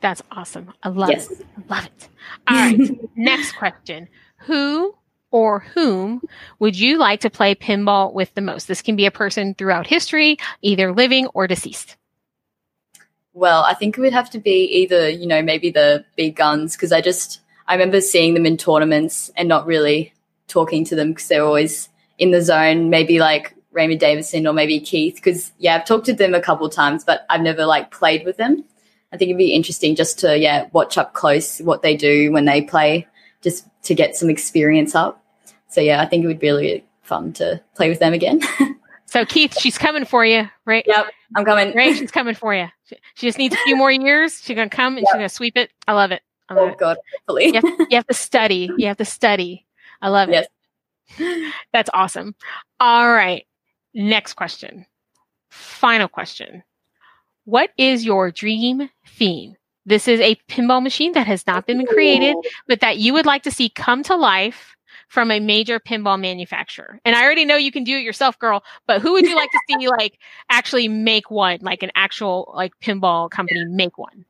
That's 0.00 0.22
awesome. 0.30 0.72
I 0.82 0.90
love 0.90 1.10
yes. 1.10 1.30
it. 1.30 1.46
I 1.56 1.74
love 1.74 1.86
it. 1.86 2.08
All 2.46 2.56
right. 2.56 3.10
Next 3.16 3.52
question. 3.52 4.08
Who 4.38 4.94
or 5.30 5.60
whom 5.60 6.22
would 6.58 6.78
you 6.78 6.98
like 6.98 7.20
to 7.20 7.30
play 7.30 7.54
pinball 7.54 8.12
with 8.12 8.34
the 8.34 8.40
most? 8.40 8.68
This 8.68 8.82
can 8.82 8.96
be 8.96 9.06
a 9.06 9.10
person 9.10 9.54
throughout 9.54 9.86
history, 9.86 10.38
either 10.62 10.92
living 10.92 11.26
or 11.34 11.46
deceased. 11.46 11.96
Well, 13.32 13.62
I 13.64 13.74
think 13.74 13.96
it 13.96 14.00
would 14.00 14.12
have 14.12 14.30
to 14.30 14.38
be 14.38 14.64
either, 14.64 15.08
you 15.08 15.26
know, 15.26 15.42
maybe 15.42 15.70
the 15.70 16.04
big 16.16 16.36
guns 16.36 16.74
because 16.74 16.92
I 16.92 17.00
just 17.00 17.40
I 17.66 17.74
remember 17.74 18.00
seeing 18.00 18.34
them 18.34 18.46
in 18.46 18.56
tournaments 18.56 19.30
and 19.36 19.48
not 19.48 19.66
really 19.66 20.12
talking 20.48 20.84
to 20.86 20.96
them 20.96 21.10
because 21.12 21.28
they're 21.28 21.44
always 21.44 21.88
in 22.18 22.30
the 22.30 22.42
zone, 22.42 22.90
maybe 22.90 23.20
like 23.20 23.54
Raymond 23.70 24.00
Davidson 24.00 24.46
or 24.46 24.52
maybe 24.52 24.80
Keith 24.80 25.16
because 25.16 25.52
yeah, 25.58 25.76
I've 25.76 25.84
talked 25.84 26.06
to 26.06 26.14
them 26.14 26.34
a 26.34 26.40
couple 26.40 26.68
times, 26.68 27.04
but 27.04 27.26
I've 27.28 27.42
never 27.42 27.66
like 27.66 27.90
played 27.90 28.24
with 28.24 28.38
them. 28.38 28.64
I 29.12 29.16
think 29.16 29.30
it'd 29.30 29.38
be 29.38 29.54
interesting 29.54 29.94
just 29.94 30.18
to 30.20 30.38
yeah 30.38 30.68
watch 30.72 30.98
up 30.98 31.14
close 31.14 31.60
what 31.60 31.82
they 31.82 31.96
do 31.96 32.30
when 32.32 32.44
they 32.44 32.62
play, 32.62 33.06
just 33.42 33.66
to 33.84 33.94
get 33.94 34.16
some 34.16 34.30
experience 34.30 34.94
up. 34.94 35.22
So 35.68 35.80
yeah, 35.80 36.00
I 36.00 36.06
think 36.06 36.24
it 36.24 36.26
would 36.26 36.38
be 36.38 36.48
really 36.48 36.84
fun 37.02 37.32
to 37.34 37.62
play 37.74 37.88
with 37.88 37.98
them 37.98 38.12
again. 38.12 38.40
so 39.06 39.24
Keith, 39.24 39.58
she's 39.58 39.78
coming 39.78 40.04
for 40.04 40.24
you, 40.24 40.48
right? 40.64 40.84
Yep, 40.86 41.06
I'm 41.36 41.44
coming. 41.44 41.74
Right, 41.74 41.96
she's 41.96 42.10
coming 42.10 42.34
for 42.34 42.54
you. 42.54 42.68
She, 42.84 42.96
she 43.14 43.26
just 43.26 43.38
needs 43.38 43.54
a 43.54 43.58
few 43.58 43.76
more 43.76 43.90
years. 43.90 44.40
She's 44.42 44.56
gonna 44.56 44.68
come 44.68 44.96
and 44.96 45.02
yep. 45.02 45.08
she's 45.08 45.14
gonna 45.14 45.28
sweep 45.28 45.56
it. 45.56 45.70
I 45.86 45.92
love 45.92 46.12
it. 46.12 46.22
I 46.48 46.54
love 46.54 46.68
oh 46.68 46.72
it. 46.72 46.78
God, 46.78 46.96
hopefully. 47.14 47.46
You 47.46 47.54
have, 47.54 47.64
you 47.64 47.96
have 47.96 48.06
to 48.06 48.14
study. 48.14 48.70
You 48.76 48.86
have 48.88 48.96
to 48.98 49.04
study. 49.04 49.66
I 50.00 50.08
love 50.08 50.28
it. 50.28 50.32
Yes. 51.18 51.52
That's 51.72 51.90
awesome. 51.92 52.34
All 52.80 53.10
right. 53.10 53.46
Next 53.94 54.34
question. 54.34 54.86
Final 55.50 56.08
question. 56.08 56.62
What 57.48 57.70
is 57.78 58.04
your 58.04 58.30
dream 58.30 58.90
theme? 59.06 59.56
This 59.86 60.06
is 60.06 60.20
a 60.20 60.36
pinball 60.50 60.82
machine 60.82 61.12
that 61.12 61.26
has 61.26 61.46
not 61.46 61.66
been 61.66 61.86
created, 61.86 62.36
but 62.66 62.80
that 62.80 62.98
you 62.98 63.14
would 63.14 63.24
like 63.24 63.42
to 63.44 63.50
see 63.50 63.70
come 63.70 64.02
to 64.02 64.16
life 64.16 64.76
from 65.08 65.30
a 65.30 65.40
major 65.40 65.80
pinball 65.80 66.20
manufacturer. 66.20 67.00
And 67.06 67.16
I 67.16 67.24
already 67.24 67.46
know 67.46 67.56
you 67.56 67.72
can 67.72 67.84
do 67.84 67.96
it 67.96 68.02
yourself, 68.02 68.38
girl, 68.38 68.62
but 68.86 69.00
who 69.00 69.12
would 69.12 69.24
you 69.24 69.34
like 69.34 69.50
to 69.50 69.60
see 69.66 69.88
like 69.98 70.18
actually 70.50 70.88
make 70.88 71.30
one, 71.30 71.60
like 71.62 71.82
an 71.82 71.90
actual 71.94 72.52
like 72.54 72.72
pinball 72.82 73.30
company 73.30 73.64
make 73.64 73.96
one? 73.96 74.26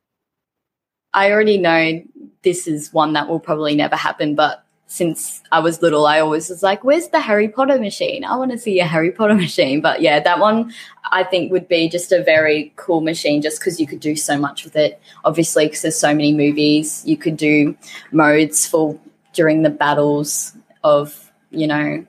I 1.13 1.33
already 1.33 1.57
know 1.57 2.01
this 2.43 2.67
is 2.67 2.93
one 2.93 3.11
that 3.13 3.27
will 3.27 3.41
probably 3.41 3.75
never 3.75 3.97
happen, 3.97 4.33
but 4.33 4.63
since 4.91 5.43
I 5.51 5.59
was 5.59 5.83
little, 5.83 6.07
I 6.07 6.19
always 6.19 6.49
was 6.49 6.63
like, 6.63 6.83
where's 6.83 7.09
the 7.09 7.19
Harry 7.19 7.47
Potter 7.47 7.77
machine? 7.77 8.25
I 8.25 8.35
want 8.35 8.49
to 8.51 8.57
see 8.57 8.79
a 8.79 8.85
Harry 8.85 9.11
Potter 9.11 9.35
machine. 9.45 9.81
But 9.81 10.01
yeah, 10.01 10.19
that 10.19 10.39
one 10.39 10.73
I 11.11 11.23
think 11.23 11.51
would 11.51 11.67
be 11.67 11.87
just 11.87 12.11
a 12.11 12.23
very 12.23 12.73
cool 12.75 12.99
machine 12.99 13.43
just 13.43 13.59
because 13.59 13.79
you 13.79 13.85
could 13.85 13.99
do 13.99 14.15
so 14.15 14.35
much 14.35 14.63
with 14.63 14.75
it. 14.75 14.99
Obviously, 15.23 15.67
because 15.67 15.83
there's 15.83 15.95
so 15.95 16.11
many 16.11 16.33
movies, 16.33 17.03
you 17.05 17.17
could 17.17 17.37
do 17.37 17.77
modes 18.11 18.65
for 18.65 18.99
during 19.33 19.61
the 19.61 19.69
battles 19.69 20.53
of, 20.83 21.31
you 21.51 21.67
know, 21.67 22.03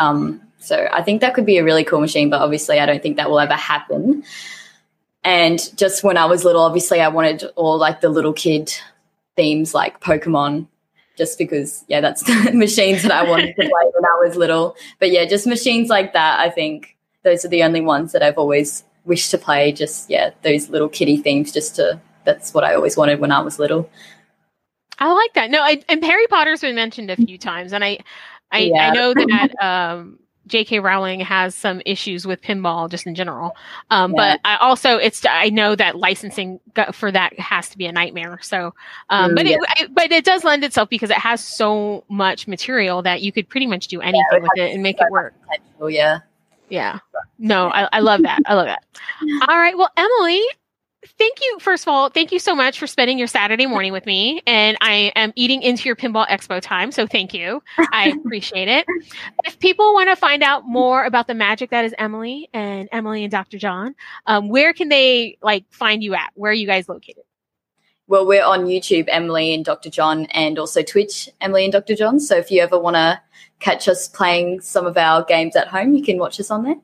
um, 0.00 0.42
so 0.58 0.88
I 0.92 1.02
think 1.02 1.20
that 1.20 1.34
could 1.34 1.46
be 1.46 1.58
a 1.58 1.64
really 1.64 1.84
cool 1.84 2.00
machine, 2.00 2.30
but 2.30 2.42
obviously 2.42 2.80
I 2.80 2.86
don't 2.86 3.00
think 3.00 3.16
that 3.16 3.30
will 3.30 3.38
ever 3.38 3.54
happen. 3.54 4.24
And 5.22 5.60
just 5.76 6.02
when 6.02 6.16
I 6.16 6.26
was 6.26 6.44
little, 6.44 6.62
obviously 6.62 7.00
I 7.00 7.08
wanted 7.08 7.44
all 7.54 7.78
like 7.78 8.00
the 8.00 8.08
little 8.08 8.32
kid 8.32 8.74
themes 9.36 9.72
like 9.72 10.00
Pokemon 10.00 10.66
just 11.16 11.38
because 11.38 11.84
yeah 11.88 12.00
that's 12.00 12.22
the 12.44 12.52
machines 12.52 13.02
that 13.02 13.12
i 13.12 13.28
wanted 13.28 13.54
to 13.54 13.62
play 13.62 13.66
when 13.68 14.04
i 14.04 14.26
was 14.26 14.36
little. 14.36 14.76
But 14.98 15.10
yeah 15.10 15.24
just 15.24 15.46
machines 15.46 15.88
like 15.88 16.12
that 16.12 16.40
i 16.40 16.50
think 16.50 16.96
those 17.22 17.44
are 17.44 17.48
the 17.48 17.62
only 17.62 17.80
ones 17.80 18.12
that 18.12 18.22
i've 18.22 18.38
always 18.38 18.84
wished 19.04 19.30
to 19.30 19.38
play 19.38 19.72
just 19.72 20.08
yeah 20.08 20.30
those 20.42 20.68
little 20.68 20.88
kitty 20.88 21.16
themes 21.16 21.52
just 21.52 21.76
to 21.76 22.00
that's 22.24 22.54
what 22.54 22.64
i 22.64 22.74
always 22.74 22.96
wanted 22.96 23.20
when 23.20 23.32
i 23.32 23.40
was 23.40 23.58
little. 23.58 23.88
I 24.96 25.12
like 25.12 25.34
that. 25.34 25.50
No 25.50 25.60
I, 25.60 25.82
and 25.88 26.04
harry 26.04 26.26
potter's 26.28 26.60
been 26.60 26.74
mentioned 26.74 27.10
a 27.10 27.16
few 27.16 27.36
times 27.38 27.72
and 27.72 27.84
i 27.84 27.98
i, 28.50 28.58
yeah. 28.60 28.90
I 28.90 28.94
know 28.94 29.14
that 29.14 29.54
um 29.62 30.18
J.K. 30.46 30.80
Rowling 30.80 31.20
has 31.20 31.54
some 31.54 31.80
issues 31.86 32.26
with 32.26 32.42
pinball 32.42 32.90
just 32.90 33.06
in 33.06 33.14
general. 33.14 33.56
Um, 33.90 34.12
yeah. 34.12 34.16
But 34.16 34.40
I 34.44 34.56
also, 34.56 34.96
it's 34.96 35.24
I 35.28 35.48
know 35.50 35.74
that 35.74 35.96
licensing 35.96 36.60
for 36.92 37.10
that 37.10 37.38
has 37.38 37.68
to 37.70 37.78
be 37.78 37.86
a 37.86 37.92
nightmare. 37.92 38.38
So, 38.42 38.74
um, 39.10 39.32
mm, 39.32 39.36
but 39.36 39.46
yeah. 39.46 39.56
it, 39.78 39.94
but 39.94 40.12
it 40.12 40.24
does 40.24 40.44
lend 40.44 40.64
itself 40.64 40.88
because 40.88 41.10
it 41.10 41.18
has 41.18 41.42
so 41.42 42.04
much 42.08 42.46
material 42.46 43.02
that 43.02 43.22
you 43.22 43.32
could 43.32 43.48
pretty 43.48 43.66
much 43.66 43.88
do 43.88 44.00
anything 44.00 44.24
yeah, 44.32 44.36
it 44.36 44.42
with 44.42 44.50
it 44.56 44.74
and 44.74 44.82
make 44.82 45.00
it 45.00 45.10
work. 45.10 45.34
Oh 45.80 45.86
yeah. 45.86 46.20
Yeah. 46.68 46.98
No, 47.38 47.68
I, 47.68 47.88
I 47.92 48.00
love 48.00 48.22
that. 48.22 48.40
I 48.46 48.54
love 48.54 48.66
that. 48.66 48.84
All 49.48 49.56
right. 49.56 49.76
Well, 49.76 49.90
Emily, 49.96 50.42
thank 51.18 51.40
you. 51.40 51.58
First 51.60 51.84
of 51.84 51.88
all, 51.88 52.08
thank 52.08 52.32
you 52.32 52.38
so 52.38 52.54
much 52.54 52.78
for 52.78 52.86
spending 52.86 53.18
your 53.18 53.26
Saturday 53.26 53.66
morning 53.66 53.92
with 53.92 54.06
me. 54.06 54.42
And 54.46 54.76
I 54.80 55.12
am 55.14 55.32
eating 55.36 55.62
into 55.62 55.88
your 55.88 55.96
Pinball 55.96 56.26
Expo 56.28 56.60
time. 56.60 56.92
So 56.92 57.06
thank 57.06 57.34
you. 57.34 57.62
I 57.78 58.08
appreciate 58.24 58.68
it. 58.68 58.86
If 59.44 59.58
people 59.58 59.94
want 59.94 60.08
to 60.08 60.16
find 60.16 60.42
out 60.42 60.66
more 60.66 61.04
about 61.04 61.26
the 61.26 61.34
magic 61.34 61.70
that 61.70 61.84
is 61.84 61.94
Emily 61.98 62.48
and 62.52 62.88
Emily 62.92 63.24
and 63.24 63.30
Dr. 63.30 63.58
John, 63.58 63.94
um, 64.26 64.48
where 64.48 64.72
can 64.72 64.88
they 64.88 65.38
like 65.42 65.64
find 65.70 66.02
you 66.02 66.14
at? 66.14 66.30
Where 66.34 66.50
are 66.50 66.54
you 66.54 66.66
guys 66.66 66.88
located? 66.88 67.24
Well, 68.06 68.26
we're 68.26 68.44
on 68.44 68.66
YouTube, 68.66 69.06
Emily 69.08 69.54
and 69.54 69.64
Dr. 69.64 69.88
John, 69.88 70.26
and 70.26 70.58
also 70.58 70.82
Twitch, 70.82 71.30
Emily 71.40 71.64
and 71.64 71.72
Dr. 71.72 71.94
John. 71.94 72.20
So 72.20 72.36
if 72.36 72.50
you 72.50 72.60
ever 72.60 72.78
want 72.78 72.96
to 72.96 73.20
catch 73.60 73.88
us 73.88 74.08
playing 74.08 74.60
some 74.60 74.86
of 74.86 74.98
our 74.98 75.24
games 75.24 75.56
at 75.56 75.68
home, 75.68 75.94
you 75.94 76.02
can 76.02 76.18
watch 76.18 76.38
us 76.38 76.50
on 76.50 76.64
there. 76.64 76.76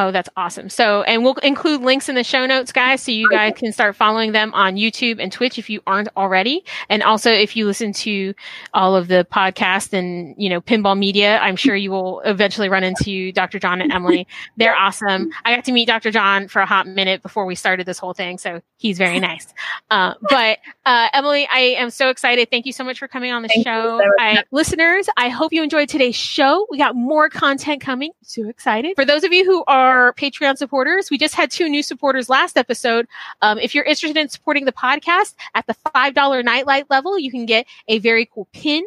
Oh, 0.00 0.12
that's 0.12 0.28
awesome. 0.36 0.68
So, 0.68 1.02
and 1.02 1.24
we'll 1.24 1.34
include 1.42 1.80
links 1.80 2.08
in 2.08 2.14
the 2.14 2.22
show 2.22 2.46
notes, 2.46 2.70
guys, 2.70 3.02
so 3.02 3.10
you 3.10 3.28
guys 3.28 3.54
can 3.56 3.72
start 3.72 3.96
following 3.96 4.30
them 4.30 4.54
on 4.54 4.76
YouTube 4.76 5.20
and 5.20 5.32
Twitch 5.32 5.58
if 5.58 5.68
you 5.68 5.82
aren't 5.88 6.08
already. 6.16 6.64
And 6.88 7.02
also, 7.02 7.32
if 7.32 7.56
you 7.56 7.66
listen 7.66 7.92
to 7.94 8.32
all 8.72 8.94
of 8.94 9.08
the 9.08 9.26
podcast 9.32 9.92
and, 9.92 10.36
you 10.38 10.50
know, 10.50 10.60
pinball 10.60 10.96
media, 10.96 11.38
I'm 11.38 11.56
sure 11.56 11.74
you 11.74 11.90
will 11.90 12.20
eventually 12.20 12.68
run 12.68 12.84
into 12.84 13.32
Dr. 13.32 13.58
John 13.58 13.80
and 13.80 13.90
Emily. 13.90 14.28
They're 14.56 14.76
awesome. 14.76 15.30
I 15.44 15.52
got 15.56 15.64
to 15.64 15.72
meet 15.72 15.86
Dr. 15.86 16.12
John 16.12 16.46
for 16.46 16.62
a 16.62 16.66
hot 16.66 16.86
minute 16.86 17.20
before 17.20 17.44
we 17.44 17.56
started 17.56 17.84
this 17.84 17.98
whole 17.98 18.14
thing. 18.14 18.38
So 18.38 18.62
he's 18.76 18.98
very 18.98 19.18
nice. 19.28 19.52
Uh, 19.90 20.14
but, 20.30 20.58
uh, 20.86 21.08
Emily, 21.12 21.48
I 21.52 21.58
am 21.58 21.90
so 21.90 22.08
excited. 22.08 22.50
Thank 22.52 22.66
you 22.66 22.72
so 22.72 22.84
much 22.84 23.00
for 23.00 23.08
coming 23.08 23.32
on 23.32 23.42
the 23.42 23.48
Thank 23.48 23.66
show. 23.66 24.00
I, 24.20 24.44
listeners, 24.52 25.08
I 25.16 25.28
hope 25.28 25.52
you 25.52 25.64
enjoyed 25.64 25.88
today's 25.88 26.14
show. 26.14 26.68
We 26.70 26.78
got 26.78 26.94
more 26.94 27.28
content 27.28 27.80
coming. 27.80 28.12
So 28.22 28.48
excited. 28.48 28.94
For 28.94 29.04
those 29.04 29.24
of 29.24 29.32
you 29.32 29.44
who 29.44 29.64
are 29.66 29.87
our 29.88 30.12
Patreon 30.12 30.56
supporters. 30.56 31.10
We 31.10 31.18
just 31.18 31.34
had 31.34 31.50
two 31.50 31.68
new 31.68 31.82
supporters 31.82 32.28
last 32.28 32.56
episode. 32.56 33.06
Um, 33.42 33.58
if 33.58 33.74
you're 33.74 33.84
interested 33.84 34.16
in 34.16 34.28
supporting 34.28 34.64
the 34.64 34.72
podcast 34.72 35.34
at 35.54 35.66
the 35.66 35.74
$5 35.94 36.44
nightlight 36.44 36.90
level, 36.90 37.18
you 37.18 37.30
can 37.30 37.46
get 37.46 37.66
a 37.88 37.98
very 37.98 38.26
cool 38.26 38.48
pin 38.52 38.84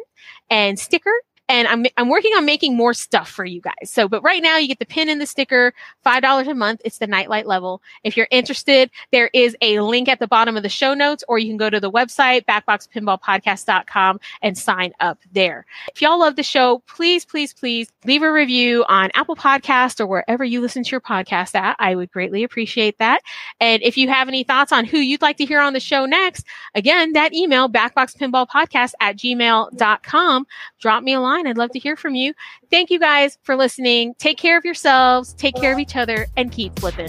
and 0.50 0.78
sticker 0.78 1.12
and 1.48 1.68
I'm 1.68 1.86
I'm 1.96 2.08
working 2.08 2.32
on 2.32 2.44
making 2.44 2.76
more 2.76 2.94
stuff 2.94 3.28
for 3.28 3.44
you 3.44 3.60
guys. 3.60 3.90
So, 3.90 4.08
but 4.08 4.22
right 4.22 4.42
now 4.42 4.56
you 4.56 4.68
get 4.68 4.78
the 4.78 4.86
pin 4.86 5.08
and 5.08 5.20
the 5.20 5.26
sticker, 5.26 5.74
five 6.02 6.22
dollars 6.22 6.48
a 6.48 6.54
month. 6.54 6.80
It's 6.84 6.98
the 6.98 7.06
nightlight 7.06 7.46
level. 7.46 7.82
If 8.04 8.16
you're 8.16 8.28
interested, 8.30 8.90
there 9.10 9.30
is 9.32 9.56
a 9.60 9.80
link 9.80 10.08
at 10.08 10.18
the 10.18 10.26
bottom 10.26 10.56
of 10.56 10.62
the 10.62 10.68
show 10.68 10.94
notes, 10.94 11.24
or 11.28 11.38
you 11.38 11.48
can 11.48 11.56
go 11.56 11.70
to 11.70 11.80
the 11.80 11.90
website 11.90 12.44
backboxpinballpodcast.com 12.46 14.20
and 14.40 14.56
sign 14.56 14.92
up 15.00 15.18
there. 15.32 15.66
If 15.94 16.00
y'all 16.02 16.18
love 16.18 16.36
the 16.36 16.42
show, 16.42 16.82
please, 16.86 17.24
please, 17.24 17.52
please 17.52 17.90
leave 18.04 18.22
a 18.22 18.32
review 18.32 18.84
on 18.88 19.10
Apple 19.14 19.36
Podcast 19.36 20.00
or 20.00 20.06
wherever 20.06 20.44
you 20.44 20.60
listen 20.60 20.84
to 20.84 20.90
your 20.90 21.00
podcast 21.00 21.54
at. 21.54 21.76
I 21.78 21.94
would 21.94 22.10
greatly 22.12 22.44
appreciate 22.44 22.98
that. 22.98 23.22
And 23.60 23.82
if 23.82 23.96
you 23.96 24.08
have 24.08 24.28
any 24.28 24.44
thoughts 24.44 24.72
on 24.72 24.84
who 24.84 24.98
you'd 24.98 25.22
like 25.22 25.36
to 25.38 25.44
hear 25.44 25.60
on 25.60 25.72
the 25.72 25.80
show 25.80 26.06
next, 26.06 26.46
again, 26.74 27.12
that 27.12 27.34
email 27.34 27.68
backboxpinballpodcast 27.68 28.92
at 29.00 29.16
gmail.com. 29.16 30.46
Drop 30.80 31.02
me 31.02 31.14
a 31.14 31.20
I'd 31.46 31.58
love 31.58 31.70
to 31.70 31.78
hear 31.78 31.96
from 31.96 32.14
you. 32.14 32.34
Thank 32.70 32.90
you 32.90 32.98
guys 32.98 33.38
for 33.42 33.56
listening. 33.56 34.14
Take 34.18 34.38
care 34.38 34.56
of 34.56 34.64
yourselves, 34.64 35.34
take 35.34 35.54
care 35.56 35.72
of 35.72 35.78
each 35.78 35.96
other, 35.96 36.26
and 36.36 36.50
keep 36.52 36.78
flipping. 36.78 37.08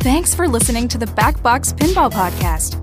Thanks 0.00 0.34
for 0.34 0.46
listening 0.46 0.86
to 0.88 0.98
the 0.98 1.06
Backbox 1.06 1.74
Pinball 1.76 2.12
Podcast. 2.12 2.82